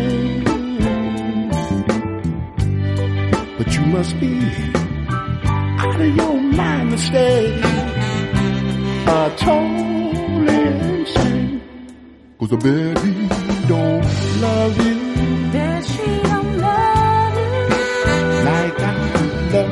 Must 3.89 4.19
be 4.19 4.33
out 5.83 5.99
of 6.01 6.15
your 6.15 6.39
mind 6.39 6.91
to 6.91 6.97
stay. 6.97 7.61
Uh, 9.07 9.29
totally 9.37 10.63
insane. 10.99 11.61
Cause 12.39 12.53
I 12.53 12.55
bet 12.57 12.97
he 13.03 13.13
don't 13.67 14.05
love 14.45 14.77
you 14.85 14.97
That 15.51 15.83
she 15.91 16.05
don't 16.29 16.57
love 16.57 17.35
you 17.35 17.51
like 18.49 18.79
I 18.79 18.93
love 19.53 19.71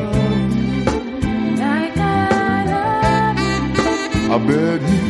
you. 0.58 0.76
like 1.64 1.98
I 1.98 2.66
love 2.74 3.38
you. 3.40 4.34
I 4.34 4.38
bet 4.50 4.82
he 4.90 5.07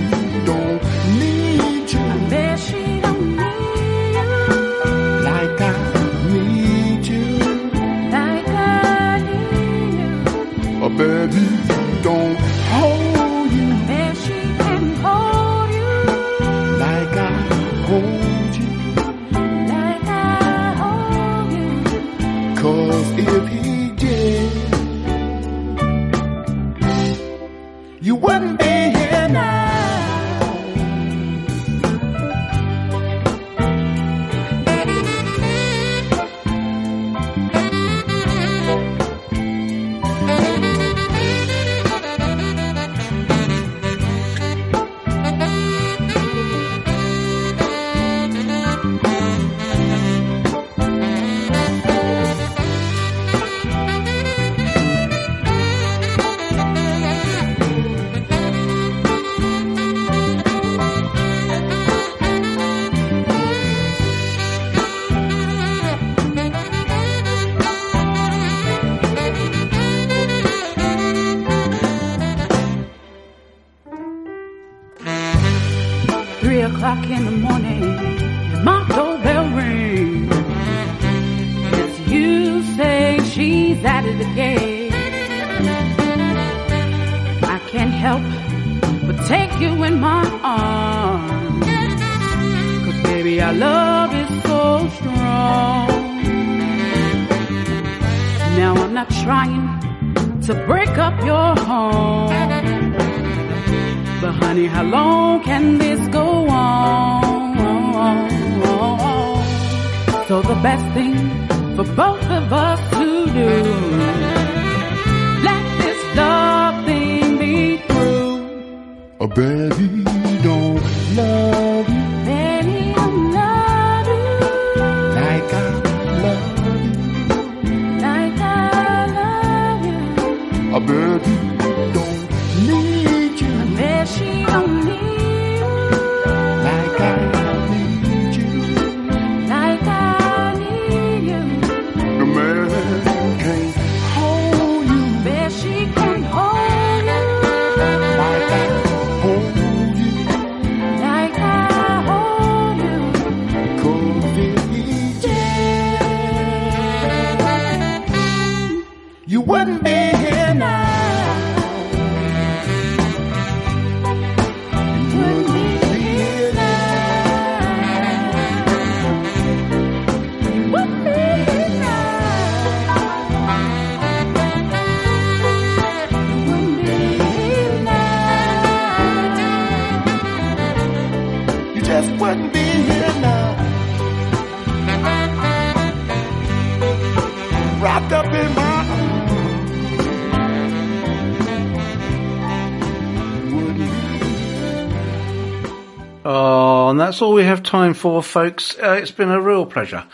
that's 197.17 197.23
all 197.23 197.33
we 197.33 197.45
have 197.45 197.63
time 197.63 197.95
for, 197.95 198.21
folks. 198.21 198.77
Uh, 198.77 198.99
it's 199.01 199.09
been 199.09 199.31
a 199.31 199.41
real 199.41 199.65
pleasure 199.65 200.05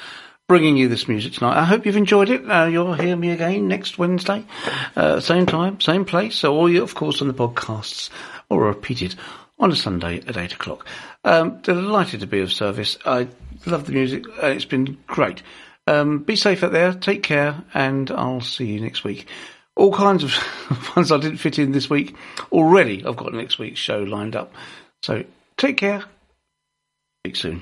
bringing 0.47 0.77
you 0.77 0.88
this 0.88 1.09
music 1.09 1.34
tonight. 1.34 1.59
I 1.59 1.65
hope 1.65 1.85
you've 1.85 1.97
enjoyed 1.97 2.30
it. 2.30 2.49
Uh, 2.49 2.67
you'll 2.67 2.93
hear 2.93 3.17
me 3.17 3.31
again 3.31 3.67
next 3.67 3.97
Wednesday, 3.97 4.45
uh, 4.95 5.19
same 5.19 5.45
time, 5.45 5.81
same 5.81 6.05
place. 6.05 6.38
So, 6.38 6.55
or 6.55 6.69
you, 6.69 6.81
of 6.81 6.95
course, 6.95 7.21
on 7.21 7.27
the 7.27 7.34
podcasts 7.34 8.09
or 8.49 8.63
repeated 8.63 9.15
on 9.59 9.69
a 9.69 9.75
Sunday 9.75 10.21
at 10.25 10.38
eight 10.38 10.53
o'clock. 10.53 10.88
Um, 11.25 11.59
delighted 11.59 12.21
to 12.21 12.25
be 12.25 12.39
of 12.39 12.53
service. 12.53 12.97
I 13.05 13.27
love 13.65 13.85
the 13.85 13.91
music. 13.91 14.23
Uh, 14.41 14.47
it's 14.47 14.63
been 14.63 14.97
great. 15.05 15.43
Um, 15.88 16.19
be 16.19 16.38
safe 16.38 16.63
out 16.63 16.71
there. 16.71 16.93
Take 16.93 17.21
care, 17.21 17.65
and 17.73 18.09
I'll 18.11 18.39
see 18.39 18.67
you 18.67 18.80
next 18.80 19.03
week. 19.03 19.27
All 19.75 19.91
kinds 19.91 20.23
of 20.23 20.31
ones 20.95 21.11
I 21.11 21.17
didn't 21.17 21.39
fit 21.39 21.59
in 21.59 21.73
this 21.73 21.89
week 21.89 22.15
already. 22.53 23.05
I've 23.05 23.17
got 23.17 23.34
next 23.34 23.59
week's 23.59 23.81
show 23.81 24.03
lined 24.03 24.38
up. 24.38 24.53
So 25.01 25.25
take 25.57 25.75
care. 25.75 26.05
Soon. 27.31 27.61